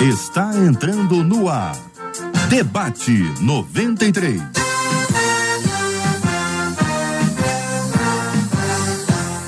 Está 0.00 0.54
entrando 0.56 1.22
no 1.24 1.48
ar. 1.48 1.76
Debate 2.48 3.12
93. 3.40 4.42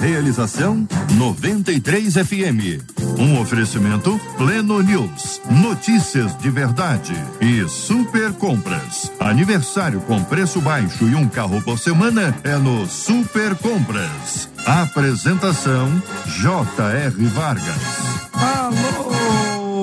Realização 0.01 0.87
93 1.15 2.15
FM. 2.15 2.97
Um 3.19 3.41
oferecimento 3.41 4.19
Pleno 4.39 4.81
News. 4.83 5.41
Notícias 5.51 6.37
de 6.39 6.49
verdade 6.49 7.15
e 7.41 7.69
Super 7.69 8.33
Compras. 8.33 9.11
Aniversário 9.19 10.01
com 10.01 10.23
preço 10.23 10.61
baixo 10.61 11.09
e 11.09 11.15
um 11.15 11.29
carro 11.29 11.61
por 11.63 11.79
semana 11.79 12.35
é 12.45 12.57
no 12.57 12.87
Super 12.87 13.55
Compras. 13.57 14.49
Apresentação 14.65 16.03
J.R. 16.27 17.27
Vargas. 17.27 18.07
Alô, 18.33 18.96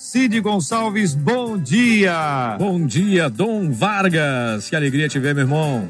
Cid 0.00 0.40
Gonçalves, 0.40 1.14
bom 1.14 1.58
dia. 1.58 2.56
Bom 2.58 2.86
dia, 2.86 3.28
Dom 3.28 3.70
Vargas. 3.70 4.66
Que 4.66 4.74
alegria 4.74 5.10
te 5.10 5.18
ver, 5.18 5.34
meu 5.34 5.44
irmão. 5.44 5.86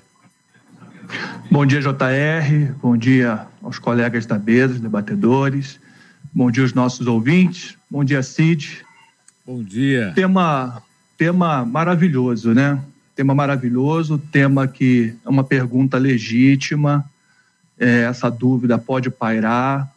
Bom 1.49 1.65
dia, 1.65 1.81
JR. 1.81 2.73
Bom 2.79 2.95
dia 2.95 3.47
aos 3.63 3.79
colegas 3.79 4.27
da 4.27 4.37
mesa, 4.37 4.77
debatedores. 4.77 5.79
Bom 6.31 6.51
dia 6.51 6.61
aos 6.61 6.73
nossos 6.73 7.07
ouvintes. 7.07 7.75
Bom 7.89 8.03
dia, 8.03 8.21
Cid. 8.21 8.85
Bom 9.45 9.63
dia. 9.63 10.11
Tema, 10.13 10.83
tema 11.17 11.65
maravilhoso, 11.65 12.53
né? 12.53 12.79
Tema 13.15 13.33
maravilhoso, 13.33 14.19
tema 14.19 14.67
que 14.67 15.15
é 15.25 15.29
uma 15.29 15.43
pergunta 15.43 15.97
legítima. 15.97 17.03
É, 17.79 18.03
essa 18.03 18.29
dúvida 18.29 18.77
pode 18.77 19.09
pairar 19.09 19.91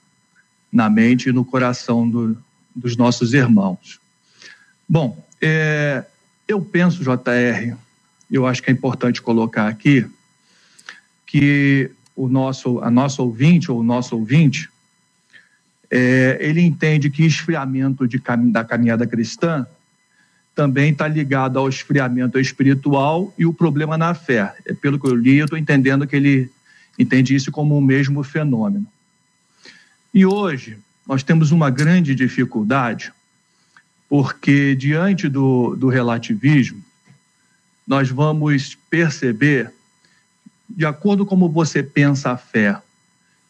na 0.72 0.88
mente 0.88 1.28
e 1.28 1.32
no 1.32 1.44
coração 1.44 2.08
do, 2.08 2.36
dos 2.74 2.96
nossos 2.96 3.34
irmãos. 3.34 4.00
Bom, 4.88 5.22
é, 5.42 6.04
eu 6.46 6.60
penso, 6.60 7.02
JR, 7.02 7.76
eu 8.30 8.46
acho 8.46 8.62
que 8.62 8.70
é 8.70 8.72
importante 8.72 9.22
colocar 9.22 9.68
aqui 9.68 10.06
que 11.26 11.90
o 12.14 12.28
nosso, 12.28 12.78
a 12.80 12.90
nossa 12.90 13.22
ouvinte 13.22 13.70
ou 13.70 13.80
o 13.80 13.82
nosso 13.82 14.16
ouvinte 14.16 14.70
é, 15.90 16.38
ele 16.40 16.60
entende 16.60 17.10
que 17.10 17.24
esfriamento 17.24 18.06
de, 18.06 18.20
da 18.50 18.64
caminhada 18.64 19.06
cristã 19.06 19.66
também 20.54 20.92
está 20.92 21.08
ligado 21.08 21.58
ao 21.58 21.68
esfriamento 21.68 22.38
espiritual 22.38 23.32
e 23.36 23.44
o 23.44 23.52
problema 23.52 23.98
na 23.98 24.14
fé. 24.14 24.54
É, 24.64 24.72
pelo 24.72 24.98
que 24.98 25.06
eu 25.06 25.14
li, 25.14 25.36
eu 25.36 25.44
estou 25.44 25.58
entendendo 25.58 26.06
que 26.06 26.14
ele 26.14 26.50
entende 26.98 27.34
isso 27.34 27.50
como 27.50 27.76
o 27.76 27.80
mesmo 27.80 28.22
fenômeno. 28.22 28.86
E 30.12 30.24
hoje 30.24 30.78
nós 31.06 31.22
temos 31.22 31.50
uma 31.50 31.70
grande 31.70 32.14
dificuldade, 32.14 33.12
porque 34.16 34.76
diante 34.76 35.28
do, 35.28 35.74
do 35.74 35.88
relativismo, 35.88 36.80
nós 37.84 38.10
vamos 38.10 38.78
perceber, 38.88 39.72
de 40.70 40.86
acordo 40.86 41.26
com 41.26 41.30
como 41.30 41.48
você 41.48 41.82
pensa 41.82 42.30
a 42.30 42.36
fé 42.36 42.80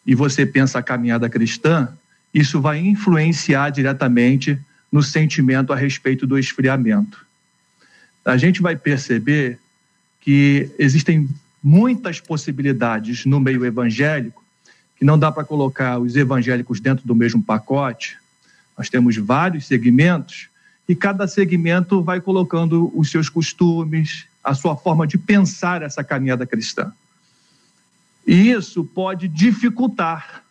e 0.07 0.15
você 0.15 0.47
pensa 0.47 0.79
a 0.79 0.83
caminhada 0.83 1.29
cristã, 1.29 1.95
isso 2.33 2.63
vai 2.63 2.79
influenciar 2.79 3.69
diretamente 3.69 4.59
no 4.91 5.03
sentimento 5.03 5.71
a 5.71 5.77
respeito 5.77 6.27
do 6.27 6.39
esfriamento. 6.39 7.27
a 8.25 8.39
gente 8.39 8.63
vai 8.63 8.75
perceber 8.75 9.59
que 10.19 10.71
existem 10.79 11.29
muitas 11.63 12.21
possibilidades 12.21 13.27
no 13.27 13.39
meio 13.39 13.67
evangélico, 13.67 14.43
que 14.97 15.05
não 15.05 15.19
dá 15.19 15.31
para 15.31 15.45
colocar 15.45 15.99
os 15.99 16.17
evangélicos 16.17 16.81
dentro 16.81 17.07
do 17.07 17.15
mesmo 17.15 17.43
pacote. 17.43 18.17
Nós 18.79 18.89
temos 18.89 19.15
vários 19.19 19.67
segmentos 19.67 20.54
e 20.89 20.95
cada 20.95 21.27
segmento 21.27 22.03
vai 22.03 22.21
colocando 22.21 22.93
os 22.95 23.11
seus 23.11 23.29
costumes, 23.29 24.27
a 24.43 24.55
sua 24.55 24.77
forma 24.77 25.07
de 25.07 25.17
pensar 25.17 25.83
essa 25.83 26.05
caminhada 26.05 26.47
cristã. 26.47 26.93
E 28.27 28.51
isso 28.51 28.85
pode 28.85 29.29
dificultar, 29.29 30.43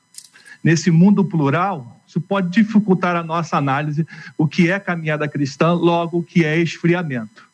nesse 0.64 0.90
mundo 0.90 1.24
plural, 1.26 2.02
isso 2.08 2.22
pode 2.22 2.50
dificultar 2.50 3.16
a 3.16 3.24
nossa 3.24 3.58
análise, 3.58 4.06
o 4.38 4.48
que 4.48 4.70
é 4.70 4.80
caminhada 4.80 5.28
cristã, 5.28 5.74
logo 5.74 6.20
o 6.20 6.24
que 6.24 6.46
é 6.46 6.58
esfriamento. 6.60 7.48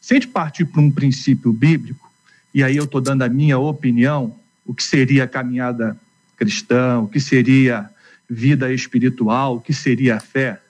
Se 0.00 0.14
a 0.14 0.16
gente 0.16 0.28
partir 0.28 0.64
para 0.64 0.80
um 0.80 0.90
princípio 0.90 1.52
bíblico, 1.52 2.10
e 2.54 2.62
aí 2.62 2.76
eu 2.76 2.84
estou 2.84 3.00
dando 3.00 3.22
a 3.22 3.28
minha 3.28 3.58
opinião, 3.58 4.36
o 4.64 4.74
que 4.74 4.82
seria 4.82 5.26
caminhada 5.26 5.96
cristã, 6.36 7.00
o 7.00 7.08
que 7.08 7.18
seria 7.18 7.90
vida 8.28 8.72
espiritual, 8.72 9.56
o 9.56 9.60
que 9.60 9.74
seria 9.74 10.20
fé, 10.20 10.61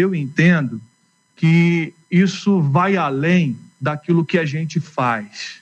eu 0.00 0.14
entendo 0.14 0.80
que 1.36 1.92
isso 2.10 2.60
vai 2.60 2.96
além 2.96 3.56
daquilo 3.80 4.24
que 4.24 4.38
a 4.38 4.44
gente 4.44 4.80
faz. 4.80 5.60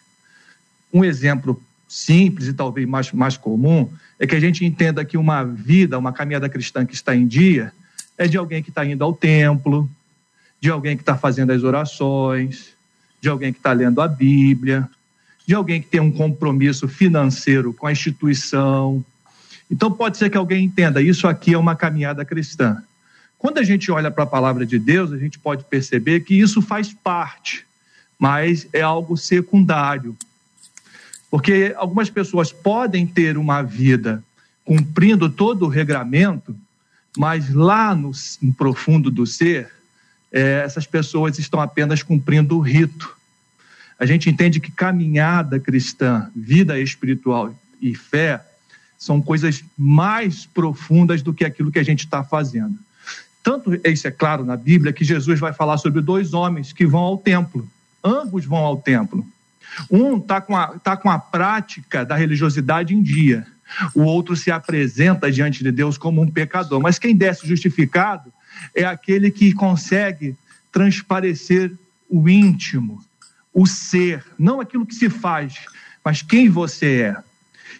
Um 0.92 1.04
exemplo 1.04 1.62
simples 1.88 2.48
e 2.48 2.52
talvez 2.52 2.86
mais, 2.86 3.12
mais 3.12 3.36
comum 3.36 3.90
é 4.18 4.26
que 4.26 4.34
a 4.34 4.40
gente 4.40 4.64
entenda 4.64 5.04
que 5.04 5.16
uma 5.16 5.44
vida, 5.44 5.98
uma 5.98 6.12
caminhada 6.12 6.48
cristã 6.48 6.84
que 6.84 6.94
está 6.94 7.14
em 7.14 7.26
dia, 7.26 7.72
é 8.16 8.26
de 8.26 8.36
alguém 8.36 8.62
que 8.62 8.70
está 8.70 8.84
indo 8.84 9.04
ao 9.04 9.14
templo, 9.14 9.88
de 10.60 10.70
alguém 10.70 10.96
que 10.96 11.02
está 11.02 11.16
fazendo 11.16 11.52
as 11.52 11.62
orações, 11.62 12.74
de 13.20 13.28
alguém 13.28 13.52
que 13.52 13.60
está 13.60 13.72
lendo 13.72 14.00
a 14.00 14.08
Bíblia, 14.08 14.88
de 15.46 15.54
alguém 15.54 15.80
que 15.80 15.88
tem 15.88 16.00
um 16.00 16.10
compromisso 16.10 16.88
financeiro 16.88 17.72
com 17.72 17.86
a 17.86 17.92
instituição. 17.92 19.04
Então, 19.70 19.90
pode 19.90 20.18
ser 20.18 20.30
que 20.30 20.36
alguém 20.36 20.64
entenda, 20.64 21.00
isso 21.00 21.28
aqui 21.28 21.54
é 21.54 21.58
uma 21.58 21.76
caminhada 21.76 22.24
cristã. 22.24 22.82
Quando 23.38 23.58
a 23.58 23.62
gente 23.62 23.90
olha 23.90 24.10
para 24.10 24.24
a 24.24 24.26
palavra 24.26 24.66
de 24.66 24.78
Deus, 24.78 25.12
a 25.12 25.18
gente 25.18 25.38
pode 25.38 25.62
perceber 25.64 26.20
que 26.20 26.34
isso 26.34 26.60
faz 26.60 26.92
parte, 26.92 27.64
mas 28.18 28.66
é 28.72 28.80
algo 28.80 29.16
secundário. 29.16 30.16
Porque 31.30 31.72
algumas 31.76 32.10
pessoas 32.10 32.52
podem 32.52 33.06
ter 33.06 33.38
uma 33.38 33.62
vida 33.62 34.24
cumprindo 34.64 35.30
todo 35.30 35.66
o 35.66 35.68
regramento, 35.68 36.54
mas 37.16 37.54
lá 37.54 37.94
no, 37.94 38.10
no 38.42 38.52
profundo 38.54 39.10
do 39.10 39.24
ser, 39.24 39.70
é, 40.32 40.62
essas 40.64 40.86
pessoas 40.86 41.38
estão 41.38 41.60
apenas 41.60 42.02
cumprindo 42.02 42.56
o 42.56 42.60
rito. 42.60 43.16
A 43.98 44.04
gente 44.04 44.28
entende 44.28 44.60
que 44.60 44.70
caminhada 44.70 45.60
cristã, 45.60 46.30
vida 46.34 46.78
espiritual 46.78 47.54
e 47.80 47.94
fé 47.94 48.44
são 48.98 49.22
coisas 49.22 49.64
mais 49.76 50.44
profundas 50.44 51.22
do 51.22 51.32
que 51.32 51.44
aquilo 51.44 51.70
que 51.70 51.78
a 51.78 51.84
gente 51.84 52.00
está 52.00 52.24
fazendo. 52.24 52.78
Tanto 53.48 53.80
isso 53.82 54.06
é 54.06 54.10
claro 54.10 54.44
na 54.44 54.58
Bíblia 54.58 54.92
que 54.92 55.02
Jesus 55.02 55.40
vai 55.40 55.54
falar 55.54 55.78
sobre 55.78 56.02
dois 56.02 56.34
homens 56.34 56.70
que 56.70 56.86
vão 56.86 57.00
ao 57.00 57.16
templo. 57.16 57.66
Ambos 58.04 58.44
vão 58.44 58.58
ao 58.58 58.76
templo. 58.76 59.26
Um 59.90 60.18
está 60.18 60.38
com, 60.38 60.54
a, 60.54 60.78
tá 60.78 60.98
com 60.98 61.08
a 61.08 61.18
prática 61.18 62.04
da 62.04 62.14
religiosidade 62.14 62.94
em 62.94 63.00
dia, 63.00 63.46
o 63.94 64.02
outro 64.02 64.36
se 64.36 64.50
apresenta 64.50 65.32
diante 65.32 65.64
de 65.64 65.72
Deus 65.72 65.96
como 65.96 66.20
um 66.20 66.30
pecador. 66.30 66.78
Mas 66.78 66.98
quem 66.98 67.16
desce 67.16 67.48
justificado 67.48 68.30
é 68.74 68.84
aquele 68.84 69.30
que 69.30 69.54
consegue 69.54 70.36
transparecer 70.70 71.72
o 72.06 72.28
íntimo, 72.28 73.02
o 73.54 73.66
ser, 73.66 74.26
não 74.38 74.60
aquilo 74.60 74.84
que 74.84 74.94
se 74.94 75.08
faz, 75.08 75.54
mas 76.04 76.20
quem 76.20 76.50
você 76.50 77.00
é. 77.00 77.16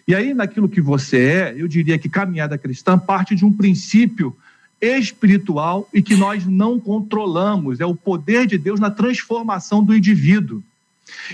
E 0.07 0.15
aí, 0.15 0.33
naquilo 0.33 0.67
que 0.67 0.81
você 0.81 1.19
é, 1.19 1.53
eu 1.55 1.67
diria 1.67 1.99
que 1.99 2.09
caminhada 2.09 2.57
cristã 2.57 2.97
parte 2.97 3.35
de 3.35 3.45
um 3.45 3.53
princípio 3.53 4.35
espiritual 4.81 5.87
e 5.93 6.01
que 6.01 6.15
nós 6.15 6.45
não 6.45 6.79
controlamos, 6.79 7.79
é 7.79 7.85
o 7.85 7.95
poder 7.95 8.45
de 8.45 8.57
Deus 8.57 8.79
na 8.79 8.89
transformação 8.89 9.83
do 9.83 9.95
indivíduo. 9.95 10.63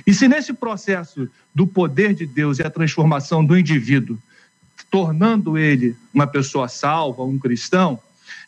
E 0.06 0.14
se 0.14 0.28
nesse 0.28 0.54
processo 0.54 1.30
do 1.54 1.68
poder 1.68 2.14
de 2.14 2.26
Deus 2.26 2.60
e 2.60 2.64
a 2.64 2.70
transformação 2.70 3.46
do 3.46 3.58
indivíduo, 3.58 4.18
tornando 4.90 5.58
ele 5.58 5.96
uma 6.14 6.28
pessoa 6.28 6.68
salva, 6.68 7.24
um 7.24 7.38
cristão, 7.38 8.00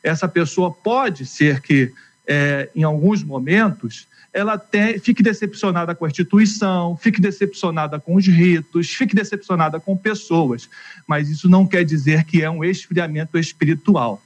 essa 0.01 0.27
pessoa 0.27 0.71
pode 0.71 1.25
ser 1.25 1.61
que, 1.61 1.91
é, 2.25 2.69
em 2.75 2.83
alguns 2.83 3.23
momentos, 3.23 4.07
ela 4.33 4.61
fique 5.01 5.23
decepcionada 5.23 5.95
com 5.95 6.05
a 6.05 6.07
instituição, 6.07 6.95
fique 6.95 7.19
decepcionada 7.19 7.99
com 7.99 8.15
os 8.15 8.27
ritos, 8.27 8.89
fique 8.93 9.15
decepcionada 9.15 9.79
com 9.79 9.97
pessoas. 9.97 10.69
Mas 11.07 11.29
isso 11.29 11.49
não 11.49 11.65
quer 11.65 11.83
dizer 11.83 12.23
que 12.23 12.43
é 12.43 12.49
um 12.49 12.63
esfriamento 12.63 13.37
espiritual, 13.37 14.21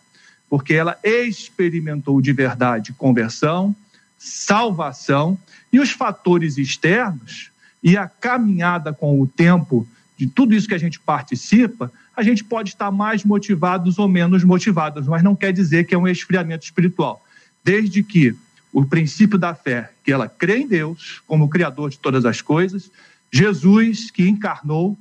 porque 0.51 0.74
ela 0.74 1.00
experimentou 1.01 2.21
de 2.21 2.33
verdade 2.33 2.92
conversão, 2.92 3.74
salvação 4.18 5.38
e 5.71 5.80
os 5.80 5.92
fatores 5.92 6.57
externos 6.57 7.50
e 7.81 7.95
a 7.95 8.06
caminhada 8.06 8.92
com 8.92 9.21
o 9.21 9.25
tempo 9.25 9.88
de 10.18 10.27
tudo 10.27 10.53
isso 10.53 10.68
que 10.68 10.74
a 10.74 10.77
gente 10.77 11.00
participa, 11.00 11.89
a 12.13 12.21
gente 12.21 12.44
pode 12.44 12.71
estar 12.71 12.92
mais 12.92 13.24
motivados 13.24 13.98
ou 13.98 14.09
menos 14.09 14.44
motivados, 14.44 15.07
mas 15.07 15.24
não 15.24 15.38
quer 15.38 15.53
dizer 15.53 15.86
que 15.86 15.95
é 15.95 15.98
um 15.98 16.06
esfriamento 16.06 16.65
espiritual. 16.65 17.25
Desde 17.63 18.03
que 18.03 18.36
o 18.74 18.83
princípio 18.83 19.38
da 19.38 19.56
fé, 19.56 19.94
que 20.03 20.12
ela 20.12 20.27
crê 20.27 20.57
em 20.57 20.68
Deus 20.68 21.21
como 21.25 21.48
Criador 21.48 21.92
de 21.92 21.98
todas 21.98 22.25
as 22.25 22.42
coisas, 22.42 22.92
Jesus 23.31 24.12
que 24.12 24.27
encarnou, 24.27 25.00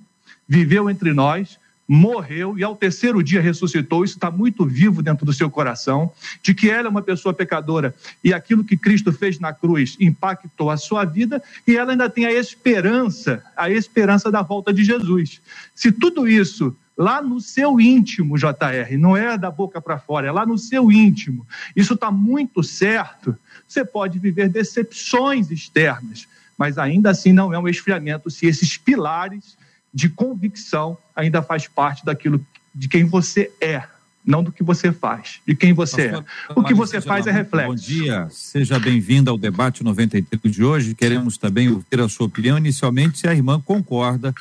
viveu 0.48 0.88
entre 0.88 1.12
nós, 1.12 1.58
morreu 1.92 2.56
e 2.56 2.62
ao 2.62 2.76
terceiro 2.76 3.20
dia 3.20 3.40
ressuscitou, 3.40 4.04
isso 4.04 4.14
está 4.14 4.30
muito 4.30 4.64
vivo 4.64 5.02
dentro 5.02 5.26
do 5.26 5.32
seu 5.32 5.50
coração, 5.50 6.12
de 6.40 6.54
que 6.54 6.70
ela 6.70 6.86
é 6.86 6.88
uma 6.88 7.02
pessoa 7.02 7.34
pecadora 7.34 7.92
e 8.22 8.32
aquilo 8.32 8.62
que 8.62 8.76
Cristo 8.76 9.12
fez 9.12 9.40
na 9.40 9.52
cruz 9.52 9.96
impactou 9.98 10.70
a 10.70 10.76
sua 10.76 11.04
vida 11.04 11.42
e 11.66 11.76
ela 11.76 11.90
ainda 11.90 12.08
tem 12.08 12.26
a 12.26 12.32
esperança, 12.32 13.42
a 13.56 13.68
esperança 13.68 14.30
da 14.30 14.40
volta 14.40 14.72
de 14.72 14.84
Jesus. 14.84 15.40
Se 15.74 15.90
tudo 15.90 16.28
isso 16.28 16.76
lá 16.96 17.20
no 17.20 17.40
seu 17.40 17.80
íntimo, 17.80 18.38
JR, 18.38 18.96
não 18.96 19.16
é 19.16 19.36
da 19.36 19.50
boca 19.50 19.80
para 19.80 19.98
fora, 19.98 20.28
é 20.28 20.30
lá 20.30 20.46
no 20.46 20.56
seu 20.56 20.92
íntimo, 20.92 21.44
isso 21.74 21.94
está 21.94 22.08
muito 22.08 22.62
certo, 22.62 23.36
você 23.66 23.84
pode 23.84 24.16
viver 24.20 24.48
decepções 24.48 25.50
externas, 25.50 26.28
mas 26.56 26.78
ainda 26.78 27.10
assim 27.10 27.32
não 27.32 27.52
é 27.52 27.58
um 27.58 27.66
esfriamento 27.66 28.30
se 28.30 28.46
esses 28.46 28.76
pilares 28.76 29.58
de 29.92 30.08
convicção 30.08 30.96
ainda 31.14 31.42
faz 31.42 31.66
parte 31.66 32.04
daquilo 32.04 32.44
de 32.74 32.88
quem 32.88 33.04
você 33.04 33.50
é, 33.60 33.82
não 34.24 34.42
do 34.42 34.52
que 34.52 34.62
você 34.62 34.92
faz, 34.92 35.40
de 35.46 35.54
quem 35.54 35.72
você 35.72 36.08
Pastor, 36.08 36.24
é. 36.48 36.52
O 36.60 36.62
que 36.62 36.74
você 36.74 37.00
faz 37.00 37.26
é 37.26 37.32
reflexo. 37.32 37.70
Bom 37.70 37.74
dia, 37.74 38.28
seja 38.30 38.78
bem-vindo 38.78 39.30
ao 39.30 39.36
debate 39.36 39.82
93 39.82 40.54
de 40.54 40.64
hoje. 40.64 40.94
Queremos 40.94 41.36
também 41.36 41.68
ouvir 41.68 42.00
a 42.00 42.08
sua 42.08 42.26
opinião, 42.26 42.56
inicialmente, 42.56 43.18
se 43.18 43.28
a 43.28 43.34
irmã 43.34 43.60
concorda 43.60 44.34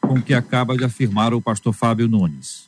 com 0.00 0.14
o 0.14 0.22
que 0.22 0.34
acaba 0.34 0.76
de 0.76 0.84
afirmar 0.84 1.32
o 1.34 1.40
pastor 1.40 1.72
Fábio 1.72 2.08
Nunes. 2.08 2.66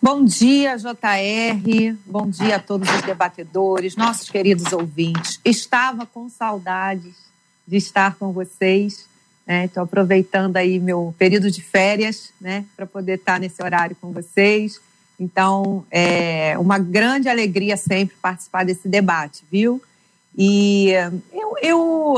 Bom 0.00 0.24
dia, 0.24 0.76
JR. 0.76 1.96
Bom 2.06 2.30
dia 2.30 2.56
a 2.56 2.58
todos 2.60 2.88
os 2.88 3.02
debatedores, 3.02 3.96
nossos 3.96 4.30
queridos 4.30 4.72
ouvintes. 4.72 5.40
Estava 5.44 6.06
com 6.06 6.28
saudades 6.28 7.14
de 7.66 7.76
estar 7.76 8.14
com 8.14 8.32
vocês 8.32 9.08
Estou 9.46 9.82
né? 9.82 9.84
aproveitando 9.84 10.56
aí 10.56 10.80
meu 10.80 11.14
período 11.16 11.50
de 11.50 11.62
férias, 11.62 12.32
né, 12.40 12.64
para 12.76 12.84
poder 12.84 13.14
estar 13.14 13.38
nesse 13.38 13.62
horário 13.62 13.96
com 14.00 14.10
vocês. 14.10 14.80
Então, 15.18 15.86
é 15.90 16.58
uma 16.58 16.78
grande 16.78 17.28
alegria 17.28 17.76
sempre 17.76 18.16
participar 18.20 18.64
desse 18.64 18.88
debate, 18.88 19.44
viu? 19.50 19.80
E 20.36 20.90
eu, 21.32 21.54
eu 21.62 22.16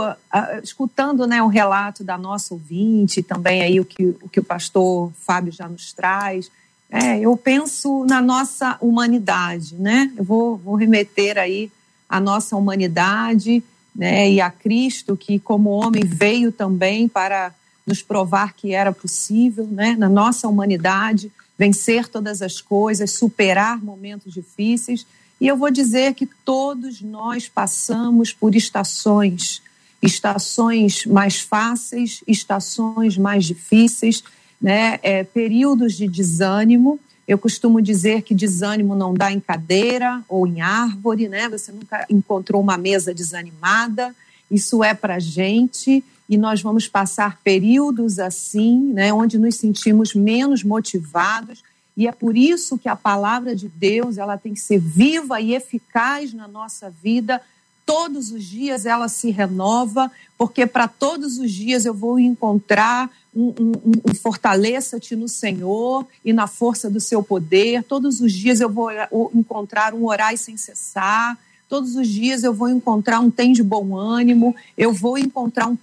escutando 0.60 1.24
né, 1.24 1.40
o 1.40 1.46
relato 1.46 2.02
da 2.02 2.18
nossa 2.18 2.52
ouvinte, 2.52 3.22
também 3.22 3.62
aí 3.62 3.78
o 3.78 3.84
que 3.84 4.06
o, 4.06 4.28
que 4.28 4.40
o 4.40 4.44
pastor 4.44 5.12
Fábio 5.24 5.52
já 5.52 5.68
nos 5.68 5.92
traz, 5.92 6.50
é, 6.90 7.20
eu 7.20 7.36
penso 7.36 8.04
na 8.06 8.20
nossa 8.20 8.76
humanidade, 8.80 9.76
né? 9.76 10.10
Eu 10.16 10.24
vou, 10.24 10.56
vou 10.56 10.74
remeter 10.74 11.38
aí 11.38 11.70
à 12.08 12.18
nossa 12.18 12.56
humanidade 12.56 13.62
né, 13.98 14.30
e 14.30 14.40
a 14.40 14.48
Cristo, 14.48 15.16
que 15.16 15.40
como 15.40 15.70
homem 15.70 16.04
veio 16.04 16.52
também 16.52 17.08
para 17.08 17.52
nos 17.84 18.00
provar 18.00 18.52
que 18.52 18.72
era 18.72 18.92
possível, 18.92 19.66
né, 19.66 19.96
na 19.98 20.08
nossa 20.08 20.46
humanidade, 20.46 21.32
vencer 21.58 22.06
todas 22.06 22.40
as 22.40 22.60
coisas, 22.60 23.18
superar 23.18 23.82
momentos 23.82 24.32
difíceis. 24.32 25.04
E 25.40 25.48
eu 25.48 25.56
vou 25.56 25.68
dizer 25.68 26.14
que 26.14 26.26
todos 26.44 27.02
nós 27.02 27.48
passamos 27.48 28.32
por 28.32 28.54
estações, 28.54 29.60
estações 30.00 31.04
mais 31.04 31.40
fáceis, 31.40 32.22
estações 32.24 33.18
mais 33.18 33.44
difíceis, 33.44 34.22
né, 34.62 35.00
é, 35.02 35.24
períodos 35.24 35.94
de 35.94 36.06
desânimo, 36.06 37.00
eu 37.28 37.36
costumo 37.36 37.82
dizer 37.82 38.22
que 38.22 38.34
desânimo 38.34 38.96
não 38.96 39.12
dá 39.12 39.30
em 39.30 39.38
cadeira 39.38 40.24
ou 40.26 40.46
em 40.46 40.62
árvore, 40.62 41.28
né? 41.28 41.46
Você 41.50 41.70
nunca 41.70 42.06
encontrou 42.08 42.62
uma 42.62 42.78
mesa 42.78 43.12
desanimada. 43.12 44.16
Isso 44.50 44.82
é 44.82 44.94
para 44.94 45.18
gente 45.18 46.02
e 46.26 46.38
nós 46.38 46.62
vamos 46.62 46.88
passar 46.88 47.38
períodos 47.44 48.18
assim, 48.18 48.78
né, 48.94 49.12
onde 49.12 49.38
nos 49.38 49.56
sentimos 49.56 50.14
menos 50.14 50.64
motivados. 50.64 51.62
E 51.94 52.06
é 52.06 52.12
por 52.12 52.36
isso 52.36 52.78
que 52.78 52.88
a 52.88 52.96
palavra 52.96 53.54
de 53.54 53.68
Deus 53.68 54.16
ela 54.16 54.38
tem 54.38 54.54
que 54.54 54.60
ser 54.60 54.78
viva 54.78 55.38
e 55.38 55.54
eficaz 55.54 56.32
na 56.32 56.48
nossa 56.48 56.88
vida. 56.90 57.42
Todos 57.88 58.30
os 58.30 58.44
dias 58.44 58.84
ela 58.84 59.08
se 59.08 59.30
renova, 59.30 60.12
porque 60.36 60.66
para 60.66 60.86
todos 60.86 61.38
os 61.38 61.50
dias 61.50 61.86
eu 61.86 61.94
vou 61.94 62.20
encontrar 62.20 63.10
um, 63.34 63.46
um, 63.58 63.72
um 64.10 64.14
fortaleça-te 64.14 65.16
no 65.16 65.26
Senhor 65.26 66.06
e 66.22 66.30
na 66.30 66.46
força 66.46 66.90
do 66.90 67.00
seu 67.00 67.22
poder. 67.22 67.82
Todos 67.82 68.20
os 68.20 68.30
dias 68.30 68.60
eu 68.60 68.68
vou 68.68 68.90
encontrar 69.34 69.94
um 69.94 70.04
orar 70.04 70.36
sem 70.36 70.54
cessar. 70.58 71.38
Todos 71.66 71.96
os 71.96 72.06
dias 72.06 72.44
eu 72.44 72.52
vou 72.52 72.68
encontrar 72.68 73.20
um 73.20 73.30
tem 73.30 73.54
de 73.54 73.62
bom 73.62 73.96
ânimo, 73.96 74.54
eu 74.76 74.92
vou 74.92 75.16
encontrar 75.16 75.66
um 75.66 75.78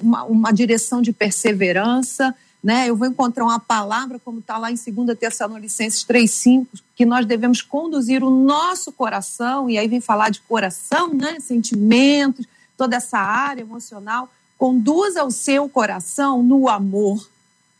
uma, 0.00 0.22
uma 0.26 0.52
direção 0.52 1.02
de 1.02 1.12
perseverança, 1.12 2.36
né? 2.62 2.88
eu 2.88 2.96
vou 2.96 3.06
encontrar 3.06 3.44
uma 3.44 3.60
palavra, 3.60 4.18
como 4.18 4.40
está 4.40 4.58
lá 4.58 4.70
em 4.70 4.74
2 4.74 5.18
Tessalonicenses 5.18 6.04
3,5, 6.04 6.66
que 6.96 7.06
nós 7.06 7.24
devemos 7.24 7.62
conduzir 7.62 8.22
o 8.24 8.30
nosso 8.30 8.90
coração, 8.90 9.70
e 9.70 9.78
aí 9.78 9.86
vem 9.86 10.00
falar 10.00 10.30
de 10.30 10.40
coração, 10.40 11.14
né? 11.14 11.38
sentimentos, 11.40 12.46
toda 12.76 12.96
essa 12.96 13.18
área 13.18 13.62
emocional, 13.62 14.32
conduza 14.56 15.24
o 15.24 15.30
seu 15.30 15.68
coração 15.68 16.42
no 16.42 16.68
amor 16.68 17.28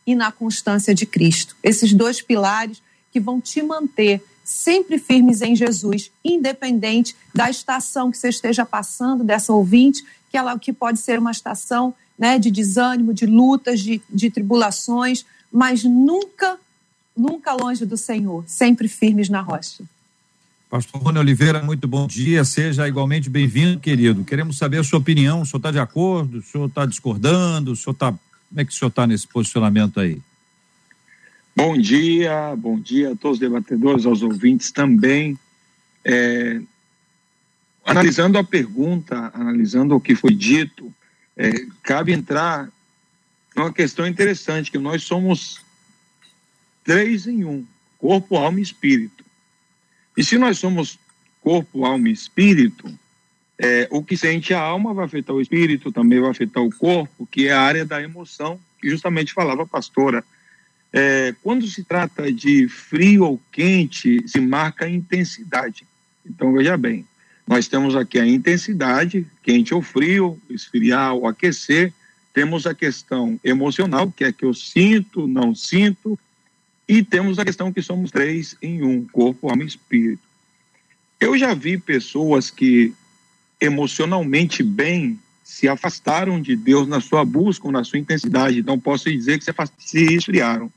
e 0.07 0.15
na 0.15 0.31
constância 0.31 0.95
de 0.95 1.05
Cristo. 1.05 1.55
Esses 1.61 1.93
dois 1.93 2.21
pilares 2.21 2.81
que 3.11 3.19
vão 3.19 3.41
te 3.41 3.61
manter 3.61 4.23
sempre 4.43 4.97
firmes 4.97 5.41
em 5.41 5.55
Jesus, 5.55 6.11
independente 6.25 7.15
da 7.35 7.49
estação 7.49 8.09
que 8.09 8.17
você 8.17 8.29
esteja 8.29 8.65
passando, 8.65 9.23
dessa 9.23 9.53
ouvinte, 9.53 10.03
que 10.31 10.37
ela 10.37 10.57
que 10.57 10.73
pode 10.73 10.99
ser 10.99 11.19
uma 11.19 11.31
estação 11.31 11.93
né, 12.19 12.37
de 12.37 12.51
desânimo, 12.51 13.13
de 13.13 13.25
lutas, 13.25 13.79
de, 13.79 14.01
de 14.09 14.29
tribulações, 14.29 15.25
mas 15.49 15.85
nunca, 15.85 16.57
nunca 17.15 17.53
longe 17.53 17.85
do 17.85 17.95
Senhor, 17.95 18.43
sempre 18.45 18.89
firmes 18.89 19.29
na 19.29 19.39
rocha. 19.39 19.85
Pastor 20.69 21.01
Rony 21.01 21.17
Oliveira, 21.17 21.63
muito 21.63 21.87
bom 21.87 22.05
dia. 22.05 22.43
Seja 22.43 22.87
igualmente 22.87 23.27
bem-vindo, 23.27 23.79
querido. 23.79 24.23
Queremos 24.23 24.55
saber 24.55 24.77
a 24.77 24.83
sua 24.83 24.99
opinião. 24.99 25.41
O 25.41 25.45
senhor 25.45 25.57
está 25.57 25.71
de 25.71 25.79
acordo? 25.79 26.37
O 26.37 26.41
senhor 26.43 26.67
está 26.67 26.85
discordando? 26.85 27.71
O 27.71 27.75
senhor 27.75 27.93
está. 27.93 28.11
Como 28.11 28.61
é 28.61 28.65
que 28.65 28.71
o 28.71 28.75
senhor 28.75 28.89
está 28.89 29.07
nesse 29.07 29.27
posicionamento 29.27 29.99
aí? 29.99 30.21
Bom 31.55 31.75
dia, 31.75 32.55
bom 32.55 32.79
dia 32.79 33.13
a 33.13 33.15
todos 33.15 33.37
os 33.37 33.39
debatedores, 33.39 34.05
aos 34.05 34.21
ouvintes 34.21 34.71
também. 34.71 35.39
É, 36.05 36.61
analisando 37.83 38.37
a 38.37 38.43
pergunta, 38.43 39.31
analisando 39.33 39.95
o 39.95 39.99
que 39.99 40.13
foi 40.13 40.35
dito, 40.35 40.93
é, 41.39 41.51
cabe 41.81 42.11
entrar 42.11 42.69
numa 43.55 43.71
questão 43.71 44.05
interessante, 44.05 44.69
que 44.69 44.77
nós 44.77 45.03
somos 45.03 45.61
três 46.83 47.27
em 47.27 47.45
um, 47.45 47.65
corpo, 47.97 48.35
alma 48.35 48.59
e 48.59 48.63
espírito. 48.63 49.23
E 50.17 50.23
se 50.23 50.37
nós 50.37 50.59
somos 50.59 50.99
corpo, 51.41 51.85
alma 51.85 52.09
e 52.09 52.11
espírito, 52.11 52.93
é, 53.57 53.87
o 53.89 54.03
que 54.03 54.17
sente 54.17 54.53
a 54.53 54.59
alma 54.59 54.93
vai 54.93 55.05
afetar 55.05 55.33
o 55.33 55.41
espírito, 55.41 55.93
também 55.93 56.19
vai 56.19 56.29
afetar 56.29 56.61
o 56.61 56.75
corpo, 56.75 57.25
que 57.25 57.47
é 57.47 57.53
a 57.53 57.61
área 57.61 57.85
da 57.85 58.01
emoção, 58.01 58.59
que 58.77 58.89
justamente 58.89 59.33
falava 59.33 59.63
a 59.63 59.67
pastora, 59.67 60.23
é, 60.91 61.33
quando 61.41 61.65
se 61.67 61.85
trata 61.85 62.29
de 62.29 62.67
frio 62.67 63.23
ou 63.23 63.41
quente, 63.49 64.27
se 64.27 64.41
marca 64.41 64.85
a 64.85 64.89
intensidade. 64.89 65.87
Então, 66.25 66.51
veja 66.51 66.75
bem, 66.75 67.05
nós 67.49 67.67
temos 67.67 67.95
aqui 67.95 68.19
a 68.19 68.27
intensidade, 68.27 69.25
quente 69.41 69.73
ou 69.73 69.81
frio, 69.81 70.39
esfriar 70.51 71.15
ou 71.15 71.25
aquecer. 71.25 71.91
Temos 72.31 72.67
a 72.67 72.75
questão 72.75 73.39
emocional, 73.43 74.11
que 74.11 74.23
é 74.23 74.31
que 74.31 74.45
eu 74.45 74.53
sinto, 74.53 75.27
não 75.27 75.55
sinto. 75.55 76.17
E 76.87 77.01
temos 77.01 77.39
a 77.39 77.43
questão 77.43 77.73
que 77.73 77.81
somos 77.81 78.11
três 78.11 78.55
em 78.61 78.83
um, 78.83 79.03
corpo, 79.03 79.49
alma 79.49 79.63
e 79.63 79.65
espírito. 79.65 80.21
Eu 81.19 81.35
já 81.39 81.55
vi 81.55 81.79
pessoas 81.79 82.51
que 82.51 82.93
emocionalmente 83.59 84.61
bem 84.61 85.19
se 85.43 85.67
afastaram 85.67 86.39
de 86.39 86.55
Deus 86.55 86.87
na 86.87 87.01
sua 87.01 87.25
busca, 87.25 87.71
na 87.71 87.83
sua 87.83 87.97
intensidade. 87.97 88.59
Então, 88.59 88.79
posso 88.79 89.09
dizer 89.09 89.39
que 89.39 89.45
se 89.79 90.13
esfriaram. 90.13 90.71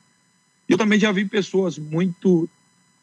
Eu 0.67 0.79
também 0.79 0.99
já 0.99 1.13
vi 1.13 1.27
pessoas 1.27 1.77
muito 1.77 2.49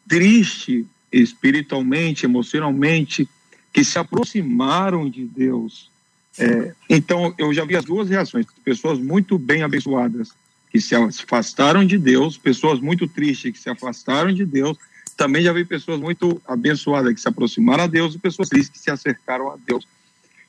tristes 0.08 0.84
espiritualmente, 1.12 2.24
emocionalmente, 2.24 3.28
que 3.72 3.84
se 3.84 3.98
aproximaram 3.98 5.08
de 5.08 5.24
Deus. 5.24 5.90
É, 6.38 6.72
então, 6.88 7.34
eu 7.38 7.52
já 7.52 7.64
vi 7.64 7.76
as 7.76 7.84
duas 7.84 8.08
reações: 8.08 8.46
pessoas 8.64 8.98
muito 8.98 9.38
bem 9.38 9.62
abençoadas 9.62 10.32
que 10.70 10.80
se 10.80 10.94
afastaram 10.94 11.84
de 11.84 11.98
Deus, 11.98 12.38
pessoas 12.38 12.80
muito 12.80 13.08
tristes 13.08 13.52
que 13.52 13.58
se 13.58 13.68
afastaram 13.68 14.32
de 14.32 14.44
Deus. 14.44 14.78
Também 15.16 15.42
já 15.42 15.52
vi 15.52 15.64
pessoas 15.64 16.00
muito 16.00 16.40
abençoadas 16.46 17.12
que 17.12 17.20
se 17.20 17.28
aproximaram 17.28 17.84
a 17.84 17.86
Deus 17.86 18.14
e 18.14 18.18
pessoas 18.18 18.48
tristes 18.48 18.70
que 18.70 18.78
se 18.78 18.90
acercaram 18.90 19.50
a 19.50 19.56
Deus. 19.66 19.86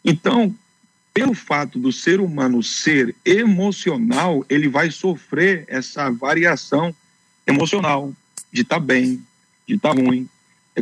Então, 0.05 0.55
pelo 1.13 1.33
fato 1.33 1.77
do 1.77 1.91
ser 1.91 2.21
humano 2.21 2.63
ser 2.63 3.15
emocional, 3.25 4.45
ele 4.47 4.69
vai 4.69 4.89
sofrer 4.91 5.65
essa 5.67 6.09
variação 6.09 6.95
emocional, 7.45 8.13
de 8.51 8.61
estar 8.61 8.79
tá 8.79 8.79
bem, 8.79 9.21
de 9.67 9.75
estar 9.75 9.93
tá 9.93 10.01
ruim. 10.01 10.29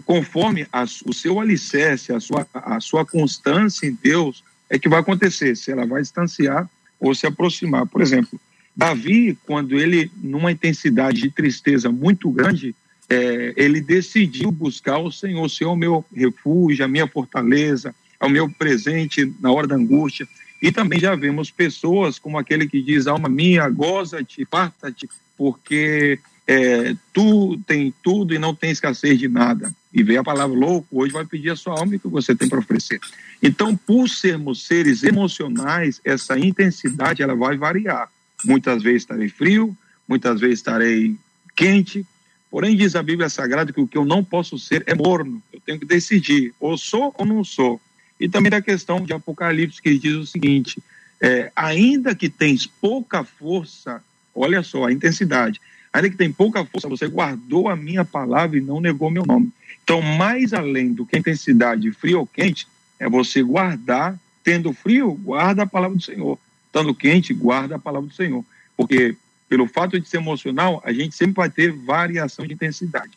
Conforme 0.02 0.68
a, 0.72 0.84
o 1.06 1.14
seu 1.14 1.40
alicerce, 1.40 2.14
a 2.14 2.20
sua, 2.20 2.48
a 2.54 2.80
sua 2.80 3.06
constância 3.06 3.88
em 3.88 3.98
Deus, 4.02 4.44
é 4.70 4.78
que 4.78 4.90
vai 4.90 5.00
acontecer, 5.00 5.56
se 5.56 5.72
ela 5.72 5.86
vai 5.86 6.02
distanciar 6.02 6.70
ou 7.00 7.16
se 7.16 7.26
aproximar. 7.26 7.86
Por 7.88 8.02
exemplo, 8.02 8.40
Davi, 8.76 9.38
quando 9.46 9.80
ele, 9.80 10.12
numa 10.22 10.52
intensidade 10.52 11.22
de 11.22 11.32
tristeza 11.32 11.92
muito 11.92 12.30
grande, 12.30 12.76
é, 13.10 13.54
ele 13.58 13.82
decidiu 13.82 14.52
buscar 14.52 15.00
o 15.00 15.12
Senhor, 15.12 15.44
o 15.44 15.50
Senhor 15.50 15.72
é 15.72 15.74
o 15.74 15.78
meu 15.78 16.06
refúgio, 16.16 16.86
a 16.86 16.88
minha 16.88 17.08
fortaleza, 17.08 17.94
é 18.20 18.26
o 18.26 18.30
meu 18.30 18.50
presente 18.50 19.34
na 19.40 19.52
hora 19.52 19.68
da 19.68 19.76
angústia. 19.76 20.28
E 20.62 20.72
também 20.72 21.00
já 21.00 21.16
vemos 21.16 21.50
pessoas 21.50 22.20
como 22.20 22.38
aquele 22.38 22.68
que 22.68 22.82
diz, 22.82 23.08
alma 23.08 23.30
minha, 23.30 23.68
goza-te, 23.70 24.46
farta-te, 24.46 25.10
porque 25.38 26.20
é, 26.52 26.96
tu 27.14 27.60
tem 27.68 27.94
tudo 28.02 28.34
e 28.34 28.40
não 28.40 28.56
tem 28.56 28.72
escassez 28.72 29.20
de 29.20 29.28
nada. 29.28 29.72
E 29.94 30.02
veio 30.02 30.22
a 30.22 30.24
palavra 30.24 30.58
louco, 30.58 30.88
hoje 31.00 31.14
vai 31.14 31.24
pedir 31.24 31.52
a 31.52 31.56
sua 31.56 31.80
alma 31.80 31.94
e 31.94 32.00
que 32.00 32.08
você 32.08 32.36
tem 32.36 32.50
para 32.50 32.58
oferecer. 32.58 33.00
Então, 33.42 33.76
por 33.76 34.10
sermos 34.10 34.66
seres 34.66 35.04
emocionais, 35.04 36.02
essa 36.04 36.40
intensidade 36.40 37.22
ela 37.22 37.36
vai 37.36 37.56
variar. 37.56 38.10
Muitas 38.44 38.82
vezes 38.82 39.04
estarei 39.04 39.30
frio, 39.30 39.78
muitas 40.08 40.40
vezes 40.40 40.58
estarei 40.58 41.16
quente. 41.56 42.04
Porém, 42.50 42.76
diz 42.76 42.96
a 42.96 43.04
Bíblia 43.04 43.30
Sagrada 43.30 43.72
que 43.72 43.80
o 43.80 43.88
que 43.88 44.00
eu 44.00 44.06
não 44.06 44.24
posso 44.24 44.58
ser 44.58 44.84
é 44.88 44.96
morno. 44.96 45.44
Eu 45.54 45.60
tenho 45.60 45.80
que 45.80 45.86
decidir, 45.86 46.52
ou 46.60 46.80
sou 46.80 47.14
ou 47.16 47.28
não 47.28 47.44
sou. 47.44 47.80
E 48.20 48.28
também 48.28 48.50
da 48.50 48.60
questão 48.60 49.00
de 49.02 49.14
Apocalipse, 49.14 49.80
que 49.80 50.00
diz 50.00 50.16
o 50.16 50.26
seguinte: 50.26 50.82
é, 51.22 51.52
ainda 51.56 52.16
que 52.16 52.28
tens 52.28 52.66
pouca 52.66 53.24
força, 53.24 54.04
olha 54.34 54.64
só 54.64 54.86
a 54.86 54.92
intensidade, 54.92 55.62
ainda 56.00 56.10
que 56.10 56.18
tem 56.18 56.32
pouca 56.32 56.66
força, 56.66 56.88
você 56.88 57.08
guardou 57.08 57.68
a 57.68 57.76
minha 57.76 58.04
palavra 58.04 58.58
e 58.58 58.62
não 58.62 58.80
negou 58.80 59.12
meu 59.12 59.26
nome. 59.26 59.52
Então, 59.84 60.02
mais 60.02 60.54
além 60.54 60.94
do 60.94 61.06
que 61.06 61.18
intensidade 61.18 61.92
frio 61.92 62.20
ou 62.20 62.28
quente, 62.28 62.68
é 63.00 63.10
você 63.10 63.44
guardar, 63.44 64.20
tendo 64.44 64.72
frio, 64.74 65.14
guarda 65.14 65.64
a 65.64 65.68
palavra 65.68 65.98
do 65.98 66.04
Senhor. 66.04 66.38
Estando 66.68 66.94
quente, 66.94 67.34
guarda 67.34 67.76
a 67.76 67.80
palavra 67.80 68.08
do 68.08 68.14
Senhor. 68.14 68.46
Porque, 68.78 69.16
pelo 69.48 69.68
fato 69.68 70.00
de 70.00 70.08
ser 70.08 70.18
emocional, 70.18 70.82
a 70.86 70.94
gente 70.94 71.16
sempre 71.16 71.36
vai 71.36 71.50
ter 71.50 71.72
variação 71.72 72.46
de 72.46 72.54
intensidade. 72.54 73.12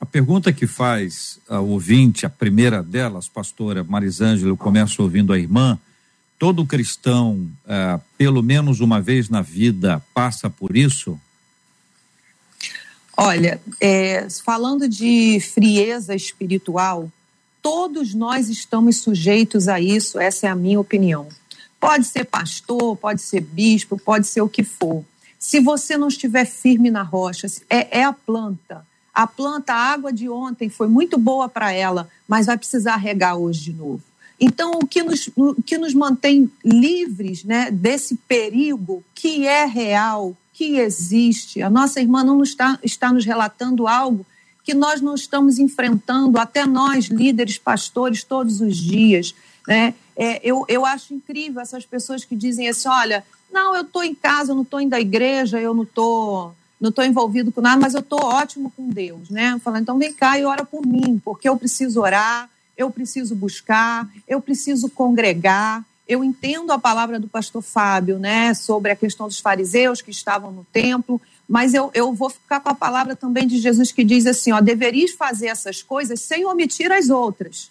A 0.00 0.04
pergunta 0.04 0.52
que 0.52 0.66
faz 0.66 1.40
a 1.48 1.60
ouvinte, 1.60 2.26
a 2.26 2.30
primeira 2.30 2.82
delas, 2.82 3.28
pastora 3.28 3.84
Marisângela, 3.84 4.50
eu 4.50 4.56
começo 4.56 5.02
ouvindo 5.02 5.32
a 5.32 5.38
irmã, 5.38 5.78
todo 6.38 6.66
cristão, 6.66 7.48
é, 7.66 8.00
pelo 8.18 8.42
menos 8.42 8.80
uma 8.80 9.00
vez 9.00 9.28
na 9.28 9.40
vida, 9.40 10.02
passa 10.12 10.50
por 10.50 10.76
isso? 10.76 11.18
Olha, 13.16 13.60
é, 13.80 14.26
falando 14.44 14.88
de 14.88 15.38
frieza 15.40 16.14
espiritual, 16.14 17.10
todos 17.60 18.14
nós 18.14 18.48
estamos 18.48 18.96
sujeitos 18.98 19.68
a 19.68 19.80
isso, 19.80 20.18
essa 20.18 20.46
é 20.46 20.50
a 20.50 20.56
minha 20.56 20.80
opinião. 20.80 21.28
Pode 21.78 22.06
ser 22.06 22.24
pastor, 22.24 22.96
pode 22.96 23.20
ser 23.22 23.40
bispo, 23.40 23.98
pode 23.98 24.26
ser 24.26 24.40
o 24.40 24.48
que 24.48 24.62
for. 24.62 25.04
Se 25.38 25.60
você 25.60 25.96
não 25.96 26.08
estiver 26.08 26.44
firme 26.44 26.90
na 26.90 27.02
rocha, 27.02 27.48
é, 27.68 28.00
é 28.00 28.04
a 28.04 28.12
planta. 28.12 28.86
A 29.12 29.26
planta, 29.26 29.74
a 29.74 29.92
água 29.92 30.12
de 30.12 30.28
ontem 30.28 30.70
foi 30.70 30.88
muito 30.88 31.18
boa 31.18 31.48
para 31.48 31.72
ela, 31.72 32.08
mas 32.26 32.46
vai 32.46 32.56
precisar 32.56 32.96
regar 32.96 33.36
hoje 33.36 33.64
de 33.64 33.72
novo. 33.72 34.02
Então, 34.40 34.72
o 34.82 34.86
que 34.86 35.02
nos, 35.02 35.30
o 35.36 35.62
que 35.62 35.76
nos 35.76 35.94
mantém 35.94 36.50
livres 36.64 37.44
né, 37.44 37.70
desse 37.70 38.16
perigo 38.16 39.04
que 39.14 39.46
é 39.46 39.64
real, 39.64 40.36
que 40.52 40.78
existe. 40.78 41.62
A 41.62 41.70
nossa 41.70 42.00
irmã 42.00 42.22
não 42.22 42.42
está, 42.42 42.78
está 42.82 43.12
nos 43.12 43.24
relatando 43.24 43.86
algo 43.86 44.26
que 44.64 44.74
nós 44.74 45.00
não 45.00 45.14
estamos 45.14 45.58
enfrentando, 45.58 46.38
até 46.38 46.64
nós, 46.66 47.06
líderes, 47.06 47.58
pastores, 47.58 48.22
todos 48.22 48.60
os 48.60 48.76
dias. 48.76 49.34
Né? 49.66 49.94
É, 50.16 50.40
eu, 50.42 50.64
eu 50.68 50.84
acho 50.86 51.14
incrível 51.14 51.60
essas 51.60 51.84
pessoas 51.84 52.24
que 52.24 52.36
dizem 52.36 52.68
assim: 52.68 52.88
olha, 52.88 53.24
não, 53.52 53.74
eu 53.74 53.82
estou 53.82 54.04
em 54.04 54.14
casa, 54.14 54.52
eu 54.52 54.56
não 54.56 54.62
estou 54.62 54.80
indo 54.80 54.94
à 54.94 55.00
igreja, 55.00 55.60
eu 55.60 55.74
não 55.74 55.82
estou 55.82 56.54
não 56.80 56.88
estou 56.88 57.04
envolvido 57.04 57.52
com 57.52 57.60
nada, 57.60 57.80
mas 57.80 57.94
eu 57.94 58.00
estou 58.00 58.18
ótimo 58.20 58.72
com 58.76 58.88
Deus, 58.88 59.30
né? 59.30 59.56
Falando, 59.62 59.82
então 59.82 59.98
vem 59.98 60.12
cá 60.12 60.36
e 60.36 60.44
ora 60.44 60.64
por 60.64 60.84
mim, 60.84 61.20
porque 61.24 61.48
eu 61.48 61.56
preciso 61.56 62.00
orar, 62.00 62.50
eu 62.76 62.90
preciso 62.90 63.36
buscar, 63.36 64.08
eu 64.26 64.40
preciso 64.40 64.88
congregar. 64.90 65.84
Eu 66.08 66.24
entendo 66.24 66.72
a 66.72 66.78
palavra 66.78 67.18
do 67.18 67.28
pastor 67.28 67.62
Fábio, 67.62 68.18
né, 68.18 68.54
sobre 68.54 68.90
a 68.90 68.96
questão 68.96 69.28
dos 69.28 69.38
fariseus 69.38 70.02
que 70.02 70.10
estavam 70.10 70.50
no 70.50 70.66
templo, 70.72 71.20
mas 71.48 71.74
eu, 71.74 71.90
eu 71.94 72.12
vou 72.12 72.30
ficar 72.30 72.60
com 72.60 72.68
a 72.68 72.74
palavra 72.74 73.14
também 73.14 73.46
de 73.46 73.58
Jesus 73.58 73.92
que 73.92 74.04
diz 74.04 74.26
assim: 74.26 74.52
ó, 74.52 74.60
deveris 74.60 75.12
fazer 75.12 75.48
essas 75.48 75.82
coisas 75.82 76.20
sem 76.20 76.44
omitir 76.44 76.90
as 76.90 77.10
outras, 77.10 77.70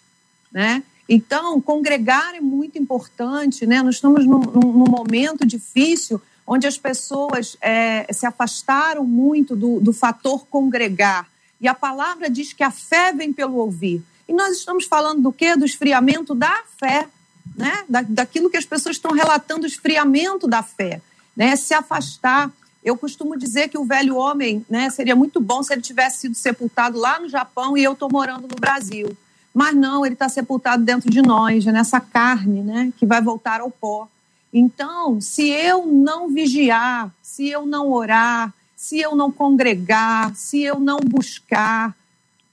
né? 0.52 0.84
Então, 1.10 1.60
congregar 1.60 2.36
é 2.36 2.40
muito 2.40 2.78
importante, 2.78 3.66
né? 3.66 3.82
Nós 3.82 3.96
estamos 3.96 4.26
num, 4.26 4.40
num 4.40 4.90
momento 4.90 5.46
difícil 5.46 6.22
onde 6.48 6.68
as 6.68 6.78
pessoas 6.78 7.58
é, 7.62 8.12
se 8.12 8.26
afastaram 8.26 9.04
muito 9.04 9.56
do, 9.56 9.80
do 9.80 9.94
fator 9.94 10.46
congregar. 10.48 11.30
E 11.60 11.68
a 11.68 11.74
palavra 11.74 12.30
diz 12.30 12.54
que 12.54 12.64
a 12.64 12.72
fé 12.72 13.14
vem 13.14 13.32
pelo 13.32 13.56
ouvir. 13.58 14.02
E 14.28 14.34
nós 14.34 14.58
estamos 14.58 14.86
falando 14.86 15.22
do 15.22 15.32
quê? 15.32 15.56
Do 15.56 15.66
esfriamento 15.66 16.34
da 16.34 16.64
fé, 16.80 17.08
né? 17.56 17.84
Da, 17.88 18.02
daquilo 18.02 18.50
que 18.50 18.58
as 18.58 18.66
pessoas 18.66 18.96
estão 18.96 19.12
relatando, 19.12 19.66
esfriamento 19.66 20.48
da 20.48 20.64
fé, 20.64 21.02
né? 21.36 21.56
Se 21.56 21.74
afastar. 21.74 22.52
Eu 22.84 22.98
costumo 22.98 23.38
dizer 23.38 23.70
que 23.70 23.78
o 23.78 23.86
velho 23.86 24.16
homem, 24.16 24.66
né, 24.68 24.90
seria 24.90 25.16
muito 25.16 25.40
bom 25.40 25.62
se 25.62 25.72
ele 25.72 25.84
tivesse 25.84 26.22
sido 26.22 26.34
sepultado 26.34 26.98
lá 26.98 27.20
no 27.20 27.30
Japão 27.30 27.78
e 27.78 27.84
eu 27.84 27.94
estou 27.94 28.10
morando 28.12 28.48
no 28.48 28.56
Brasil. 28.60 29.16
Mas 29.54 29.76
não, 29.76 30.04
ele 30.04 30.14
está 30.14 30.28
sepultado 30.28 30.84
dentro 30.84 31.08
de 31.08 31.22
nós, 31.22 31.64
nessa 31.66 32.00
carne, 32.00 32.64
né, 32.64 32.92
que 32.98 33.06
vai 33.06 33.22
voltar 33.22 33.62
ao 33.62 33.70
pó. 33.70 34.08
Então, 34.52 35.22
se 35.22 35.48
eu 35.48 35.86
não 35.86 36.30
vigiar, 36.30 37.14
se 37.22 37.48
eu 37.48 37.68
não 37.68 37.92
orar, 37.92 38.52
se 38.76 39.00
eu 39.00 39.16
não 39.16 39.32
congregar, 39.32 40.36
se 40.36 40.62
eu 40.64 40.80
não 40.80 41.00
buscar, 41.00 41.96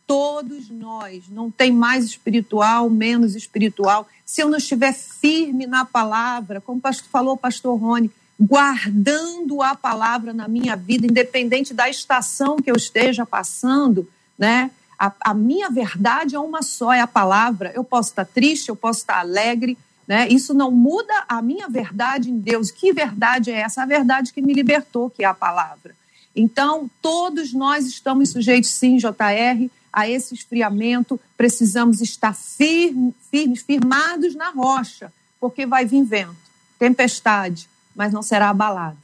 todos 0.08 0.70
nós, 0.70 1.28
não 1.28 1.50
tem 1.50 1.70
mais 1.70 2.02
espiritual, 2.02 2.88
menos 2.88 3.36
espiritual, 3.36 4.08
se 4.24 4.42
eu 4.42 4.48
não 4.48 4.56
estiver 4.56 4.94
firme 4.94 5.66
na 5.66 5.84
palavra, 5.84 6.62
como 6.62 6.80
falou 7.12 7.34
o 7.34 7.38
pastor 7.38 7.78
Rony, 7.78 8.10
guardando 8.40 9.60
a 9.60 9.74
palavra 9.74 10.32
na 10.32 10.48
minha 10.48 10.74
vida, 10.76 11.06
independente 11.06 11.74
da 11.74 11.90
estação 11.90 12.56
que 12.56 12.70
eu 12.70 12.74
esteja 12.74 13.26
passando, 13.26 14.08
né? 14.38 14.70
A, 14.98 15.12
a, 15.20 15.34
minha 15.34 15.68
verdade 15.68 16.34
é 16.34 16.40
uma 16.40 16.62
só, 16.62 16.92
é 16.92 17.00
a 17.00 17.06
palavra. 17.06 17.70
Eu 17.74 17.84
posso 17.84 18.10
estar 18.10 18.24
triste, 18.24 18.70
eu 18.70 18.76
posso 18.76 19.00
estar 19.00 19.18
alegre, 19.18 19.76
né? 20.06 20.26
Isso 20.28 20.54
não 20.54 20.70
muda 20.70 21.24
a 21.28 21.42
minha 21.42 21.68
verdade 21.68 22.30
em 22.30 22.38
Deus. 22.38 22.70
Que 22.70 22.92
verdade 22.92 23.50
é 23.50 23.60
essa? 23.60 23.82
A 23.82 23.86
verdade 23.86 24.32
que 24.32 24.40
me 24.40 24.54
libertou, 24.54 25.10
que 25.10 25.22
é 25.22 25.26
a 25.26 25.34
palavra. 25.34 25.94
Então, 26.34 26.88
todos 27.02 27.52
nós 27.52 27.86
estamos 27.86 28.30
sujeitos, 28.30 28.70
sim, 28.70 28.96
JR, 28.96 29.68
a 29.92 30.09
esse 30.09 30.35
esfriamento. 30.35 31.21
Precisamos 31.37 32.00
estar 32.00 32.35
firmes, 32.35 33.14
firmes 33.30 33.62
firmados 33.62 34.35
na 34.35 34.50
rocha, 34.50 35.12
porque 35.40 35.66
vai 35.66 35.85
vir 35.85 36.04
vento, 36.04 36.37
tempestade, 36.78 37.68
mas 37.95 38.12
não 38.12 38.23
será 38.23 38.50
abalada. 38.50 38.97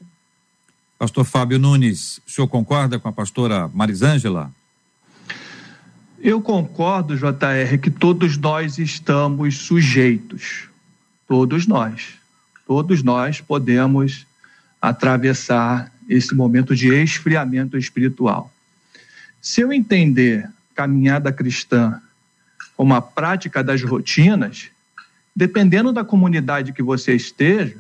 Pastor 0.99 1.25
Fábio 1.25 1.59
Nunes, 1.59 2.21
o 2.27 2.31
senhor 2.31 2.49
concorda 2.49 2.99
com 2.99 3.09
a 3.09 3.13
pastora 3.13 3.69
Marisângela? 3.75 4.51
Eu 6.21 6.41
concordo, 6.41 7.17
JR, 7.17 7.79
que 7.83 7.91
todos 7.91 8.39
nós 8.39 8.79
estamos 8.79 9.59
sujeitos. 9.59 10.69
Todos 11.29 11.67
nós. 11.67 12.15
Todos 12.67 13.03
nós 13.03 13.41
podemos 13.43 14.27
atravessar 14.81 15.93
esse 16.09 16.35
momento 16.35 16.75
de 16.75 16.89
esfriamento 16.95 17.77
espiritual. 17.77 18.51
Se 19.41 19.61
eu 19.61 19.73
entender 19.73 20.49
caminhada 20.75 21.33
cristã 21.33 22.01
como 22.77 22.95
a 22.95 23.01
prática 23.01 23.63
das 23.63 23.83
rotinas, 23.83 24.69
dependendo 25.35 25.93
da 25.93 26.05
comunidade 26.05 26.73
que 26.73 26.83
você 26.83 27.15
esteja, 27.15 27.77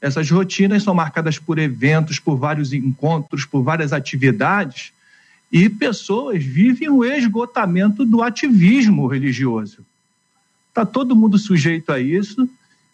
essas 0.00 0.30
rotinas 0.30 0.82
são 0.84 0.94
marcadas 0.94 1.38
por 1.38 1.58
eventos, 1.58 2.20
por 2.20 2.36
vários 2.36 2.72
encontros, 2.72 3.44
por 3.44 3.62
várias 3.62 3.92
atividades, 3.92 4.92
e 5.50 5.68
pessoas 5.68 6.44
vivem 6.44 6.88
o 6.88 7.04
esgotamento 7.04 8.04
do 8.04 8.22
ativismo 8.22 9.06
religioso. 9.06 9.84
Está 10.68 10.86
todo 10.86 11.16
mundo 11.16 11.38
sujeito 11.38 11.90
a 11.90 11.98
isso, 11.98 12.48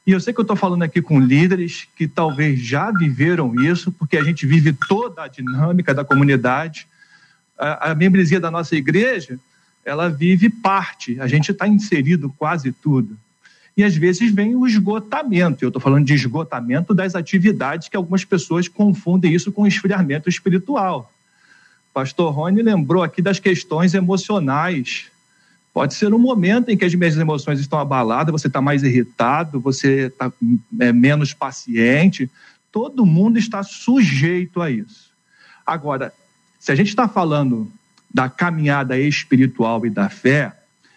e 0.07 0.13
eu 0.13 0.21
sei 0.21 0.33
que 0.33 0.41
eu 0.41 0.45
estou 0.45 0.57
falando 0.57 0.83
aqui 0.83 1.03
com 1.03 1.21
líderes 1.21 1.87
que 1.97 2.07
talvez 2.07 2.61
já 2.61 2.91
viveram 2.91 3.55
isso, 3.63 3.91
porque 3.93 4.17
a 4.17 4.23
gente 4.23 4.47
vive 4.47 4.73
toda 4.89 5.25
a 5.25 5.29
dinâmica 5.29 5.93
da 5.93 6.05
comunidade. 6.05 6.87
A, 7.59 7.91
a 7.91 7.95
membresia 7.95 8.41
da 8.41 8.51
nossa 8.51 8.75
igreja, 8.75 9.39
ela 9.85 10.09
vive 10.09 10.49
parte, 10.49 11.21
a 11.21 11.27
gente 11.27 11.53
está 11.53 11.69
inserido 11.69 12.33
quase 12.39 12.73
tudo 12.73 13.17
e 13.77 13.83
às 13.83 13.97
vezes 13.97 14.33
vem 14.33 14.55
o 14.55 14.67
esgotamento. 14.67 15.65
Eu 15.65 15.69
estou 15.69 15.83
falando 15.83 16.07
de 16.07 16.15
esgotamento 16.15 16.95
das 16.95 17.15
atividades 17.15 17.89
que 17.89 17.97
algumas 17.97 18.25
pessoas 18.25 18.69
confundem 18.69 19.35
isso 19.35 19.51
com 19.51 19.67
esfriamento 19.67 20.29
espiritual. 20.29 21.11
Pastor 21.93 22.33
Rony 22.33 22.63
lembrou 22.63 23.03
aqui 23.03 23.21
das 23.21 23.41
questões 23.41 23.95
emocionais. 23.95 25.07
Pode 25.73 25.95
ser 25.95 26.15
um 26.15 26.19
momento 26.19 26.69
em 26.69 26.77
que 26.77 26.85
as 26.85 26.95
minhas 26.95 27.17
emoções 27.17 27.59
estão 27.59 27.79
abaladas, 27.79 28.31
você 28.31 28.47
está 28.47 28.61
mais 28.61 28.85
irritado, 28.85 29.61
você 29.61 30.07
está 30.07 30.33
é, 30.81 30.93
menos 30.93 31.35
paciente. 31.35 32.31
Todo 32.71 33.05
mundo 33.05 33.39
está 33.39 33.63
sujeito 33.65 34.63
a 34.63 34.71
isso. 34.71 35.11
Agora, 35.67 36.13
se 36.65 36.73
a 36.73 36.75
gente 36.75 36.89
está 36.89 37.07
falando 37.07 37.71
da 38.13 38.27
caminhada 38.27 38.99
espiritual 38.99 39.85
e 39.85 39.91
da 39.91 40.09
fé, 40.09 40.51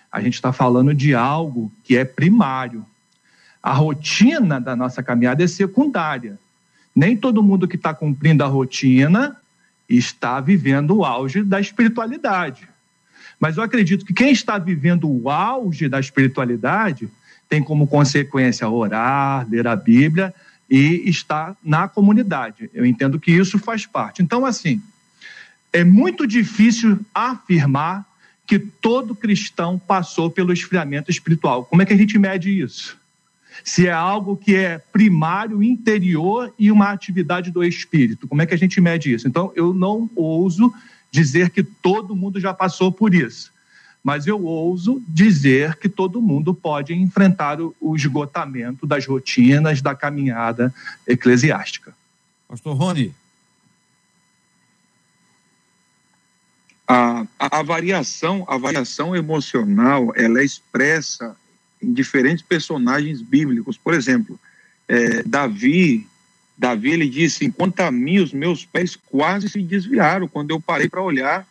a 0.09 0.21
gente 0.21 0.35
está 0.35 0.53
falando 0.53 0.93
de 0.93 1.13
algo 1.13 1.69
que 1.83 1.97
é 1.97 2.05
primário. 2.05 2.85
A 3.61 3.73
rotina 3.73 4.61
da 4.61 4.77
nossa 4.77 5.03
caminhada 5.03 5.43
é 5.43 5.47
secundária. 5.47 6.39
Nem 6.95 7.17
todo 7.17 7.43
mundo 7.43 7.67
que 7.67 7.75
está 7.75 7.93
cumprindo 7.93 8.45
a 8.45 8.47
rotina 8.47 9.35
está 9.89 10.39
vivendo 10.39 10.95
o 10.95 11.03
auge 11.03 11.43
da 11.43 11.59
espiritualidade. 11.59 12.65
Mas 13.37 13.57
eu 13.57 13.63
acredito 13.63 14.05
que 14.05 14.13
quem 14.13 14.31
está 14.31 14.57
vivendo 14.57 15.09
o 15.09 15.29
auge 15.29 15.89
da 15.89 15.99
espiritualidade 15.99 17.09
tem 17.49 17.61
como 17.61 17.87
consequência 17.87 18.69
orar, 18.69 19.45
ler 19.49 19.67
a 19.67 19.75
Bíblia 19.75 20.33
e 20.69 21.09
estar 21.09 21.57
na 21.61 21.89
comunidade. 21.89 22.69
Eu 22.73 22.85
entendo 22.85 23.19
que 23.19 23.31
isso 23.31 23.59
faz 23.59 23.85
parte. 23.85 24.23
Então, 24.23 24.45
assim, 24.45 24.81
é 25.77 25.83
muito 25.83 26.25
difícil 26.25 26.99
afirmar 27.13 28.03
que 28.47 28.57
todo 28.57 29.13
cristão 29.13 29.77
passou 29.77 30.27
pelo 30.27 30.51
esfriamento 30.51 31.11
espiritual. 31.11 31.65
Como 31.65 31.83
é 31.83 31.85
que 31.85 31.93
a 31.93 31.97
gente 31.97 32.17
mede 32.17 32.49
isso? 32.49 32.97
Se 33.63 33.85
é 33.85 33.91
algo 33.91 34.35
que 34.35 34.55
é 34.55 34.79
primário, 34.79 35.61
interior 35.61 36.51
e 36.57 36.71
uma 36.71 36.89
atividade 36.89 37.51
do 37.51 37.63
espírito, 37.63 38.27
como 38.27 38.41
é 38.41 38.47
que 38.47 38.55
a 38.55 38.57
gente 38.57 38.81
mede 38.81 39.13
isso? 39.13 39.27
Então, 39.27 39.51
eu 39.55 39.71
não 39.71 40.09
ouso 40.15 40.73
dizer 41.11 41.51
que 41.51 41.61
todo 41.61 42.15
mundo 42.15 42.39
já 42.39 42.55
passou 42.55 42.91
por 42.91 43.13
isso, 43.13 43.51
mas 44.03 44.25
eu 44.25 44.43
ouso 44.43 44.99
dizer 45.07 45.75
que 45.75 45.87
todo 45.87 46.19
mundo 46.19 46.55
pode 46.55 46.91
enfrentar 46.91 47.59
o, 47.61 47.95
esgotamento 47.95 48.87
das 48.87 49.05
rotinas 49.05 49.79
da 49.79 49.93
caminhada 49.93 50.73
eclesiástica. 51.05 51.93
Pastor 52.47 52.75
Rony, 52.75 53.13
a, 56.87 57.25
a, 57.37 57.61
variação, 57.63 58.45
a 58.47 58.57
variação 58.57 59.15
emocional, 59.15 60.13
ela 60.15 60.39
é 60.39 60.45
expressa 60.45 61.35
em 61.81 61.91
diferentes 61.91 62.41
personagens 62.41 63.21
bíblicos. 63.21 63.77
Por 63.77 63.93
exemplo, 63.93 64.39
é, 64.87 65.21
Davi, 65.23 66.07
Davi 66.57 66.91
ele 66.91 67.09
disse: 67.09 67.45
enquanto 67.45 67.81
a 67.81 67.91
mim 67.91 68.19
os 68.19 68.31
meus 68.31 68.65
pés 68.65 68.95
quase 68.95 69.49
se 69.49 69.61
desviaram 69.61 70.27
quando 70.27 70.51
eu 70.51 70.61
parei 70.61 70.87
para 70.87 71.01
olhar 71.01 71.45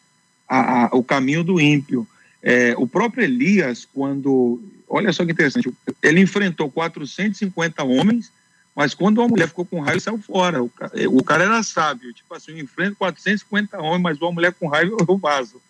a, 0.49 0.89
o 0.93 1.05
caminho 1.05 1.45
do 1.45 1.61
ímpio. 1.61 2.07
É, 2.43 2.75
o 2.79 2.87
próprio 2.87 3.25
Elias, 3.25 3.87
quando, 3.93 4.63
olha 4.89 5.13
só 5.13 5.25
que 5.25 5.33
interessante, 5.33 5.73
ele 6.03 6.21
enfrentou 6.21 6.71
450 6.71 7.83
homens 7.85 8.33
mas 8.77 8.93
quando 8.93 9.19
uma 9.19 9.29
mulher 9.29 9.49
ficou 9.49 9.65
com 9.65 9.81
raiva, 9.81 9.99
saiu 9.99 10.19
fora. 10.19 10.63
O, 10.63 10.71
o 11.13 11.25
cara 11.25 11.45
era 11.45 11.63
sábio, 11.63 12.13
tipo 12.13 12.33
assim, 12.35 12.53
eu 12.53 12.59
enfrento 12.59 12.97
450 12.97 13.81
homens, 13.81 14.03
mas 14.03 14.21
uma 14.21 14.33
mulher 14.33 14.53
com 14.53 14.69
raiva 14.69 14.95
eu 15.09 15.17
vaso. 15.17 15.63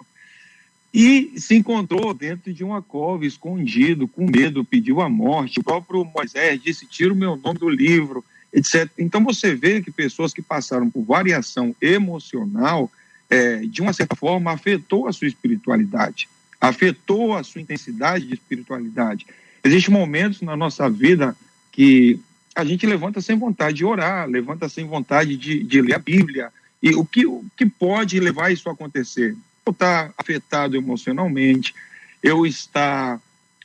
E 0.92 1.38
se 1.38 1.54
encontrou 1.54 2.12
dentro 2.12 2.52
de 2.52 2.64
uma 2.64 2.82
cova, 2.82 3.24
escondido, 3.24 4.08
com 4.08 4.28
medo, 4.28 4.64
pediu 4.64 5.00
a 5.00 5.08
morte. 5.08 5.60
O 5.60 5.62
próprio 5.62 6.04
Moisés 6.04 6.60
disse: 6.60 6.86
tira 6.86 7.12
o 7.12 7.16
meu 7.16 7.36
nome 7.36 7.58
do 7.58 7.68
livro, 7.68 8.24
etc. 8.52 8.90
Então 8.98 9.22
você 9.22 9.54
vê 9.54 9.80
que 9.80 9.90
pessoas 9.90 10.32
que 10.32 10.42
passaram 10.42 10.90
por 10.90 11.04
variação 11.04 11.76
emocional, 11.80 12.90
é, 13.30 13.58
de 13.58 13.82
uma 13.82 13.92
certa 13.92 14.16
forma, 14.16 14.50
afetou 14.50 15.06
a 15.06 15.12
sua 15.12 15.28
espiritualidade, 15.28 16.28
afetou 16.60 17.36
a 17.36 17.44
sua 17.44 17.60
intensidade 17.60 18.26
de 18.26 18.34
espiritualidade. 18.34 19.26
Existem 19.62 19.94
momentos 19.94 20.40
na 20.40 20.56
nossa 20.56 20.88
vida 20.88 21.36
que 21.70 22.18
a 22.56 22.64
gente 22.64 22.86
levanta 22.86 23.20
sem 23.20 23.38
vontade 23.38 23.76
de 23.76 23.84
orar, 23.84 24.26
levanta 24.26 24.66
sem 24.66 24.86
vontade 24.86 25.36
de, 25.36 25.62
de 25.62 25.82
ler 25.82 25.94
a 25.94 25.98
Bíblia. 25.98 26.50
E 26.82 26.94
o 26.94 27.04
que, 27.04 27.26
o 27.26 27.44
que 27.54 27.66
pode 27.66 28.18
levar 28.18 28.50
isso 28.50 28.68
a 28.70 28.72
acontecer? 28.72 29.36
Eu 29.64 29.72
estar 29.72 30.10
afetado 30.16 30.74
emocionalmente, 30.74 31.74
eu 32.22 32.46
estar 32.46 33.20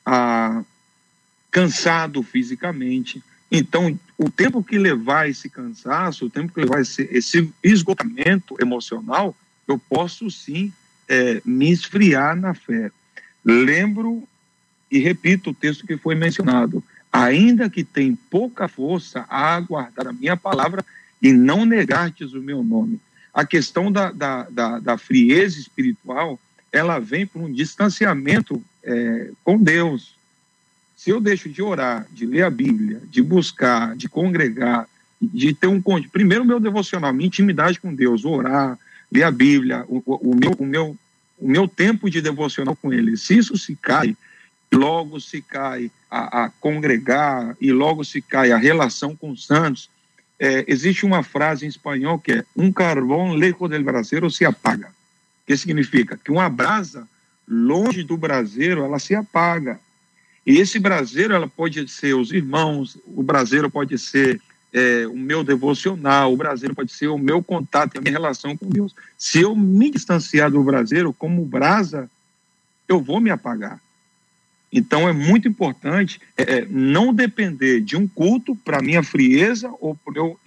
ah, 0.05 0.61
cansado 1.49 2.21
fisicamente. 2.21 3.23
Então, 3.49 3.97
o 4.17 4.29
tempo 4.29 4.61
que 4.61 4.77
levar 4.77 5.29
esse 5.29 5.49
cansaço, 5.49 6.25
o 6.25 6.29
tempo 6.29 6.53
que 6.53 6.59
levar 6.59 6.81
esse, 6.81 7.07
esse 7.11 7.49
esgotamento 7.63 8.57
emocional, 8.61 9.33
eu 9.67 9.79
posso 9.79 10.29
sim 10.29 10.73
é, 11.07 11.41
me 11.45 11.71
esfriar 11.71 12.35
na 12.35 12.53
fé. 12.53 12.91
Lembro 13.43 14.27
e 14.91 14.99
repito 14.99 15.51
o 15.51 15.53
texto 15.53 15.87
que 15.87 15.95
foi 15.95 16.13
mencionado. 16.13 16.83
Ainda 17.11 17.69
que 17.69 17.83
tem 17.83 18.15
pouca 18.15 18.67
força 18.67 19.25
a 19.29 19.55
aguardar 19.55 20.07
a 20.07 20.13
minha 20.13 20.37
palavra 20.37 20.85
e 21.21 21.33
não 21.33 21.65
negartes 21.65 22.33
o 22.33 22.41
meu 22.41 22.63
nome. 22.63 22.99
A 23.33 23.45
questão 23.45 23.91
da, 23.91 24.11
da, 24.11 24.43
da, 24.49 24.79
da 24.79 24.97
frieza 24.97 25.59
espiritual, 25.59 26.39
ela 26.71 26.99
vem 26.99 27.25
por 27.27 27.41
um 27.41 27.51
distanciamento 27.51 28.63
é, 28.83 29.31
com 29.43 29.61
Deus. 29.61 30.15
Se 30.95 31.09
eu 31.09 31.19
deixo 31.19 31.49
de 31.49 31.61
orar, 31.61 32.07
de 32.11 32.25
ler 32.25 32.43
a 32.43 32.49
Bíblia, 32.49 33.01
de 33.09 33.21
buscar, 33.21 33.95
de 33.95 34.07
congregar, 34.07 34.87
de 35.21 35.53
ter 35.53 35.67
um 35.67 35.81
primeiro 35.81 36.45
meu 36.45 36.59
devocional, 36.59 37.13
minha 37.13 37.27
intimidade 37.27 37.79
com 37.79 37.93
Deus, 37.93 38.25
orar, 38.25 38.77
ler 39.11 39.23
a 39.23 39.31
Bíblia, 39.31 39.85
o, 39.87 40.01
o, 40.05 40.35
meu, 40.35 40.51
o, 40.57 40.65
meu, 40.65 40.97
o 41.37 41.47
meu 41.47 41.67
tempo 41.67 42.09
de 42.09 42.21
devocional 42.21 42.75
com 42.75 42.91
Ele, 42.91 43.17
se 43.17 43.37
isso 43.37 43.57
se 43.57 43.75
cai, 43.75 44.15
logo 44.73 45.19
se 45.19 45.41
cai 45.41 45.91
a, 46.11 46.43
a 46.43 46.49
congregar 46.49 47.55
e 47.61 47.71
logo 47.71 48.03
se 48.03 48.21
cai 48.21 48.51
a 48.51 48.57
relação 48.57 49.15
com 49.15 49.31
os 49.31 49.47
santos, 49.47 49.89
é, 50.37 50.65
existe 50.67 51.05
uma 51.05 51.23
frase 51.23 51.65
em 51.65 51.69
espanhol 51.69 52.19
que 52.19 52.33
é 52.33 52.45
um 52.57 52.71
carvão 52.71 53.33
lejos 53.33 53.69
del 53.69 53.83
braseiro 53.83 54.29
se 54.29 54.43
apaga. 54.43 54.91
que 55.47 55.55
significa? 55.55 56.17
Que 56.17 56.31
uma 56.31 56.49
brasa 56.49 57.07
longe 57.47 58.03
do 58.03 58.17
braseiro, 58.17 58.83
ela 58.83 58.99
se 58.99 59.15
apaga. 59.15 59.79
E 60.45 60.57
esse 60.57 60.79
braseiro, 60.79 61.33
ela 61.33 61.47
pode 61.47 61.87
ser 61.87 62.15
os 62.15 62.31
irmãos, 62.31 62.97
o 63.05 63.21
braseiro 63.21 63.69
pode 63.69 63.97
ser 63.97 64.41
é, 64.73 65.05
o 65.07 65.17
meu 65.17 65.43
devocional, 65.43 66.33
o 66.33 66.37
braseiro 66.37 66.73
pode 66.73 66.91
ser 66.91 67.07
o 67.07 67.17
meu 67.17 67.43
contato, 67.43 67.97
a 67.97 68.01
minha 68.01 68.13
relação 68.13 68.57
com 68.57 68.67
Deus. 68.67 68.95
Se 69.17 69.41
eu 69.41 69.55
me 69.55 69.91
distanciar 69.91 70.49
do 70.49 70.63
braseiro 70.63 71.13
como 71.13 71.45
brasa, 71.45 72.09
eu 72.87 72.99
vou 72.99 73.19
me 73.19 73.29
apagar. 73.29 73.79
Então 74.71 75.07
é 75.07 75.13
muito 75.13 75.47
importante 75.47 76.19
é, 76.37 76.59
é 76.59 76.67
não 76.69 77.13
depender 77.13 77.81
de 77.81 77.97
um 77.97 78.07
culto 78.07 78.55
para 78.55 78.81
minha 78.81 79.03
frieza 79.03 79.69
ou 79.79 79.95
para 79.95 80.11
o 80.11 80.13
meu 80.13 80.39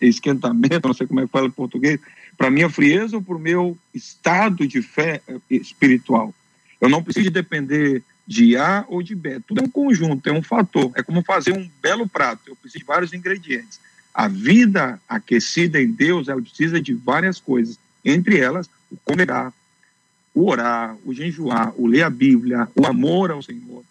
esquentamento, 0.00 0.80
não 0.86 0.94
sei 0.94 1.06
como 1.06 1.20
é 1.20 1.24
que 1.24 1.32
fala 1.32 1.46
em 1.46 1.50
português, 1.50 1.98
para 2.36 2.50
minha 2.50 2.68
frieza 2.68 3.16
ou 3.16 3.22
para 3.22 3.36
o 3.36 3.40
meu 3.40 3.78
estado 3.94 4.66
de 4.66 4.82
fé 4.82 5.22
é, 5.26 5.38
espiritual. 5.50 6.34
Eu 6.80 6.88
não 6.88 7.02
preciso 7.02 7.30
depender 7.30 8.02
de 8.26 8.56
A 8.56 8.84
ou 8.88 9.02
de 9.02 9.14
B. 9.14 9.40
Tudo 9.46 9.60
é 9.60 9.64
um 9.64 9.70
conjunto, 9.70 10.28
é 10.28 10.32
um 10.32 10.42
fator. 10.42 10.90
É 10.94 11.02
como 11.02 11.22
fazer 11.22 11.52
um 11.52 11.70
belo 11.80 12.08
prato. 12.08 12.42
Eu 12.46 12.56
preciso 12.56 12.80
de 12.80 12.84
vários 12.84 13.12
ingredientes. 13.12 13.80
A 14.12 14.28
vida 14.28 15.00
aquecida 15.08 15.80
em 15.80 15.90
Deus, 15.90 16.28
ela 16.28 16.42
precisa 16.42 16.80
de 16.80 16.92
várias 16.92 17.38
coisas. 17.38 17.78
Entre 18.04 18.38
elas, 18.38 18.68
o 18.90 18.96
congregar, 18.96 19.52
o 20.36 20.50
orar, 20.50 20.94
o 21.02 21.14
jejuar, 21.14 21.72
o 21.78 21.86
ler 21.86 22.02
a 22.02 22.10
Bíblia, 22.10 22.68
o 22.76 22.86
amor 22.86 23.30
ao 23.30 23.42
Senhor. 23.42 23.82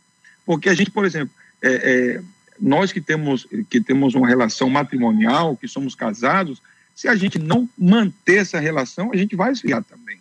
Porque 0.46 0.70
a 0.70 0.76
gente, 0.76 0.92
por 0.92 1.04
exemplo, 1.04 1.34
é, 1.60 1.74
é, 1.74 2.22
nós 2.62 2.92
que 2.92 3.02
temos, 3.02 3.48
que 3.68 3.82
temos 3.82 4.14
uma 4.14 4.28
relação 4.28 4.70
matrimonial, 4.70 5.58
que 5.58 5.68
somos 5.68 5.96
casados, 5.96 6.62
se 6.94 7.08
a 7.08 7.16
gente 7.16 7.40
não 7.40 7.68
manter 7.76 8.38
essa 8.38 8.60
relação, 8.60 9.12
a 9.12 9.18
gente 9.18 9.36
vai 9.36 9.52
esfriar 9.52 9.84
também. 9.84 10.20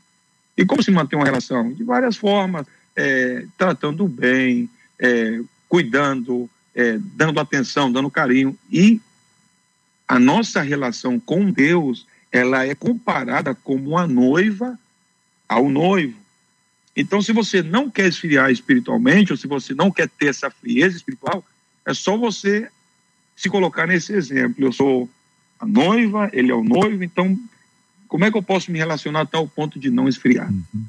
E 0.56 0.64
como 0.64 0.82
se 0.82 0.90
manter 0.90 1.14
uma 1.14 1.26
relação? 1.26 1.70
De 1.74 1.84
várias 1.84 2.16
formas 2.16 2.66
é, 2.96 3.44
tratando 3.58 4.08
bem, 4.08 4.70
é, 4.98 5.40
cuidando, 5.68 6.48
é, 6.74 6.98
dando 7.16 7.38
atenção, 7.38 7.92
dando 7.92 8.10
carinho. 8.10 8.56
E 8.72 8.98
a 10.08 10.18
nossa 10.18 10.62
relação 10.62 11.20
com 11.20 11.50
Deus, 11.50 12.06
ela 12.32 12.64
é 12.66 12.74
comparada 12.74 13.54
como 13.54 13.90
uma 13.90 14.06
noiva 14.06 14.78
ao 15.48 15.68
noivo. 15.68 16.14
Então, 16.96 17.20
se 17.20 17.32
você 17.32 17.62
não 17.62 17.90
quer 17.90 18.06
esfriar 18.06 18.50
espiritualmente, 18.50 19.32
ou 19.32 19.36
se 19.36 19.46
você 19.46 19.74
não 19.74 19.90
quer 19.90 20.08
ter 20.08 20.26
essa 20.26 20.50
frieza 20.50 20.96
espiritual, 20.96 21.44
é 21.84 21.92
só 21.92 22.16
você 22.16 22.68
se 23.36 23.48
colocar 23.48 23.86
nesse 23.86 24.12
exemplo. 24.12 24.64
Eu 24.64 24.72
sou 24.72 25.10
a 25.58 25.66
noiva, 25.66 26.30
ele 26.32 26.50
é 26.50 26.54
o 26.54 26.62
noivo, 26.62 27.02
então 27.02 27.38
como 28.06 28.24
é 28.24 28.30
que 28.30 28.36
eu 28.36 28.42
posso 28.42 28.70
me 28.70 28.78
relacionar 28.78 29.22
a 29.22 29.26
tal 29.26 29.48
ponto 29.48 29.78
de 29.78 29.90
não 29.90 30.08
esfriar? 30.08 30.48
Uhum. 30.48 30.84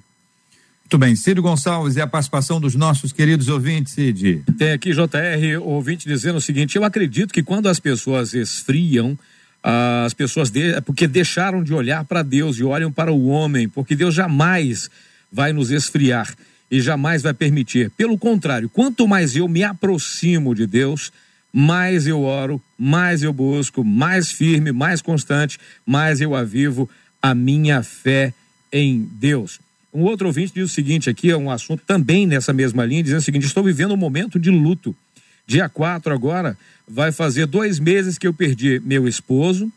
Muito 0.86 1.00
bem, 1.00 1.16
Cid 1.16 1.42
Gonçalves 1.42 1.96
e 1.96 2.02
a 2.02 2.06
participação 2.06 2.62
dos 2.62 2.76
nossos 2.76 3.12
queridos 3.12 3.48
ouvintes, 3.48 3.94
Cid. 3.94 4.44
Tem 4.56 4.72
aqui 4.72 4.92
JR, 4.92 5.60
ouvinte, 5.60 6.08
dizendo 6.08 6.38
o 6.38 6.42
seguinte: 6.42 6.76
eu 6.76 6.84
acredito 6.84 7.34
que 7.34 7.42
quando 7.42 7.68
as 7.68 7.80
pessoas 7.80 8.36
esfriam, 8.36 9.18
as 9.68 10.14
pessoas 10.14 10.52
de, 10.52 10.76
é 10.76 10.82
porque 10.82 11.08
deixaram 11.08 11.64
de 11.64 11.74
olhar 11.74 12.06
para 12.06 12.22
Deus 12.22 12.60
e 12.60 12.64
olham 12.64 12.92
para 12.92 13.12
o 13.12 13.26
homem, 13.26 13.68
porque 13.68 13.96
Deus 13.96 14.14
jamais 14.14 14.92
vai 15.32 15.52
nos 15.52 15.72
esfriar 15.72 16.36
e 16.70 16.80
jamais 16.80 17.24
vai 17.24 17.34
permitir. 17.34 17.90
Pelo 17.98 18.16
contrário, 18.16 18.70
quanto 18.70 19.08
mais 19.08 19.36
eu 19.36 19.48
me 19.48 19.64
aproximo 19.64 20.54
de 20.54 20.68
Deus, 20.68 21.12
mais 21.52 22.06
eu 22.06 22.22
oro, 22.22 22.62
mais 22.78 23.24
eu 23.24 23.34
busco, 23.34 23.84
mais 23.84 24.32
firme, 24.32 24.72
mais 24.72 25.02
constante, 25.02 25.58
mais 25.84 26.22
eu 26.22 26.36
avivo 26.36 26.88
a 27.20 27.34
minha 27.34 27.82
fé 27.82 28.36
em 28.72 29.10
Deus. 29.14 29.60
Um 29.92 30.04
outro 30.04 30.28
ouvinte 30.28 30.54
diz 30.54 30.66
o 30.66 30.74
seguinte 30.74 31.10
aqui, 31.10 31.32
é 31.32 31.38
um 31.38 31.50
assunto 31.50 31.82
também 31.88 32.28
nessa 32.28 32.54
mesma 32.54 32.86
linha, 32.86 33.02
dizendo 33.02 33.20
o 33.20 33.24
seguinte: 33.24 33.48
estou 33.48 33.64
vivendo 33.64 33.96
um 33.96 33.98
momento 33.98 34.38
de 34.38 34.52
luto. 34.52 34.96
Dia 35.48 35.70
4 35.70 36.14
agora, 36.14 36.58
vai 36.88 37.12
fazer 37.12 37.46
dois 37.46 37.80
meses 37.80 38.18
que 38.18 38.28
eu 38.28 38.34
perdi 38.34 38.82
meu 38.84 39.08
esposo. 39.08 39.72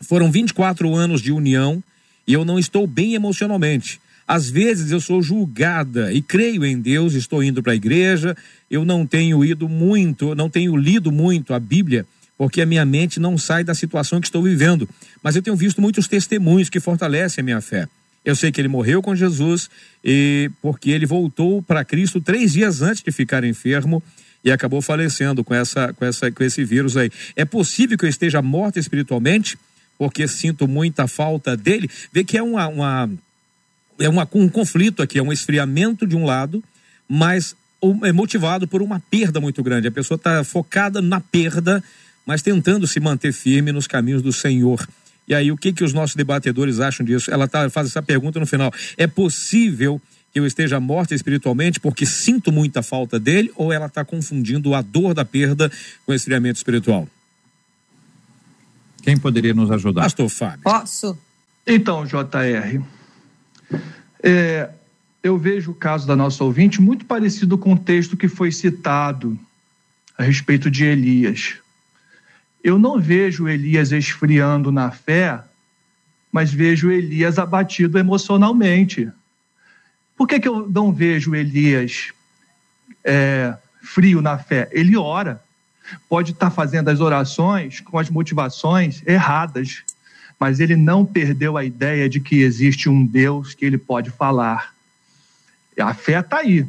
Foram 0.00 0.30
24 0.30 0.94
anos 0.94 1.20
de 1.20 1.32
união 1.32 1.82
e 2.26 2.32
eu 2.32 2.44
não 2.44 2.58
estou 2.58 2.86
bem 2.86 3.14
emocionalmente. 3.14 4.00
Às 4.26 4.48
vezes 4.48 4.90
eu 4.90 5.00
sou 5.00 5.22
julgada 5.22 6.12
e 6.12 6.22
creio 6.22 6.64
em 6.64 6.80
Deus, 6.80 7.14
estou 7.14 7.42
indo 7.42 7.62
para 7.62 7.72
a 7.72 7.76
igreja, 7.76 8.36
eu 8.70 8.84
não 8.84 9.06
tenho 9.06 9.44
ido 9.44 9.68
muito, 9.68 10.34
não 10.34 10.48
tenho 10.48 10.76
lido 10.76 11.10
muito 11.10 11.52
a 11.52 11.58
Bíblia, 11.58 12.06
porque 12.38 12.62
a 12.62 12.66
minha 12.66 12.84
mente 12.84 13.18
não 13.18 13.36
sai 13.36 13.64
da 13.64 13.74
situação 13.74 14.20
que 14.20 14.26
estou 14.26 14.42
vivendo. 14.42 14.88
Mas 15.22 15.36
eu 15.36 15.42
tenho 15.42 15.56
visto 15.56 15.80
muitos 15.80 16.06
testemunhos 16.06 16.68
que 16.68 16.80
fortalecem 16.80 17.42
a 17.42 17.44
minha 17.44 17.60
fé. 17.60 17.88
Eu 18.24 18.36
sei 18.36 18.52
que 18.52 18.60
ele 18.60 18.68
morreu 18.68 19.02
com 19.02 19.16
Jesus 19.16 19.68
e 20.04 20.50
porque 20.60 20.90
ele 20.90 21.04
voltou 21.04 21.60
para 21.60 21.84
Cristo 21.84 22.20
três 22.20 22.52
dias 22.52 22.80
antes 22.80 23.02
de 23.02 23.10
ficar 23.10 23.42
enfermo 23.42 24.02
e 24.44 24.50
acabou 24.50 24.82
falecendo 24.82 25.44
com 25.44 25.54
essa, 25.54 25.92
com 25.92 26.04
essa, 26.04 26.30
com 26.30 26.42
esse 26.42 26.64
vírus 26.64 26.96
aí. 26.96 27.10
É 27.36 27.44
possível 27.44 27.96
que 27.96 28.04
eu 28.04 28.08
esteja 28.08 28.42
morto 28.42 28.78
espiritualmente 28.78 29.56
porque 29.96 30.26
sinto 30.26 30.66
muita 30.66 31.06
falta 31.06 31.56
dele. 31.56 31.88
Vê 32.12 32.24
que 32.24 32.36
é 32.36 32.42
uma, 32.42 32.66
uma 32.66 33.10
é 34.00 34.08
uma, 34.08 34.28
um 34.34 34.48
conflito 34.48 35.02
aqui, 35.02 35.18
é 35.18 35.22
um 35.22 35.32
esfriamento 35.32 36.06
de 36.06 36.16
um 36.16 36.24
lado, 36.24 36.62
mas 37.08 37.54
é 38.02 38.12
motivado 38.12 38.66
por 38.66 38.82
uma 38.82 39.00
perda 39.10 39.40
muito 39.40 39.62
grande. 39.62 39.88
A 39.88 39.92
pessoa 39.92 40.16
está 40.16 40.42
focada 40.42 41.00
na 41.00 41.20
perda, 41.20 41.82
mas 42.26 42.42
tentando 42.42 42.86
se 42.86 42.98
manter 43.00 43.32
firme 43.32 43.70
nos 43.70 43.86
caminhos 43.86 44.22
do 44.22 44.32
Senhor. 44.32 44.86
E 45.26 45.34
aí, 45.34 45.52
o 45.52 45.56
que, 45.56 45.72
que 45.72 45.84
os 45.84 45.92
nossos 45.92 46.16
debatedores 46.16 46.80
acham 46.80 47.06
disso? 47.06 47.30
Ela 47.30 47.46
tá, 47.46 47.70
faz 47.70 47.86
essa 47.88 48.02
pergunta 48.02 48.40
no 48.40 48.46
final. 48.46 48.72
É 48.96 49.06
possível 49.06 50.00
que 50.32 50.40
eu 50.40 50.46
esteja 50.46 50.80
morta 50.80 51.14
espiritualmente 51.14 51.78
porque 51.78 52.06
sinto 52.06 52.50
muita 52.50 52.82
falta 52.82 53.20
dele 53.20 53.52
ou 53.54 53.72
ela 53.72 53.86
está 53.86 54.04
confundindo 54.04 54.74
a 54.74 54.80
dor 54.80 55.12
da 55.14 55.24
perda 55.24 55.70
com 56.06 56.12
o 56.12 56.14
esfriamento 56.14 56.56
espiritual? 56.56 57.06
Quem 59.02 59.16
poderia 59.16 59.52
nos 59.52 59.70
ajudar? 59.70 60.02
Pastor 60.02 60.28
Fábio. 60.28 60.62
Posso? 60.62 61.18
Então, 61.66 62.06
JR, 62.06 62.80
é, 64.22 64.70
eu 65.22 65.36
vejo 65.36 65.72
o 65.72 65.74
caso 65.74 66.06
da 66.06 66.16
nossa 66.16 66.42
ouvinte 66.42 66.80
muito 66.80 67.04
parecido 67.04 67.58
com 67.58 67.74
o 67.74 67.78
texto 67.78 68.16
que 68.16 68.28
foi 68.28 68.50
citado 68.50 69.38
a 70.16 70.22
respeito 70.22 70.70
de 70.70 70.84
Elias. 70.84 71.56
Eu 72.62 72.78
não 72.78 73.00
vejo 73.00 73.48
Elias 73.48 73.92
esfriando 73.92 74.70
na 74.70 74.90
fé, 74.90 75.42
mas 76.30 76.52
vejo 76.52 76.90
Elias 76.90 77.38
abatido 77.38 77.98
emocionalmente. 77.98 79.10
Por 80.22 80.28
que, 80.28 80.38
que 80.38 80.46
eu 80.46 80.70
não 80.70 80.92
vejo 80.92 81.34
Elias 81.34 82.12
é, 83.02 83.56
frio 83.82 84.22
na 84.22 84.38
fé? 84.38 84.68
Ele 84.70 84.96
ora. 84.96 85.42
Pode 86.08 86.30
estar 86.30 86.48
fazendo 86.48 86.90
as 86.90 87.00
orações 87.00 87.80
com 87.80 87.98
as 87.98 88.08
motivações 88.08 89.02
erradas, 89.04 89.82
mas 90.38 90.60
ele 90.60 90.76
não 90.76 91.04
perdeu 91.04 91.56
a 91.56 91.64
ideia 91.64 92.08
de 92.08 92.20
que 92.20 92.40
existe 92.40 92.88
um 92.88 93.04
Deus 93.04 93.52
que 93.52 93.64
ele 93.64 93.76
pode 93.76 94.10
falar. 94.10 94.72
A 95.76 95.92
fé 95.92 96.20
está 96.20 96.36
aí. 96.36 96.64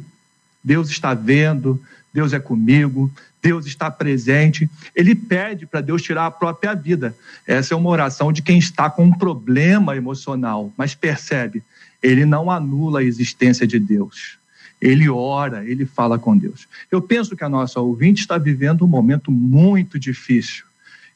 Deus 0.62 0.90
está 0.90 1.14
vendo, 1.14 1.80
Deus 2.12 2.32
é 2.32 2.40
comigo, 2.40 3.08
Deus 3.40 3.66
está 3.66 3.88
presente. 3.88 4.68
Ele 4.96 5.14
pede 5.14 5.64
para 5.64 5.80
Deus 5.80 6.02
tirar 6.02 6.26
a 6.26 6.30
própria 6.32 6.74
vida. 6.74 7.16
Essa 7.46 7.74
é 7.74 7.76
uma 7.76 7.90
oração 7.90 8.32
de 8.32 8.42
quem 8.42 8.58
está 8.58 8.90
com 8.90 9.04
um 9.04 9.12
problema 9.12 9.96
emocional, 9.96 10.72
mas 10.76 10.92
percebe, 10.92 11.62
ele 12.04 12.26
não 12.26 12.50
anula 12.50 13.00
a 13.00 13.02
existência 13.02 13.66
de 13.66 13.78
Deus. 13.78 14.36
Ele 14.78 15.08
ora, 15.08 15.64
ele 15.64 15.86
fala 15.86 16.18
com 16.18 16.36
Deus. 16.36 16.68
Eu 16.90 17.00
penso 17.00 17.34
que 17.34 17.42
a 17.42 17.48
nossa 17.48 17.80
ouvinte 17.80 18.20
está 18.20 18.36
vivendo 18.36 18.84
um 18.84 18.88
momento 18.88 19.30
muito 19.30 19.98
difícil. 19.98 20.66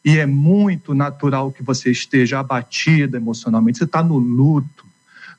E 0.03 0.17
é 0.17 0.25
muito 0.25 0.95
natural 0.95 1.53
que 1.53 1.63
você 1.63 1.91
esteja 1.91 2.39
abatida 2.39 3.19
emocionalmente. 3.19 3.77
Você 3.77 3.85
está 3.85 4.03
no 4.03 4.17
luto. 4.17 4.87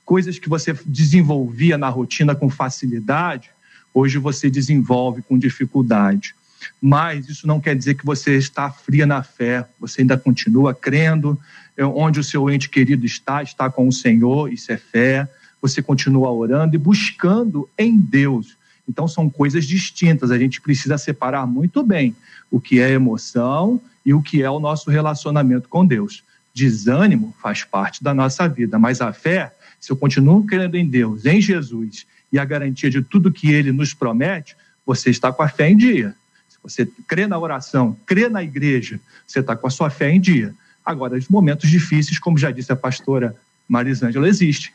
Coisas 0.06 0.38
que 0.38 0.48
você 0.48 0.78
desenvolvia 0.86 1.80
na 1.80 1.90
rotina 1.90 2.36
com 2.36 2.48
facilidade, 2.48 3.50
hoje 3.92 4.20
você 4.20 4.52
desenvolve 4.52 5.24
com 5.24 5.36
dificuldade. 5.36 6.36
Mas 6.80 7.28
isso 7.28 7.48
não 7.48 7.60
quer 7.60 7.76
dizer 7.76 7.96
que 7.96 8.06
você 8.06 8.38
está 8.38 8.70
fria 8.70 9.08
na 9.08 9.24
fé. 9.24 9.66
Você 9.80 10.02
ainda 10.02 10.18
continua 10.18 10.76
crendo. 10.76 11.40
É, 11.76 11.84
onde 11.84 12.20
o 12.20 12.24
seu 12.24 12.48
ente 12.52 12.70
querido 12.70 13.04
está, 13.04 13.42
está 13.42 13.68
com 13.68 13.88
o 13.88 13.92
Senhor, 13.92 14.54
isso 14.54 14.72
é 14.72 14.78
fé. 14.78 15.28
Você 15.62 15.82
continua 15.82 16.32
orando 16.32 16.76
e 16.76 16.80
buscando 16.80 17.70
em 17.78 17.98
Deus. 17.98 18.58
Então 18.88 19.08
são 19.08 19.30
coisas 19.30 19.66
distintas. 19.66 20.32
A 20.32 20.38
gente 20.38 20.62
precisa 20.62 20.98
separar 20.98 21.46
muito 21.46 21.84
bem 21.84 22.16
o 22.50 22.60
que 22.60 22.80
é 22.80 22.92
emoção 22.92 23.80
e 24.06 24.14
o 24.14 24.22
que 24.22 24.42
é 24.42 24.50
o 24.50 24.60
nosso 24.60 24.90
relacionamento 24.90 25.70
com 25.70 25.86
Deus. 25.86 26.24
Desânimo 26.54 27.36
faz 27.42 27.64
parte 27.64 28.04
da 28.04 28.14
nossa 28.14 28.48
vida, 28.48 28.80
mas 28.80 29.02
a 29.02 29.14
fé, 29.14 29.54
se 29.80 29.92
eu 29.92 29.96
continuo 29.96 30.44
crendo 30.46 30.76
em 30.76 30.88
Deus, 30.88 31.26
em 31.26 31.40
Jesus 31.40 32.06
e 32.32 32.40
a 32.40 32.46
garantia 32.46 32.90
de 32.90 33.02
tudo 33.02 33.32
que 33.32 33.52
ele 33.52 33.72
nos 33.72 33.94
promete, 33.94 34.56
você 34.86 35.10
está 35.10 35.32
com 35.32 35.44
a 35.44 35.48
fé 35.48 35.70
em 35.70 35.78
dia. 35.78 36.16
Se 36.50 36.58
você 36.62 36.90
crê 37.08 37.28
na 37.28 37.38
oração, 37.38 37.96
crê 38.06 38.28
na 38.28 38.44
igreja, 38.44 39.00
você 39.28 39.40
está 39.40 39.56
com 39.56 39.68
a 39.68 39.70
sua 39.70 39.90
fé 39.90 40.10
em 40.10 40.20
dia. 40.20 40.54
Agora, 40.84 41.16
os 41.16 41.28
momentos 41.28 41.70
difíceis, 41.70 42.18
como 42.18 42.38
já 42.38 42.50
disse 42.50 42.72
a 42.72 42.76
pastora 42.76 43.36
Marisângela, 43.68 44.28
existem. 44.28 44.72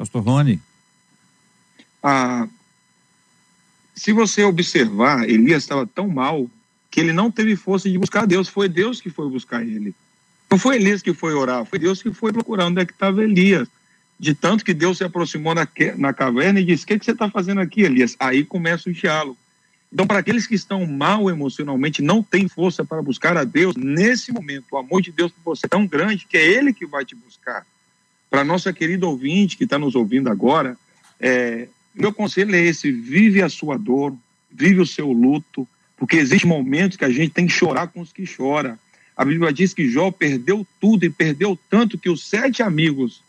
Pastor 0.00 0.22
Rony. 0.22 0.58
Ah, 2.02 2.48
se 3.94 4.14
você 4.14 4.42
observar, 4.42 5.28
Elias 5.28 5.62
estava 5.62 5.86
tão 5.86 6.08
mal 6.08 6.48
que 6.90 7.00
ele 7.00 7.12
não 7.12 7.30
teve 7.30 7.54
força 7.54 7.86
de 7.86 7.98
buscar 7.98 8.26
Deus. 8.26 8.48
Foi 8.48 8.66
Deus 8.66 8.98
que 8.98 9.10
foi 9.10 9.28
buscar 9.28 9.60
ele. 9.60 9.94
Não 10.50 10.58
foi 10.58 10.76
Elias 10.76 11.02
que 11.02 11.12
foi 11.12 11.34
orar, 11.34 11.66
foi 11.66 11.78
Deus 11.78 12.02
que 12.02 12.14
foi 12.14 12.32
procurar 12.32 12.68
onde 12.68 12.80
é 12.80 12.86
que 12.86 12.94
estava 12.94 13.22
Elias. 13.22 13.68
De 14.18 14.34
tanto 14.34 14.64
que 14.64 14.72
Deus 14.72 14.96
se 14.96 15.04
aproximou 15.04 15.54
na, 15.54 15.68
na 15.98 16.14
caverna 16.14 16.60
e 16.60 16.64
disse: 16.64 16.84
O 16.84 16.86
que, 16.86 16.98
que 16.98 17.04
você 17.04 17.10
está 17.10 17.28
fazendo 17.28 17.60
aqui, 17.60 17.82
Elias? 17.82 18.16
Aí 18.18 18.42
começa 18.42 18.88
o 18.88 18.92
diálogo. 18.94 19.36
Então, 19.92 20.06
para 20.06 20.20
aqueles 20.20 20.46
que 20.46 20.54
estão 20.54 20.86
mal 20.86 21.28
emocionalmente, 21.28 22.00
não 22.00 22.22
têm 22.22 22.48
força 22.48 22.82
para 22.82 23.02
buscar 23.02 23.36
a 23.36 23.44
Deus, 23.44 23.76
nesse 23.76 24.32
momento, 24.32 24.64
o 24.72 24.78
amor 24.78 25.02
de 25.02 25.12
Deus 25.12 25.30
por 25.30 25.54
você 25.54 25.66
é 25.66 25.68
tão 25.68 25.86
grande 25.86 26.24
que 26.26 26.38
é 26.38 26.46
Ele 26.46 26.72
que 26.72 26.86
vai 26.86 27.04
te 27.04 27.14
buscar. 27.14 27.66
Para 28.30 28.44
nossa 28.44 28.72
querida 28.72 29.08
ouvinte 29.08 29.56
que 29.56 29.64
está 29.64 29.76
nos 29.76 29.96
ouvindo 29.96 30.30
agora, 30.30 30.76
é, 31.18 31.66
meu 31.92 32.14
conselho 32.14 32.54
é 32.54 32.60
esse: 32.60 32.92
vive 32.92 33.42
a 33.42 33.48
sua 33.48 33.76
dor, 33.76 34.16
vive 34.50 34.80
o 34.80 34.86
seu 34.86 35.10
luto, 35.10 35.66
porque 35.96 36.16
existem 36.16 36.48
momentos 36.48 36.96
que 36.96 37.04
a 37.04 37.10
gente 37.10 37.30
tem 37.30 37.46
que 37.46 37.52
chorar 37.52 37.88
com 37.88 38.00
os 38.00 38.12
que 38.12 38.24
choram. 38.24 38.78
A 39.16 39.24
Bíblia 39.24 39.52
diz 39.52 39.74
que 39.74 39.90
Jó 39.90 40.10
perdeu 40.10 40.66
tudo 40.80 41.04
e 41.04 41.10
perdeu 41.10 41.58
tanto 41.68 41.98
que 41.98 42.08
os 42.08 42.24
sete 42.24 42.62
amigos, 42.62 43.20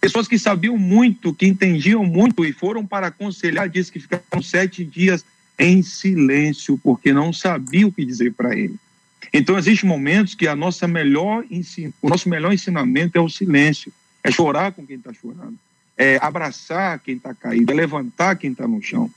pessoas 0.00 0.26
que 0.26 0.38
sabiam 0.38 0.76
muito, 0.76 1.32
que 1.32 1.46
entendiam 1.46 2.02
muito 2.02 2.44
e 2.44 2.52
foram 2.52 2.84
para 2.84 3.08
aconselhar, 3.08 3.68
diz 3.68 3.90
que 3.90 4.00
ficaram 4.00 4.42
sete 4.42 4.82
dias 4.82 5.24
em 5.58 5.82
silêncio, 5.82 6.78
porque 6.82 7.12
não 7.12 7.32
sabiam 7.32 7.88
o 7.88 7.92
que 7.92 8.04
dizer 8.04 8.32
para 8.32 8.56
ele. 8.56 8.74
Então, 9.32 9.58
existem 9.58 9.88
momentos 9.88 10.34
que 10.34 10.48
a 10.48 10.56
nossa 10.56 10.88
melhor 10.88 11.44
o 12.02 12.08
nosso 12.08 12.28
melhor 12.28 12.52
ensinamento 12.52 13.16
é 13.16 13.20
o 13.20 13.28
silêncio, 13.28 13.92
é 14.26 14.32
chorar 14.32 14.72
com 14.72 14.84
quem 14.84 14.96
está 14.96 15.12
chorando, 15.12 15.56
é 15.96 16.18
abraçar 16.20 16.98
quem 16.98 17.14
está 17.14 17.32
caído, 17.32 17.70
é 17.70 17.74
levantar 17.74 18.34
quem 18.34 18.50
está 18.50 18.66
no 18.66 18.82
chão. 18.82 19.08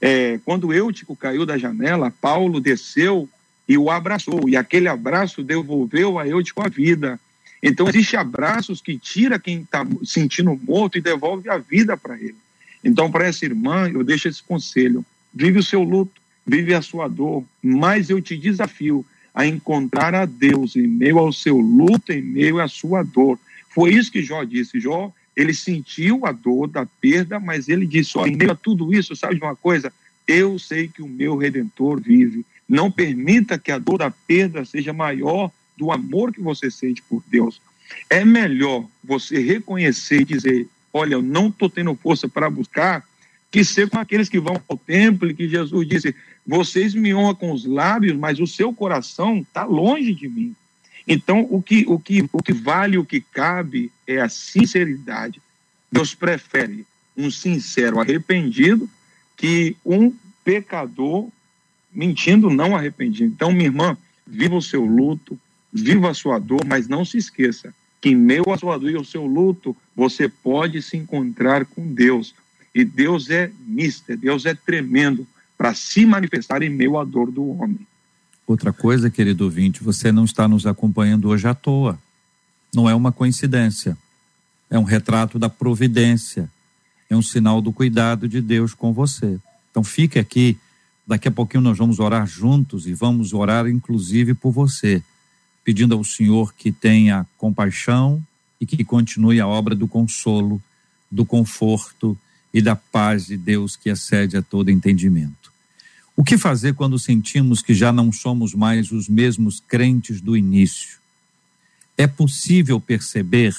É, 0.00 0.40
quando 0.44 0.74
Eutico 0.74 1.14
caiu 1.14 1.46
da 1.46 1.56
janela, 1.56 2.12
Paulo 2.20 2.60
desceu 2.60 3.28
e 3.68 3.78
o 3.78 3.88
abraçou, 3.88 4.48
e 4.48 4.56
aquele 4.56 4.88
abraço 4.88 5.44
devolveu 5.44 6.18
a 6.18 6.26
Eutico 6.26 6.60
a 6.60 6.68
vida. 6.68 7.20
Então, 7.62 7.88
existem 7.88 8.18
abraços 8.18 8.80
que 8.80 8.98
tira 8.98 9.38
quem 9.38 9.60
está 9.60 9.86
sentindo 10.04 10.58
morto 10.66 10.98
e 10.98 11.00
devolve 11.00 11.48
a 11.48 11.58
vida 11.58 11.96
para 11.96 12.16
ele. 12.16 12.36
Então, 12.82 13.10
para 13.10 13.26
essa 13.26 13.44
irmã, 13.44 13.88
eu 13.88 14.02
deixo 14.02 14.28
esse 14.28 14.42
conselho: 14.42 15.04
vive 15.32 15.60
o 15.60 15.62
seu 15.62 15.84
luto, 15.84 16.20
vive 16.44 16.74
a 16.74 16.82
sua 16.82 17.06
dor, 17.06 17.44
mas 17.62 18.10
eu 18.10 18.20
te 18.20 18.36
desafio 18.36 19.06
a 19.32 19.46
encontrar 19.46 20.16
a 20.16 20.24
Deus 20.24 20.74
em 20.74 20.86
meio 20.88 21.18
ao 21.18 21.32
seu 21.32 21.58
luto, 21.58 22.12
em 22.12 22.22
meio 22.22 22.60
à 22.60 22.66
sua 22.66 23.04
dor. 23.04 23.38
Foi 23.78 23.94
isso 23.94 24.10
que 24.10 24.24
Jó 24.24 24.42
disse. 24.42 24.80
Jó 24.80 25.12
ele 25.36 25.54
sentiu 25.54 26.26
a 26.26 26.32
dor 26.32 26.66
da 26.66 26.84
perda, 26.84 27.38
mas 27.38 27.68
ele 27.68 27.86
disse: 27.86 28.18
em 28.18 28.34
meio 28.34 28.50
a 28.50 28.56
tudo 28.56 28.92
isso, 28.92 29.14
sabe 29.14 29.36
de 29.36 29.40
uma 29.40 29.54
coisa? 29.54 29.92
Eu 30.26 30.58
sei 30.58 30.88
que 30.88 31.00
o 31.00 31.06
meu 31.06 31.36
redentor 31.36 32.00
vive. 32.00 32.44
Não 32.68 32.90
permita 32.90 33.56
que 33.56 33.70
a 33.70 33.78
dor 33.78 33.98
da 33.98 34.10
perda 34.10 34.64
seja 34.64 34.92
maior 34.92 35.52
do 35.76 35.92
amor 35.92 36.32
que 36.32 36.40
você 36.40 36.72
sente 36.72 37.00
por 37.02 37.22
Deus. 37.28 37.62
É 38.10 38.24
melhor 38.24 38.84
você 39.02 39.38
reconhecer 39.38 40.22
e 40.22 40.24
dizer: 40.24 40.68
Olha, 40.92 41.14
eu 41.14 41.22
não 41.22 41.46
estou 41.46 41.70
tendo 41.70 41.94
força 41.94 42.28
para 42.28 42.50
buscar, 42.50 43.04
que 43.48 43.64
ser 43.64 43.88
com 43.88 43.98
aqueles 43.98 44.28
que 44.28 44.40
vão 44.40 44.60
ao 44.68 44.76
templo 44.76 45.30
e 45.30 45.34
que 45.34 45.48
Jesus 45.48 45.86
disse: 45.86 46.16
Vocês 46.44 46.96
me 46.96 47.14
honram 47.14 47.36
com 47.36 47.52
os 47.52 47.64
lábios, 47.64 48.16
mas 48.16 48.40
o 48.40 48.46
seu 48.46 48.72
coração 48.72 49.38
está 49.38 49.64
longe 49.64 50.12
de 50.12 50.28
mim. 50.28 50.56
Então, 51.08 51.46
o 51.50 51.62
que, 51.62 51.84
o, 51.88 51.98
que, 51.98 52.28
o 52.30 52.42
que 52.42 52.52
vale, 52.52 52.98
o 52.98 53.04
que 53.04 53.20
cabe 53.20 53.90
é 54.06 54.20
a 54.20 54.28
sinceridade. 54.28 55.40
Deus 55.90 56.14
prefere 56.14 56.86
um 57.16 57.30
sincero 57.30 57.98
arrependido 57.98 58.88
que 59.36 59.74
um 59.84 60.12
pecador 60.44 61.28
mentindo 61.92 62.50
não 62.50 62.76
arrependido. 62.76 63.32
Então, 63.32 63.50
minha 63.50 63.68
irmã, 63.68 63.96
viva 64.26 64.54
o 64.54 64.62
seu 64.62 64.84
luto, 64.84 65.38
viva 65.72 66.10
a 66.10 66.14
sua 66.14 66.38
dor, 66.38 66.64
mas 66.66 66.86
não 66.86 67.04
se 67.04 67.16
esqueça 67.16 67.72
que 68.00 68.14
meio 68.14 68.50
à 68.52 68.58
sua 68.58 68.78
dor 68.78 68.90
e 68.90 68.96
ao 68.96 69.04
seu 69.04 69.26
luto, 69.26 69.76
você 69.94 70.28
pode 70.28 70.80
se 70.82 70.96
encontrar 70.96 71.64
com 71.64 71.92
Deus. 71.92 72.34
E 72.74 72.84
Deus 72.84 73.28
é 73.30 73.50
mister, 73.66 74.16
Deus 74.16 74.46
é 74.46 74.54
tremendo 74.54 75.26
para 75.56 75.74
se 75.74 76.06
manifestar 76.06 76.62
em 76.62 76.70
meio 76.70 76.96
à 76.96 77.04
dor 77.04 77.30
do 77.30 77.48
homem. 77.48 77.86
Outra 78.48 78.72
coisa, 78.72 79.10
querido 79.10 79.44
ouvinte, 79.44 79.84
você 79.84 80.10
não 80.10 80.24
está 80.24 80.48
nos 80.48 80.66
acompanhando 80.66 81.28
hoje 81.28 81.46
à 81.46 81.54
toa. 81.54 81.98
Não 82.74 82.88
é 82.88 82.94
uma 82.94 83.12
coincidência. 83.12 83.94
É 84.70 84.78
um 84.78 84.84
retrato 84.84 85.38
da 85.38 85.50
providência. 85.50 86.50
É 87.10 87.14
um 87.14 87.20
sinal 87.20 87.60
do 87.60 87.70
cuidado 87.70 88.26
de 88.26 88.40
Deus 88.40 88.72
com 88.72 88.90
você. 88.90 89.38
Então 89.70 89.84
fique 89.84 90.18
aqui. 90.18 90.56
Daqui 91.06 91.28
a 91.28 91.30
pouquinho 91.30 91.60
nós 91.60 91.76
vamos 91.76 91.98
orar 91.98 92.26
juntos 92.26 92.86
e 92.86 92.94
vamos 92.94 93.34
orar 93.34 93.66
inclusive 93.66 94.32
por 94.32 94.50
você, 94.50 95.02
pedindo 95.62 95.94
ao 95.94 96.02
Senhor 96.02 96.54
que 96.54 96.72
tenha 96.72 97.26
compaixão 97.36 98.24
e 98.58 98.64
que 98.64 98.82
continue 98.82 99.42
a 99.42 99.46
obra 99.46 99.74
do 99.74 99.86
consolo, 99.86 100.60
do 101.10 101.26
conforto 101.26 102.16
e 102.52 102.62
da 102.62 102.74
paz 102.74 103.26
de 103.26 103.36
Deus 103.36 103.76
que 103.76 103.90
excede 103.90 104.38
a 104.38 104.42
todo 104.42 104.70
entendimento. 104.70 105.52
O 106.18 106.24
que 106.24 106.36
fazer 106.36 106.74
quando 106.74 106.98
sentimos 106.98 107.62
que 107.62 107.72
já 107.72 107.92
não 107.92 108.10
somos 108.10 108.52
mais 108.52 108.90
os 108.90 109.08
mesmos 109.08 109.60
crentes 109.60 110.20
do 110.20 110.36
início? 110.36 110.98
É 111.96 112.08
possível 112.08 112.80
perceber, 112.80 113.54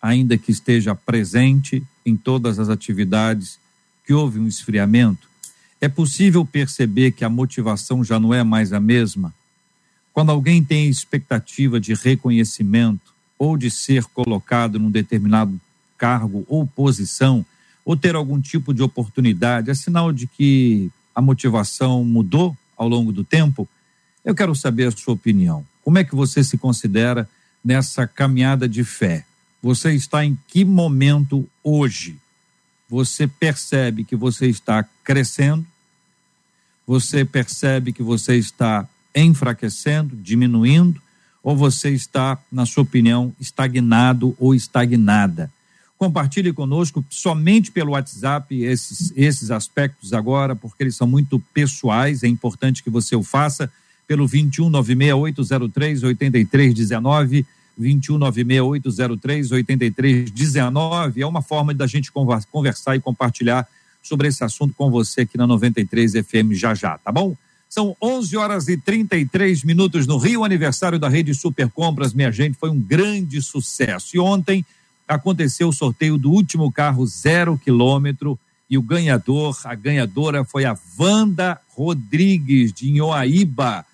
ainda 0.00 0.38
que 0.38 0.52
esteja 0.52 0.94
presente 0.94 1.82
em 2.06 2.16
todas 2.16 2.60
as 2.60 2.68
atividades, 2.68 3.58
que 4.06 4.12
houve 4.12 4.38
um 4.38 4.46
esfriamento? 4.46 5.28
É 5.80 5.88
possível 5.88 6.44
perceber 6.44 7.10
que 7.10 7.24
a 7.24 7.28
motivação 7.28 8.04
já 8.04 8.20
não 8.20 8.32
é 8.32 8.44
mais 8.44 8.72
a 8.72 8.78
mesma? 8.78 9.34
Quando 10.12 10.30
alguém 10.30 10.62
tem 10.62 10.88
expectativa 10.88 11.80
de 11.80 11.94
reconhecimento 11.94 13.12
ou 13.36 13.56
de 13.56 13.68
ser 13.68 14.04
colocado 14.04 14.78
num 14.78 14.92
determinado 14.92 15.60
cargo 15.98 16.46
ou 16.46 16.64
posição, 16.64 17.44
ou 17.84 17.96
ter 17.96 18.14
algum 18.14 18.40
tipo 18.40 18.72
de 18.72 18.80
oportunidade, 18.80 19.70
é 19.72 19.74
sinal 19.74 20.12
de 20.12 20.28
que 20.28 20.88
a 21.14 21.20
motivação 21.20 22.04
mudou 22.04 22.56
ao 22.76 22.88
longo 22.88 23.12
do 23.12 23.24
tempo? 23.24 23.68
Eu 24.24 24.34
quero 24.34 24.54
saber 24.54 24.88
a 24.88 24.90
sua 24.90 25.14
opinião. 25.14 25.64
Como 25.82 25.98
é 25.98 26.04
que 26.04 26.14
você 26.14 26.44
se 26.44 26.58
considera 26.58 27.28
nessa 27.64 28.06
caminhada 28.06 28.68
de 28.68 28.84
fé? 28.84 29.24
Você 29.62 29.92
está 29.92 30.24
em 30.24 30.38
que 30.48 30.64
momento 30.64 31.48
hoje? 31.62 32.18
Você 32.88 33.26
percebe 33.26 34.04
que 34.04 34.16
você 34.16 34.46
está 34.46 34.84
crescendo? 35.04 35.66
Você 36.86 37.24
percebe 37.24 37.92
que 37.92 38.02
você 38.02 38.36
está 38.36 38.88
enfraquecendo, 39.14 40.16
diminuindo? 40.16 41.00
Ou 41.42 41.56
você 41.56 41.90
está, 41.90 42.38
na 42.50 42.66
sua 42.66 42.82
opinião, 42.82 43.34
estagnado 43.38 44.34
ou 44.38 44.54
estagnada? 44.54 45.50
Compartilhe 46.00 46.50
conosco 46.50 47.04
somente 47.10 47.70
pelo 47.70 47.92
WhatsApp 47.92 48.58
esses, 48.62 49.12
esses 49.14 49.50
aspectos 49.50 50.14
agora, 50.14 50.56
porque 50.56 50.82
eles 50.82 50.96
são 50.96 51.06
muito 51.06 51.38
pessoais. 51.52 52.22
É 52.22 52.26
importante 52.26 52.82
que 52.82 52.88
você 52.88 53.14
o 53.14 53.22
faça 53.22 53.70
pelo 54.08 54.26
21 54.26 54.70
96803 54.70 56.02
8319. 56.02 57.46
21 57.76 58.16
96803 58.16 59.52
8319. 59.52 61.20
É 61.20 61.26
uma 61.26 61.42
forma 61.42 61.74
da 61.74 61.86
gente 61.86 62.10
conversar 62.10 62.96
e 62.96 63.00
compartilhar 63.00 63.68
sobre 64.02 64.28
esse 64.28 64.42
assunto 64.42 64.72
com 64.72 64.90
você 64.90 65.20
aqui 65.20 65.36
na 65.36 65.46
93 65.46 66.12
FM 66.12 66.52
já 66.52 66.74
já, 66.74 66.96
tá 66.96 67.12
bom? 67.12 67.36
São 67.68 67.94
11 68.00 68.38
horas 68.38 68.68
e 68.68 68.78
33 68.78 69.64
minutos 69.64 70.06
no 70.06 70.16
Rio, 70.16 70.44
aniversário 70.44 70.98
da 70.98 71.10
Rede 71.10 71.34
Super 71.34 71.68
Compras, 71.68 72.14
minha 72.14 72.32
gente, 72.32 72.56
foi 72.58 72.70
um 72.70 72.80
grande 72.80 73.42
sucesso. 73.42 74.16
E 74.16 74.18
ontem 74.18 74.64
aconteceu 75.14 75.68
o 75.68 75.72
sorteio 75.72 76.16
do 76.16 76.30
último 76.30 76.70
carro 76.70 77.04
zero 77.06 77.58
quilômetro 77.58 78.38
e 78.68 78.78
o 78.78 78.82
ganhador, 78.82 79.58
a 79.64 79.74
ganhadora 79.74 80.44
foi 80.44 80.64
a 80.64 80.78
Wanda 80.96 81.60
Rodrigues 81.74 82.72
de 82.72 82.88
Inhoaíba. 82.88 83.84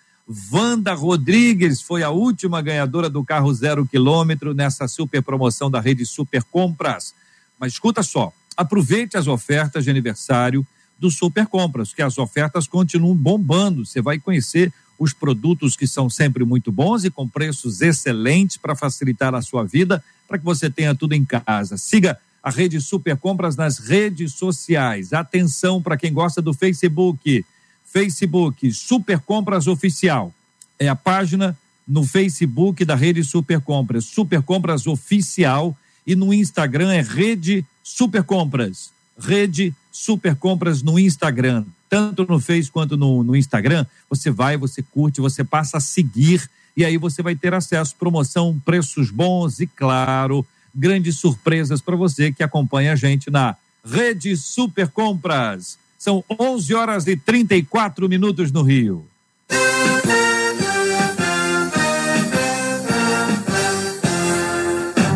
Wanda 0.53 0.93
Rodrigues 0.93 1.81
foi 1.81 2.03
a 2.03 2.11
última 2.11 2.61
ganhadora 2.61 3.09
do 3.09 3.25
carro 3.25 3.53
zero 3.55 3.87
quilômetro 3.87 4.53
nessa 4.53 4.87
super 4.87 5.23
promoção 5.23 5.71
da 5.71 5.81
rede 5.81 6.05
Super 6.05 6.43
Compras. 6.45 7.15
Mas 7.59 7.73
escuta 7.73 8.03
só, 8.03 8.31
aproveite 8.55 9.17
as 9.17 9.27
ofertas 9.27 9.85
de 9.85 9.91
aniversário 9.91 10.67
do 10.99 11.11
Super 11.11 11.47
Compras, 11.47 11.95
que 11.95 12.03
as 12.03 12.19
ofertas 12.19 12.67
continuam 12.67 13.17
bombando. 13.17 13.87
Você 13.87 14.03
vai 14.03 14.19
conhecer 14.19 14.71
os 14.99 15.15
produtos 15.15 15.77
que 15.77 15.87
são 15.87 16.11
sempre 16.11 16.45
muito 16.45 16.71
bons 16.71 17.05
e 17.05 17.11
com 17.11 17.27
preços 17.27 17.81
excelentes 17.81 18.59
para 18.59 18.77
facilitar 18.77 19.35
a 19.35 19.41
sua 19.41 19.65
vida, 19.65 20.05
para 20.27 20.39
que 20.39 20.45
você 20.45 20.71
tenha 20.71 20.95
tudo 20.95 21.13
em 21.15 21.25
casa. 21.25 21.77
Siga 21.77 22.19
a 22.43 22.51
rede 22.51 22.81
Super 22.81 23.17
Compras 23.17 23.57
nas 23.57 23.79
redes 23.79 24.35
sociais. 24.35 25.13
Atenção 25.13 25.83
para 25.83 25.97
quem 25.97 26.13
gosta 26.13 26.41
do 26.41 26.53
Facebook. 26.53 27.45
Facebook 27.85 28.73
Super 28.73 29.19
Compras 29.21 29.67
Oficial. 29.67 30.33
É 30.79 30.89
a 30.89 30.97
página 30.97 31.57
no 31.87 32.05
Facebook 32.05 32.85
da 32.85 32.95
rede 32.95 33.23
Super 33.23 33.61
Compras, 33.61 34.05
Super 34.05 34.43
Compras 34.43 34.87
Oficial, 34.87 35.77
e 36.07 36.15
no 36.15 36.35
Instagram 36.35 36.93
é 36.93 37.01
Rede 37.01 37.65
Super 37.83 38.23
Compras. 38.23 38.91
Rede 39.19 39.75
Super 39.91 40.35
Compras 40.35 40.83
no 40.83 40.99
Instagram 40.99 41.65
tanto 41.89 42.27
no 42.29 42.41
Face 42.41 42.71
quanto 42.71 42.97
no, 42.97 43.23
no 43.23 43.37
Instagram, 43.37 43.87
você 44.09 44.31
vai, 44.31 44.57
você 44.57 44.83
curte, 44.83 45.21
você 45.21 45.45
passa 45.45 45.79
a 45.79 45.81
seguir 45.81 46.49
e 46.77 46.85
aí 46.85 46.99
você 46.99 47.23
vai 47.23 47.35
ter 47.35 47.55
acesso, 47.55 47.97
promoção, 47.97 48.61
preços 48.65 49.11
bons 49.11 49.61
e, 49.61 49.67
claro, 49.67 50.45
grandes 50.75 51.17
surpresas 51.17 51.81
para 51.81 51.97
você 51.97 52.31
que 52.31 52.43
acompanha 52.43 52.93
a 52.93 52.97
gente 52.97 53.31
na 53.31 53.57
Rede 53.85 54.37
Super 54.37 54.89
Compras. 54.89 55.79
São 55.99 56.23
11 56.39 56.75
horas 56.75 57.07
e 57.07 57.17
34 57.17 58.09
minutos 58.09 58.53
no 58.53 58.63
Rio. 58.63 59.07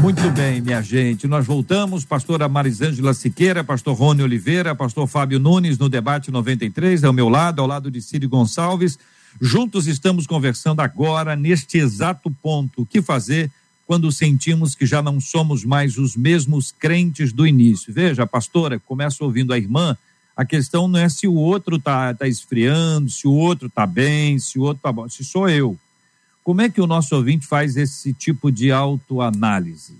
Muito 0.00 0.30
bem, 0.30 0.62
minha 0.62 0.80
gente. 0.80 1.28
Nós 1.28 1.46
voltamos, 1.46 2.06
pastora 2.06 2.48
Marisângela 2.48 3.12
Siqueira, 3.12 3.62
pastor 3.62 3.94
Rony 3.94 4.22
Oliveira, 4.22 4.74
pastor 4.74 5.06
Fábio 5.06 5.38
Nunes 5.38 5.76
no 5.76 5.90
debate 5.90 6.30
93, 6.30 7.04
ao 7.04 7.12
meu 7.12 7.28
lado, 7.28 7.60
ao 7.60 7.68
lado 7.68 7.90
de 7.90 8.00
Cid 8.00 8.26
Gonçalves. 8.26 8.98
Juntos 9.38 9.86
estamos 9.86 10.26
conversando 10.26 10.80
agora, 10.80 11.36
neste 11.36 11.78
exato 11.78 12.30
ponto. 12.42 12.82
O 12.82 12.86
que 12.86 13.02
fazer 13.02 13.50
quando 13.86 14.10
sentimos 14.10 14.74
que 14.74 14.86
já 14.86 15.02
não 15.02 15.20
somos 15.20 15.64
mais 15.64 15.98
os 15.98 16.16
mesmos 16.16 16.72
crentes 16.72 17.32
do 17.32 17.46
início? 17.46 17.92
Veja, 17.92 18.26
pastora, 18.26 18.78
começa 18.78 19.22
ouvindo 19.24 19.52
a 19.52 19.58
irmã, 19.58 19.96
a 20.36 20.44
questão 20.44 20.88
não 20.88 20.98
é 20.98 21.08
se 21.08 21.26
o 21.26 21.34
outro 21.34 21.76
está 21.76 22.14
tá 22.14 22.26
esfriando, 22.26 23.10
se 23.10 23.28
o 23.28 23.32
outro 23.32 23.66
está 23.66 23.86
bem, 23.86 24.38
se 24.38 24.58
o 24.58 24.62
outro 24.62 24.78
está 24.78 24.92
bom, 24.92 25.08
se 25.08 25.22
sou 25.24 25.48
eu. 25.48 25.78
Como 26.42 26.62
é 26.62 26.70
que 26.70 26.80
o 26.80 26.86
nosso 26.86 27.14
ouvinte 27.14 27.46
faz 27.46 27.76
esse 27.76 28.12
tipo 28.12 28.50
de 28.50 28.72
autoanálise? 28.72 29.94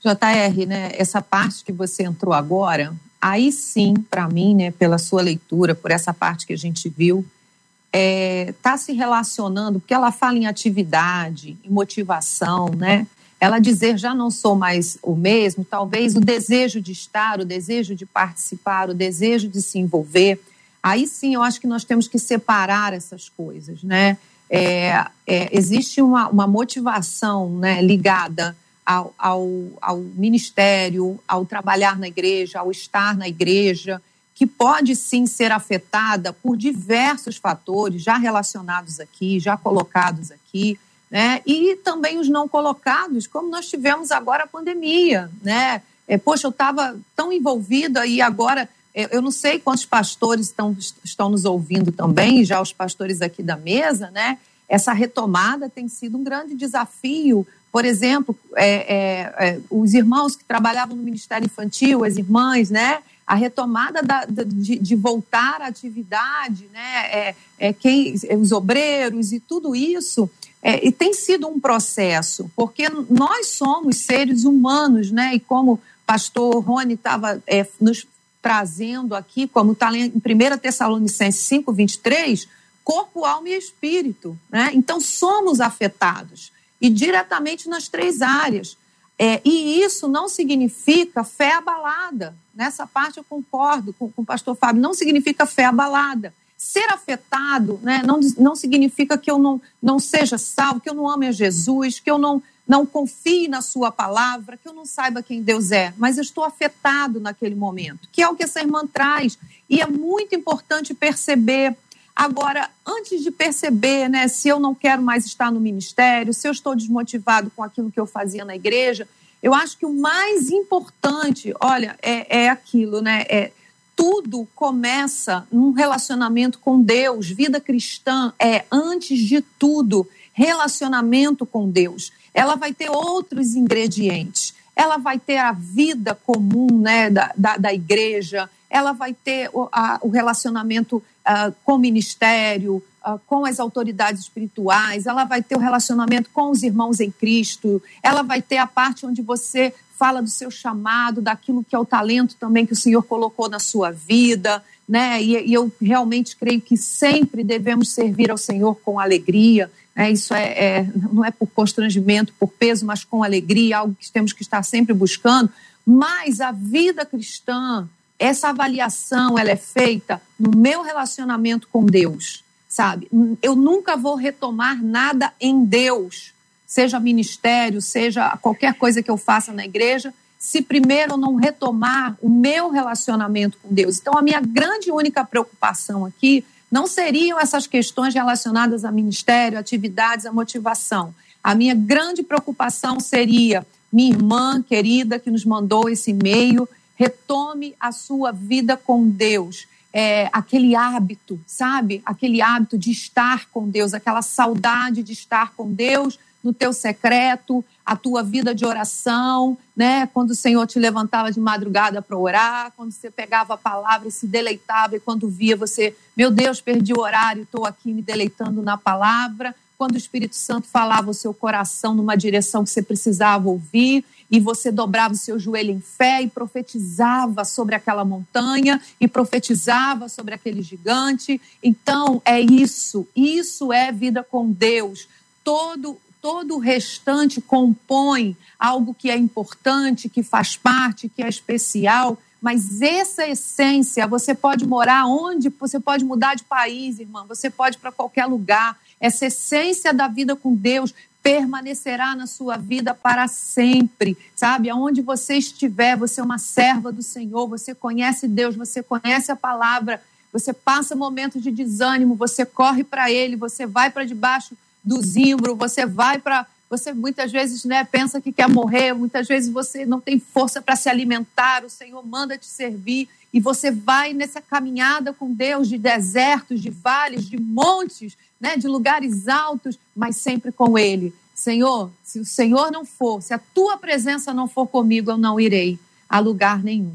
JR, 0.00 0.66
né, 0.66 0.92
essa 0.94 1.22
parte 1.22 1.64
que 1.64 1.72
você 1.72 2.02
entrou 2.02 2.34
agora, 2.34 2.94
aí 3.22 3.52
sim, 3.52 3.94
para 4.10 4.28
mim, 4.28 4.54
né, 4.54 4.70
pela 4.72 4.98
sua 4.98 5.22
leitura, 5.22 5.74
por 5.74 5.90
essa 5.90 6.12
parte 6.12 6.46
que 6.46 6.52
a 6.52 6.58
gente 6.58 6.88
viu, 6.88 7.20
está 7.20 7.98
é, 7.98 8.54
tá 8.60 8.76
se 8.76 8.92
relacionando, 8.92 9.78
porque 9.78 9.94
ela 9.94 10.10
fala 10.10 10.36
em 10.36 10.46
atividade, 10.46 11.56
em 11.64 11.70
motivação, 11.70 12.68
né? 12.70 13.06
Ela 13.40 13.58
dizer 13.58 13.98
já 13.98 14.14
não 14.14 14.30
sou 14.30 14.54
mais 14.54 14.98
o 15.02 15.16
mesmo, 15.16 15.64
talvez 15.64 16.16
o 16.16 16.20
desejo 16.20 16.80
de 16.80 16.92
estar, 16.92 17.40
o 17.40 17.44
desejo 17.44 17.94
de 17.94 18.04
participar, 18.04 18.90
o 18.90 18.94
desejo 18.94 19.48
de 19.48 19.60
se 19.62 19.78
envolver. 19.78 20.40
Aí 20.82 21.06
sim, 21.06 21.34
eu 21.34 21.42
acho 21.42 21.60
que 21.60 21.66
nós 21.66 21.84
temos 21.84 22.08
que 22.08 22.18
separar 22.18 22.92
essas 22.92 23.28
coisas, 23.28 23.82
né? 23.82 24.16
é, 24.52 25.06
é, 25.26 25.48
existe 25.50 26.02
uma, 26.02 26.28
uma 26.28 26.46
motivação 26.46 27.48
né, 27.48 27.80
ligada 27.80 28.54
ao, 28.84 29.14
ao, 29.16 29.48
ao, 29.80 29.98
ministério, 29.98 31.18
ao 31.26 31.44
trabalhar 31.44 31.98
na 31.98 32.08
igreja, 32.08 32.60
ao 32.60 32.70
estar 32.70 33.16
na 33.16 33.28
igreja, 33.28 34.02
que 34.34 34.46
pode 34.46 34.96
sim 34.96 35.26
ser 35.26 35.52
afetada 35.52 36.32
por 36.32 36.56
diversos 36.56 37.36
fatores 37.36 38.02
já 38.02 38.16
relacionados 38.16 38.98
aqui, 38.98 39.38
já 39.38 39.56
colocados 39.56 40.30
aqui, 40.30 40.78
né? 41.10 41.42
E 41.46 41.76
também 41.76 42.18
os 42.18 42.28
não 42.28 42.48
colocados, 42.48 43.26
como 43.26 43.50
nós 43.50 43.68
tivemos 43.68 44.10
agora 44.10 44.44
a 44.44 44.46
pandemia, 44.46 45.30
né? 45.42 45.82
É, 46.08 46.18
poxa, 46.18 46.46
eu 46.46 46.50
estava 46.50 46.98
tão 47.14 47.32
envolvida 47.32 48.06
e 48.06 48.20
agora 48.20 48.68
eu 48.94 49.22
não 49.22 49.30
sei 49.30 49.58
quantos 49.58 49.86
pastores 49.86 50.46
estão, 50.46 50.76
estão 51.02 51.30
nos 51.30 51.44
ouvindo 51.44 51.90
também, 51.90 52.44
já 52.44 52.60
os 52.60 52.72
pastores 52.72 53.22
aqui 53.22 53.42
da 53.42 53.56
mesa, 53.56 54.10
né? 54.10 54.38
Essa 54.68 54.92
retomada 54.92 55.68
tem 55.68 55.88
sido 55.88 56.16
um 56.16 56.24
grande 56.24 56.54
desafio. 56.54 57.46
Por 57.72 57.86
exemplo, 57.86 58.38
é, 58.54 58.68
é, 58.68 59.48
é, 59.48 59.60
os 59.70 59.94
irmãos 59.94 60.36
que 60.36 60.44
trabalhavam 60.44 60.94
no 60.94 61.02
Ministério 61.02 61.46
Infantil, 61.46 62.04
as 62.04 62.18
irmãs, 62.18 62.68
né? 62.68 63.02
A 63.26 63.34
retomada 63.34 64.02
da, 64.02 64.26
de, 64.26 64.78
de, 64.78 64.94
voltar 64.94 65.62
à 65.62 65.68
atividade, 65.68 66.68
né? 66.70 67.06
É, 67.06 67.34
é 67.58 67.72
quem, 67.72 68.14
os 68.38 68.52
obreiros 68.52 69.32
e 69.32 69.40
tudo 69.40 69.74
isso. 69.74 70.28
É, 70.62 70.86
e 70.86 70.92
tem 70.92 71.14
sido 71.14 71.48
um 71.48 71.58
processo, 71.58 72.50
porque 72.54 72.88
nós 73.08 73.48
somos 73.48 73.96
seres 74.04 74.44
humanos, 74.44 75.10
né? 75.10 75.34
E 75.34 75.40
como 75.40 75.72
o 75.72 75.80
pastor 76.06 76.62
Rony 76.62 76.92
estava 76.92 77.42
é, 77.46 77.66
nos 77.80 78.06
trazendo 78.42 79.14
aqui, 79.14 79.48
como 79.48 79.72
está 79.72 79.90
em 79.96 80.12
1 80.14 80.58
Tessalonicenses 80.58 81.40
5, 81.44 81.72
23, 81.72 82.46
corpo, 82.84 83.24
alma 83.24 83.48
e 83.48 83.56
espírito. 83.56 84.38
Né? 84.50 84.72
Então, 84.74 85.00
somos 85.00 85.60
afetados 85.60 86.51
e 86.82 86.90
diretamente 86.90 87.68
nas 87.68 87.86
três 87.86 88.20
áreas. 88.20 88.76
É, 89.16 89.40
e 89.44 89.80
isso 89.80 90.08
não 90.08 90.28
significa 90.28 91.22
fé 91.22 91.54
abalada. 91.54 92.34
Nessa 92.52 92.84
parte 92.84 93.18
eu 93.18 93.24
concordo 93.24 93.92
com, 93.92 94.10
com 94.10 94.22
o 94.22 94.24
pastor 94.26 94.56
Fábio, 94.56 94.82
não 94.82 94.92
significa 94.92 95.46
fé 95.46 95.66
abalada. 95.66 96.34
Ser 96.58 96.92
afetado 96.92 97.78
né, 97.82 98.02
não, 98.04 98.18
não 98.36 98.56
significa 98.56 99.16
que 99.16 99.30
eu 99.30 99.38
não, 99.38 99.60
não 99.80 100.00
seja 100.00 100.36
salvo, 100.36 100.80
que 100.80 100.90
eu 100.90 100.94
não 100.94 101.08
ame 101.08 101.28
a 101.28 101.32
Jesus, 101.32 102.00
que 102.00 102.10
eu 102.10 102.18
não, 102.18 102.42
não 102.66 102.84
confie 102.84 103.46
na 103.46 103.62
sua 103.62 103.92
palavra, 103.92 104.56
que 104.56 104.68
eu 104.68 104.72
não 104.72 104.84
saiba 104.84 105.22
quem 105.22 105.40
Deus 105.40 105.70
é, 105.70 105.94
mas 105.96 106.16
eu 106.16 106.22
estou 106.22 106.42
afetado 106.42 107.20
naquele 107.20 107.54
momento, 107.54 108.08
que 108.10 108.22
é 108.22 108.28
o 108.28 108.34
que 108.34 108.42
essa 108.42 108.60
irmã 108.60 108.86
traz. 108.86 109.38
E 109.70 109.80
é 109.80 109.86
muito 109.86 110.34
importante 110.34 110.94
perceber. 110.94 111.76
Agora, 112.14 112.68
antes 112.86 113.22
de 113.22 113.30
perceber 113.30 114.08
né, 114.08 114.28
se 114.28 114.48
eu 114.48 114.60
não 114.60 114.74
quero 114.74 115.02
mais 115.02 115.24
estar 115.24 115.50
no 115.50 115.60
ministério, 115.60 116.34
se 116.34 116.46
eu 116.46 116.52
estou 116.52 116.76
desmotivado 116.76 117.50
com 117.54 117.62
aquilo 117.62 117.90
que 117.90 117.98
eu 117.98 118.06
fazia 118.06 118.44
na 118.44 118.54
igreja, 118.54 119.08
eu 119.42 119.54
acho 119.54 119.76
que 119.78 119.86
o 119.86 119.92
mais 119.92 120.50
importante, 120.50 121.52
olha, 121.60 121.98
é, 122.00 122.44
é 122.44 122.48
aquilo, 122.48 123.00
né? 123.00 123.24
É, 123.28 123.50
tudo 123.96 124.48
começa 124.54 125.46
num 125.50 125.72
relacionamento 125.72 126.58
com 126.58 126.80
Deus. 126.80 127.28
Vida 127.28 127.60
cristã 127.60 128.32
é, 128.38 128.64
antes 128.70 129.18
de 129.18 129.40
tudo, 129.40 130.08
relacionamento 130.32 131.44
com 131.44 131.68
Deus 131.68 132.12
ela 132.34 132.56
vai 132.56 132.72
ter 132.72 132.90
outros 132.90 133.54
ingredientes. 133.54 134.54
Ela 134.74 134.96
vai 134.96 135.18
ter 135.18 135.36
a 135.36 135.52
vida 135.52 136.14
comum 136.14 136.78
né, 136.78 137.10
da, 137.10 137.32
da, 137.36 137.56
da 137.56 137.74
igreja, 137.74 138.48
ela 138.70 138.92
vai 138.92 139.12
ter 139.12 139.50
o, 139.52 139.68
a, 139.70 139.98
o 140.00 140.08
relacionamento 140.08 141.02
uh, 141.26 141.54
com 141.64 141.74
o 141.74 141.78
ministério, 141.78 142.82
uh, 143.06 143.18
com 143.26 143.44
as 143.44 143.58
autoridades 143.60 144.22
espirituais, 144.22 145.06
ela 145.06 145.24
vai 145.24 145.42
ter 145.42 145.56
o 145.56 145.60
relacionamento 145.60 146.30
com 146.32 146.50
os 146.50 146.62
irmãos 146.62 147.00
em 147.00 147.10
Cristo, 147.10 147.82
ela 148.02 148.22
vai 148.22 148.40
ter 148.42 148.58
a 148.58 148.66
parte 148.66 149.06
onde 149.06 149.22
você 149.22 149.74
fala 149.98 150.20
do 150.20 150.28
seu 150.28 150.50
chamado, 150.50 151.20
daquilo 151.20 151.64
que 151.64 151.76
é 151.76 151.78
o 151.78 151.84
talento 151.84 152.34
também 152.36 152.66
que 152.66 152.72
o 152.72 152.76
Senhor 152.76 153.02
colocou 153.02 153.48
na 153.48 153.58
sua 153.58 153.90
vida, 153.90 154.62
né? 154.88 155.22
E, 155.22 155.50
e 155.50 155.54
eu 155.54 155.70
realmente 155.80 156.36
creio 156.36 156.60
que 156.60 156.76
sempre 156.76 157.44
devemos 157.44 157.90
servir 157.90 158.30
ao 158.30 158.36
Senhor 158.38 158.74
com 158.84 158.98
alegria, 158.98 159.70
É, 159.94 160.10
isso 160.10 160.32
é, 160.32 160.46
é, 160.58 160.88
não 161.12 161.22
é 161.22 161.30
por 161.30 161.46
constrangimento, 161.48 162.32
por 162.40 162.48
peso, 162.48 162.86
mas 162.86 163.04
com 163.04 163.22
alegria, 163.22 163.78
algo 163.78 163.94
que 163.94 164.10
temos 164.10 164.32
que 164.32 164.42
estar 164.42 164.62
sempre 164.62 164.94
buscando. 164.94 165.50
Mas 165.84 166.40
a 166.40 166.50
vida 166.50 167.04
cristã, 167.04 167.86
essa 168.22 168.50
avaliação, 168.50 169.36
ela 169.36 169.50
é 169.50 169.56
feita 169.56 170.22
no 170.38 170.56
meu 170.56 170.82
relacionamento 170.82 171.66
com 171.66 171.84
Deus, 171.84 172.44
sabe? 172.68 173.08
Eu 173.42 173.56
nunca 173.56 173.96
vou 173.96 174.14
retomar 174.14 174.80
nada 174.80 175.32
em 175.40 175.64
Deus, 175.64 176.32
seja 176.64 177.00
ministério, 177.00 177.82
seja 177.82 178.36
qualquer 178.40 178.74
coisa 178.74 179.02
que 179.02 179.10
eu 179.10 179.16
faça 179.16 179.52
na 179.52 179.64
igreja, 179.64 180.14
se 180.38 180.62
primeiro 180.62 181.14
eu 181.14 181.16
não 181.16 181.34
retomar 181.34 182.16
o 182.22 182.28
meu 182.28 182.70
relacionamento 182.70 183.58
com 183.60 183.74
Deus. 183.74 183.98
Então, 183.98 184.16
a 184.16 184.22
minha 184.22 184.40
grande 184.40 184.92
única 184.92 185.24
preocupação 185.24 186.04
aqui 186.04 186.44
não 186.70 186.86
seriam 186.86 187.40
essas 187.40 187.66
questões 187.66 188.14
relacionadas 188.14 188.84
a 188.84 188.92
ministério, 188.92 189.58
atividades, 189.58 190.26
a 190.26 190.32
motivação. 190.32 191.12
A 191.42 191.56
minha 191.56 191.74
grande 191.74 192.22
preocupação 192.22 193.00
seria 193.00 193.66
minha 193.92 194.10
irmã 194.10 194.62
querida 194.62 195.18
que 195.18 195.30
nos 195.30 195.44
mandou 195.44 195.88
esse 195.88 196.12
e-mail, 196.12 196.68
retome 196.96 197.74
a 197.78 197.92
sua 197.92 198.32
vida 198.32 198.76
com 198.76 199.08
Deus. 199.08 199.66
É, 199.92 200.30
aquele 200.32 200.74
hábito, 200.74 201.38
sabe? 201.46 202.00
Aquele 202.06 202.40
hábito 202.40 202.78
de 202.78 202.90
estar 202.90 203.46
com 203.50 203.68
Deus, 203.68 203.92
aquela 203.92 204.22
saudade 204.22 205.02
de 205.02 205.12
estar 205.12 205.52
com 205.54 205.70
Deus 205.70 206.18
no 206.42 206.52
teu 206.52 206.72
secreto, 206.72 207.64
a 207.86 207.94
tua 207.94 208.22
vida 208.22 208.54
de 208.54 208.64
oração, 208.64 209.56
né? 209.76 210.06
Quando 210.08 210.30
o 210.30 210.34
Senhor 210.34 210.66
te 210.66 210.78
levantava 210.78 211.30
de 211.30 211.38
madrugada 211.38 212.02
para 212.02 212.16
orar, 212.16 212.72
quando 212.76 212.90
você 212.90 213.10
pegava 213.10 213.54
a 213.54 213.56
palavra 213.56 214.08
e 214.08 214.12
se 214.12 214.26
deleitava, 214.26 214.96
e 214.96 215.00
quando 215.00 215.28
via 215.28 215.56
você, 215.56 215.94
meu 216.16 216.30
Deus, 216.30 216.60
perdi 216.60 216.92
o 216.92 217.00
horário, 217.00 217.42
estou 217.42 217.64
aqui 217.64 217.92
me 217.92 218.02
deleitando 218.02 218.62
na 218.62 218.76
palavra. 218.76 219.54
Quando 219.78 219.94
o 219.94 219.98
Espírito 219.98 220.36
Santo 220.36 220.68
falava 220.68 221.10
o 221.10 221.14
seu 221.14 221.34
coração 221.34 221.94
numa 221.94 222.16
direção 222.16 222.64
que 222.64 222.70
você 222.70 222.82
precisava 222.82 223.48
ouvir, 223.48 224.04
e 224.32 224.40
você 224.40 224.72
dobrava 224.72 225.12
o 225.12 225.16
seu 225.16 225.38
joelho 225.38 225.70
em 225.70 225.80
fé 225.80 226.22
e 226.22 226.26
profetizava 226.26 227.44
sobre 227.44 227.74
aquela 227.74 228.02
montanha 228.02 228.80
e 228.98 229.06
profetizava 229.06 230.08
sobre 230.08 230.32
aquele 230.32 230.62
gigante. 230.62 231.38
Então, 231.62 232.22
é 232.24 232.40
isso. 232.40 233.06
Isso 233.14 233.70
é 233.70 233.92
vida 233.92 234.24
com 234.24 234.50
Deus. 234.50 235.06
Todo 235.44 235.98
todo 236.22 236.54
o 236.54 236.60
restante 236.60 237.40
compõe 237.40 238.36
algo 238.56 238.94
que 238.94 239.10
é 239.10 239.16
importante, 239.16 240.08
que 240.08 240.22
faz 240.22 240.56
parte, 240.56 241.08
que 241.08 241.20
é 241.20 241.28
especial. 241.28 242.16
Mas 242.40 242.80
essa 242.80 243.26
essência, 243.26 244.06
você 244.06 244.32
pode 244.32 244.64
morar 244.64 245.04
onde, 245.06 245.48
você 245.48 245.80
pode 245.80 246.04
mudar 246.04 246.36
de 246.36 246.44
país, 246.44 247.00
irmã, 247.00 247.24
você 247.26 247.50
pode 247.50 247.76
para 247.76 247.90
qualquer 247.90 248.26
lugar. 248.26 248.78
Essa 249.00 249.26
essência 249.26 249.92
da 249.92 250.06
vida 250.06 250.36
com 250.36 250.54
Deus 250.54 250.94
permanecerá 251.22 252.16
na 252.16 252.26
sua 252.26 252.56
vida 252.56 252.92
para 252.92 253.28
sempre, 253.28 254.16
sabe? 254.34 254.68
Aonde 254.68 255.00
você 255.00 255.36
estiver, 255.36 255.96
você 255.96 256.20
é 256.20 256.24
uma 256.24 256.38
serva 256.38 256.90
do 256.90 257.02
Senhor, 257.02 257.46
você 257.46 257.74
conhece 257.74 258.26
Deus, 258.26 258.56
você 258.56 258.82
conhece 258.82 259.30
a 259.30 259.36
palavra, 259.36 260.02
você 260.32 260.52
passa 260.52 260.96
momentos 260.96 261.42
de 261.42 261.50
desânimo, 261.50 262.16
você 262.16 262.44
corre 262.44 262.82
para 262.82 263.10
Ele, 263.10 263.36
você 263.36 263.66
vai 263.66 263.90
para 263.90 264.04
debaixo 264.04 264.56
do 264.82 265.00
zimbro, 265.00 265.54
você 265.54 265.86
vai 265.86 266.18
para. 266.18 266.46
Você 266.68 266.90
muitas 266.90 267.30
vezes 267.30 267.66
né, 267.66 267.84
pensa 267.84 268.18
que 268.18 268.32
quer 268.32 268.48
morrer, 268.48 268.94
muitas 268.94 269.28
vezes 269.28 269.52
você 269.52 269.84
não 269.84 270.00
tem 270.00 270.18
força 270.18 270.62
para 270.62 270.74
se 270.74 270.88
alimentar, 270.88 271.64
o 271.66 271.68
Senhor 271.68 272.02
manda 272.04 272.38
te 272.38 272.46
servir, 272.46 273.10
e 273.32 273.40
você 273.40 273.70
vai 273.70 274.12
nessa 274.12 274.40
caminhada 274.40 275.12
com 275.12 275.32
Deus 275.32 275.68
de 275.68 275.78
desertos, 275.78 276.60
de 276.60 276.70
vales, 276.70 277.28
de 277.28 277.40
montes, 277.40 278.16
né, 278.40 278.56
de 278.56 278.68
lugares 278.68 279.26
altos, 279.26 279.78
mas 279.96 280.16
sempre 280.16 280.52
com 280.52 280.78
Ele. 280.78 281.14
Senhor, 281.34 281.90
se 282.04 282.20
o 282.20 282.24
Senhor 282.24 282.70
não 282.70 282.84
for, 282.84 283.22
se 283.22 283.32
a 283.32 283.38
tua 283.38 283.78
presença 283.78 284.34
não 284.34 284.46
for 284.46 284.66
comigo, 284.66 285.10
eu 285.10 285.16
não 285.16 285.40
irei 285.40 285.78
a 286.08 286.18
lugar 286.18 286.62
nenhum. 286.62 286.94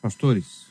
Pastores. 0.00 0.66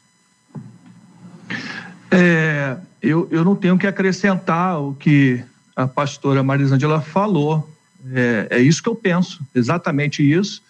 É, 2.10 2.78
eu, 3.02 3.28
eu 3.32 3.44
não 3.44 3.56
tenho 3.56 3.78
que 3.78 3.86
acrescentar 3.86 4.80
o 4.80 4.94
que 4.94 5.44
a 5.76 5.88
pastora 5.88 6.42
Marisângela 6.42 7.02
falou. 7.02 7.70
É, 8.14 8.48
é 8.52 8.60
isso 8.62 8.82
que 8.82 8.88
eu 8.88 8.96
penso, 8.96 9.42
exatamente 9.54 10.22
isso. 10.24 10.62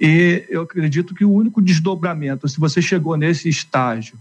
E 0.00 0.44
eu 0.48 0.62
acredito 0.62 1.14
que 1.14 1.24
o 1.24 1.32
único 1.32 1.62
desdobramento, 1.62 2.48
se 2.48 2.58
você 2.58 2.82
chegou 2.82 3.16
nesse 3.16 3.48
estágio 3.48 4.18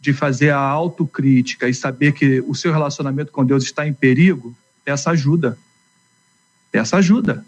de 0.00 0.12
fazer 0.12 0.50
a 0.50 0.58
autocrítica 0.58 1.68
e 1.68 1.74
saber 1.74 2.12
que 2.12 2.40
o 2.46 2.54
seu 2.54 2.72
relacionamento 2.72 3.32
com 3.32 3.44
Deus 3.44 3.64
está 3.64 3.86
em 3.86 3.92
perigo, 3.92 4.54
peça 4.84 5.10
ajuda. 5.10 5.56
Peça 6.70 6.98
ajuda. 6.98 7.44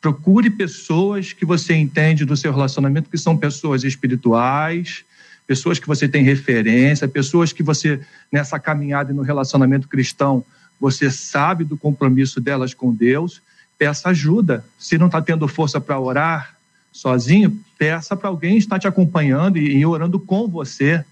Procure 0.00 0.48
pessoas 0.48 1.32
que 1.32 1.44
você 1.44 1.74
entende 1.74 2.24
do 2.24 2.36
seu 2.36 2.52
relacionamento, 2.52 3.10
que 3.10 3.18
são 3.18 3.36
pessoas 3.36 3.82
espirituais, 3.82 5.04
pessoas 5.44 5.78
que 5.78 5.88
você 5.88 6.06
tem 6.06 6.22
referência, 6.22 7.08
pessoas 7.08 7.52
que 7.52 7.62
você, 7.62 8.00
nessa 8.30 8.60
caminhada 8.60 9.10
e 9.10 9.14
no 9.14 9.22
relacionamento 9.22 9.88
cristão, 9.88 10.44
você 10.78 11.10
sabe 11.10 11.64
do 11.64 11.76
compromisso 11.76 12.40
delas 12.40 12.74
com 12.74 12.94
Deus, 12.94 13.42
peça 13.76 14.10
ajuda. 14.10 14.64
Se 14.78 14.98
não 14.98 15.06
está 15.06 15.20
tendo 15.20 15.48
força 15.48 15.80
para 15.80 15.98
orar 15.98 16.57
sozinho, 16.98 17.56
peça 17.78 18.16
para 18.16 18.28
alguém 18.28 18.58
estar 18.58 18.78
te 18.78 18.88
acompanhando 18.88 19.56
e, 19.56 19.86
orando 19.86 20.18
com 20.18 20.48
você. 20.48 21.04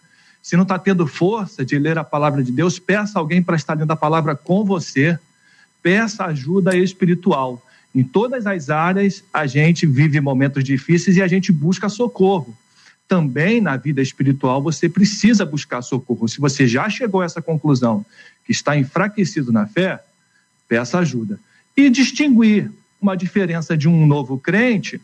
Se 0.43 0.57
não 0.57 0.64
está 0.64 0.78
tendo 0.78 1.07
força 1.07 1.64
de 1.64 1.78
ler 1.78 1.97
a 1.97 2.03
palavra 2.03 2.43
de 2.43 2.51
Deus, 2.51 2.78
peça 2.78 3.18
alguém 3.20 3.41
para 3.41 3.55
estar 3.55 3.74
lendo 3.74 3.93
a 3.93 3.97
palavra 3.97 4.34
com 4.34 4.64
você. 4.64 5.16
Peça 5.80 6.24
ajuda 6.24 6.76
espiritual. 6.76 7.62
Em 7.95 8.03
todas 8.03 8.47
as 8.47 8.68
áreas, 8.68 9.22
a 9.32 9.47
gente 9.47 9.87
vive 9.87 10.20
momentos 10.20 10.64
difíceis 10.64 11.16
e 11.16 11.22
a 11.22 11.28
gente 11.28 11.53
busca 11.53 11.89
socorro 11.89 12.57
também 13.09 13.61
na 13.61 13.76
vida 13.76 14.03
espiritual 14.03 14.61
você 14.61 14.89
precisa 14.89 15.47
buscar 15.47 15.80
socorro. 15.80 16.26
Se 16.26 16.41
você 16.41 16.66
já 16.66 16.91
chegou 16.91 17.20
a 17.20 17.24
essa 17.24 17.41
conclusão 17.41 18.05
que 18.45 18.51
está 18.51 18.76
enfraquecido 18.76 19.53
na 19.53 19.64
fé, 19.64 20.03
peça 20.68 20.99
ajuda. 20.99 21.39
E 21.76 21.89
distinguir 21.89 22.72
uma 23.01 23.16
diferença 23.16 23.76
de 23.76 23.89
um 23.89 24.05
novo 24.05 24.37
crente 24.37 25.01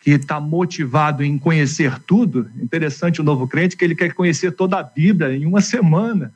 que 0.00 0.10
está 0.10 0.40
motivado 0.40 1.24
em 1.24 1.38
conhecer 1.38 1.98
tudo. 2.00 2.50
Interessante 2.60 3.20
o 3.20 3.24
novo 3.24 3.48
crente 3.48 3.76
que 3.76 3.84
ele 3.84 3.94
quer 3.94 4.12
conhecer 4.14 4.52
toda 4.52 4.78
a 4.78 4.82
Bíblia 4.82 5.36
em 5.36 5.44
uma 5.44 5.60
semana. 5.60 6.32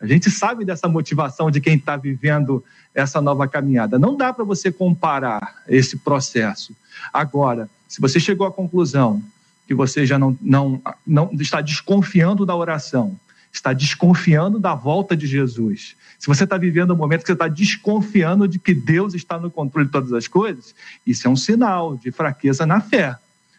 A 0.00 0.06
gente 0.06 0.30
sabe 0.30 0.64
dessa 0.64 0.88
motivação 0.88 1.50
de 1.50 1.60
quem 1.60 1.76
está 1.76 1.96
vivendo 1.96 2.64
essa 2.94 3.20
nova 3.20 3.46
caminhada. 3.46 3.98
Não 3.98 4.16
dá 4.16 4.32
para 4.32 4.44
você 4.44 4.72
comparar 4.72 5.62
esse 5.68 5.98
processo. 5.98 6.74
Agora, 7.12 7.68
se 7.86 8.00
você 8.00 8.18
chegou 8.18 8.46
à 8.46 8.52
conclusão 8.52 9.22
que 9.66 9.74
você 9.74 10.04
já 10.04 10.18
não, 10.18 10.36
não, 10.40 10.82
não 11.06 11.30
está 11.38 11.60
desconfiando 11.60 12.44
da 12.44 12.56
oração, 12.56 13.16
está 13.52 13.72
desconfiando 13.72 14.58
da 14.58 14.74
volta 14.74 15.16
de 15.16 15.26
Jesus, 15.26 15.96
se 16.20 16.26
você 16.26 16.44
está 16.44 16.58
vivendo 16.58 16.92
um 16.92 16.96
momento 16.96 17.22
que 17.22 17.28
você 17.28 17.32
está 17.32 17.48
desconfiando 17.48 18.46
de 18.46 18.58
que 18.58 18.74
Deus 18.74 19.14
está 19.14 19.38
no 19.38 19.50
controle 19.50 19.86
de 19.86 19.92
todas 19.92 20.12
as 20.12 20.28
coisas, 20.28 20.74
isso 21.06 21.26
é 21.26 21.30
um 21.30 21.34
sinal 21.34 21.96
de 21.96 22.12
fraqueza 22.12 22.66
na 22.66 22.78
fé. 22.78 23.16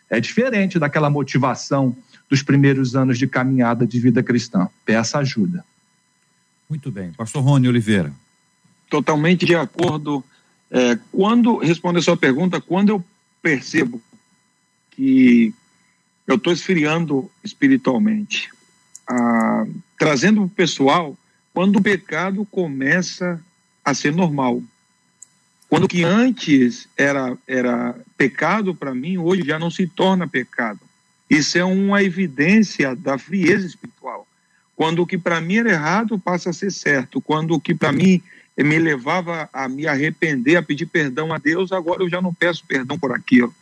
É 0.07 0.19
diferente 0.19 0.77
daquela 0.77 1.09
motivação 1.09 1.97
dos 2.29 2.43
primeiros 2.43 2.95
anos 2.95 3.17
de 3.17 3.25
caminhada 3.25 3.87
de 3.87 3.99
vida 3.99 4.21
cristã. 4.21 4.69
Peça 4.85 5.17
ajuda. 5.17 5.65
Muito 6.69 6.91
bem. 6.91 7.13
Pastor 7.13 7.43
Rony 7.43 7.67
Oliveira. 7.67 8.13
Totalmente 8.87 9.43
de 9.43 9.55
acordo. 9.55 10.23
É, 10.69 10.99
quando, 11.11 11.57
responder 11.57 11.97
a 11.97 12.03
sua 12.03 12.15
pergunta, 12.15 12.61
quando 12.61 12.89
eu 12.89 13.03
percebo 13.41 13.99
que 14.91 15.51
eu 16.27 16.35
estou 16.35 16.53
esfriando 16.53 17.29
espiritualmente. 17.43 18.51
Ah, 19.08 19.66
trazendo 19.97 20.41
para 20.41 20.45
o 20.45 20.49
pessoal, 20.49 21.18
quando 21.54 21.78
o 21.78 21.82
pecado 21.82 22.45
começa 22.45 23.39
a 23.84 23.93
ser 23.93 24.14
normal. 24.14 24.62
Quando 25.68 25.86
o 25.86 25.88
que 25.88 26.04
antes 26.04 26.88
era, 26.97 27.38
era 27.47 27.95
pecado 28.18 28.76
para 28.76 28.93
mim, 28.93 29.18
hoje 29.18 29.43
já 29.45 29.58
não 29.58 29.72
se 29.72 29.88
torna 29.88 30.28
pecado. 30.28 30.80
Isso 31.30 31.58
é 31.58 31.64
uma 31.64 32.04
evidência 32.04 32.95
da 32.95 33.18
frieza 33.18 33.66
espiritual. 33.66 34.28
Quando 34.76 35.02
o 35.02 35.08
que 35.08 35.18
para 35.18 35.39
mim 35.39 35.58
era 35.58 35.72
errado 35.72 36.20
passa 36.20 36.49
a 36.49 36.54
ser 36.54 36.72
certo. 36.72 37.22
Quando 37.22 37.54
o 37.54 37.60
que 37.60 37.74
para 37.74 37.91
mim 37.91 38.22
me 38.58 38.78
levava 38.80 39.49
a 39.54 39.70
me 39.70 39.88
arrepender, 39.88 40.58
a 40.58 40.64
pedir 40.64 40.88
perdão 40.88 41.34
a 41.34 41.38
Deus, 41.38 41.72
agora 41.72 42.04
eu 42.04 42.10
já 42.10 42.22
não 42.22 42.34
peço 42.34 42.66
perdão 42.68 42.99
por 42.99 43.14
aquilo. 43.14 43.54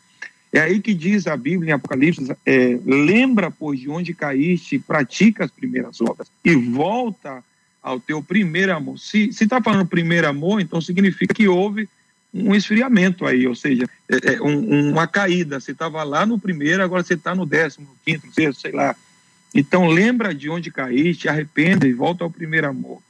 É 0.51 0.59
aí 0.59 0.79
que 0.79 0.93
diz 0.93 1.27
a 1.27 1.37
Bíblia 1.37 1.71
em 1.71 1.73
Apocalipse: 1.73 2.35
é, 2.45 2.79
lembra, 2.85 3.51
pois, 3.51 3.79
de 3.79 3.89
onde 3.89 4.13
caíste, 4.13 4.79
pratica 4.79 5.45
as 5.45 5.51
primeiras 5.51 6.01
obras 6.01 6.27
e 6.43 6.55
volta 6.55 7.43
ao 7.81 7.99
teu 7.99 8.21
primeiro 8.21 8.75
amor. 8.75 8.97
Se 8.97 9.29
está 9.29 9.61
falando 9.61 9.85
primeiro 9.85 10.27
amor, 10.27 10.59
então 10.59 10.81
significa 10.81 11.33
que 11.33 11.47
houve 11.47 11.87
um 12.33 12.53
esfriamento 12.53 13.25
aí, 13.25 13.47
ou 13.47 13.55
seja, 13.55 13.87
é, 14.07 14.33
é, 14.33 14.41
um, 14.41 14.91
uma 14.91 15.07
caída. 15.07 15.59
Você 15.59 15.71
estava 15.71 16.03
lá 16.03 16.25
no 16.25 16.39
primeiro, 16.39 16.83
agora 16.83 17.03
você 17.03 17.15
está 17.15 17.33
no 17.33 17.45
décimo, 17.45 17.87
quinto, 18.05 18.31
sexto, 18.33 18.61
sei 18.61 18.71
lá. 18.71 18.95
Então 19.53 19.87
lembra 19.87 20.33
de 20.33 20.49
onde 20.49 20.71
caíste, 20.71 21.27
arrependa 21.27 21.87
e 21.87 21.93
volta 21.93 22.23
ao 22.23 22.29
primeiro 22.29 22.67
amor. 22.67 23.01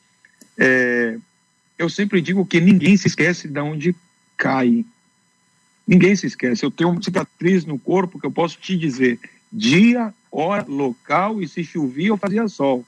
É, 0.57 1.17
eu 1.77 1.89
sempre 1.89 2.21
digo 2.21 2.45
que 2.45 2.61
ninguém 2.61 2.95
se 2.95 3.07
esquece 3.07 3.47
de 3.47 3.59
onde 3.59 3.95
cai. 4.37 4.85
Ninguém 5.89 6.15
se 6.15 6.27
esquece. 6.27 6.63
Eu 6.63 6.69
tenho 6.69 6.91
uma 6.91 7.01
cicatriz 7.01 7.65
no 7.65 7.79
corpo 7.79 8.19
que 8.19 8.27
eu 8.27 8.31
posso 8.31 8.59
te 8.59 8.77
dizer 8.77 9.19
dia, 9.51 10.13
hora, 10.31 10.63
local 10.67 11.41
e 11.41 11.47
se 11.47 11.63
chovia 11.63 12.11
ou 12.11 12.17
fazia 12.17 12.47
sol. 12.47 12.85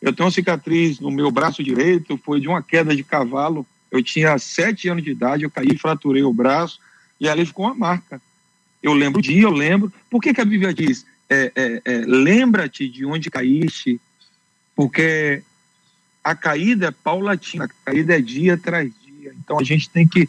Eu 0.00 0.14
tenho 0.14 0.24
uma 0.24 0.32
cicatriz 0.32 0.98
no 0.98 1.10
meu 1.10 1.30
braço 1.30 1.62
direito, 1.62 2.18
foi 2.24 2.40
de 2.40 2.48
uma 2.48 2.62
queda 2.62 2.96
de 2.96 3.04
cavalo. 3.04 3.66
Eu 3.90 4.02
tinha 4.02 4.38
sete 4.38 4.88
anos 4.88 5.04
de 5.04 5.10
idade, 5.10 5.44
eu 5.44 5.50
caí, 5.50 5.76
fraturei 5.76 6.22
o 6.22 6.32
braço 6.32 6.80
e 7.20 7.28
ali 7.28 7.44
ficou 7.44 7.66
uma 7.66 7.74
marca. 7.74 8.18
Eu 8.82 8.94
lembro 8.94 9.18
o 9.18 9.22
dia, 9.22 9.42
eu 9.42 9.50
lembro. 9.50 9.92
Por 10.08 10.22
que, 10.22 10.32
que 10.32 10.40
a 10.40 10.46
Bíblia 10.46 10.72
diz? 10.72 11.04
É, 11.28 11.52
é, 11.54 11.82
é, 11.84 11.98
Lembra-te 12.06 12.88
de 12.88 13.04
onde 13.04 13.30
caíste, 13.30 14.00
porque 14.74 15.42
a 16.24 16.34
caída 16.34 16.86
é 16.86 16.90
paulatina, 16.90 17.66
a 17.66 17.68
caída 17.84 18.16
é 18.16 18.22
dia 18.22 18.56
tras 18.56 18.90
dia. 19.04 19.34
Então 19.38 19.60
a 19.60 19.62
gente 19.62 19.90
tem 19.90 20.08
que. 20.08 20.26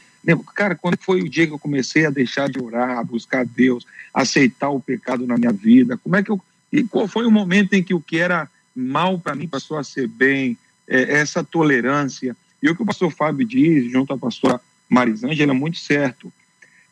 Cara, 0.54 0.76
quando 0.76 0.98
foi 0.98 1.22
o 1.22 1.30
dia 1.30 1.48
que 1.48 1.54
eu 1.54 1.60
comecei 1.60 2.06
a 2.06 2.10
deixar 2.10 2.50
de 2.50 2.62
orar, 2.62 2.98
a 2.98 3.04
buscar 3.04 3.46
Deus, 3.46 3.86
aceitar 4.14 4.70
o 4.70 4.80
pecado 4.80 5.26
na 5.26 5.38
minha 5.38 5.52
vida? 5.52 5.98
Como 5.98 6.16
é 6.16 6.24
que 6.24 6.30
eu. 6.30 6.42
E 6.72 6.84
qual 6.84 7.08
foi 7.08 7.26
o 7.26 7.32
momento 7.32 7.74
em 7.74 7.82
que 7.82 7.94
o 7.94 8.02
que 8.02 8.18
era 8.18 8.50
mal 8.76 9.18
para 9.18 9.36
mim 9.36 9.48
passou 9.48 9.78
a 9.78 9.84
ser 9.84 10.08
bem? 10.08 10.58
É, 10.88 11.20
essa 11.20 11.44
tolerância. 11.44 12.36
E 12.62 12.70
o 12.70 12.76
que 12.76 12.82
o 12.82 12.86
pastor 12.86 13.12
Fábio 13.12 13.46
diz, 13.46 13.92
junto 13.92 14.14
à 14.14 14.18
pastora 14.18 14.60
Marisângela, 14.90 15.52
é 15.52 15.56
muito 15.56 15.78
certo. 15.78 16.32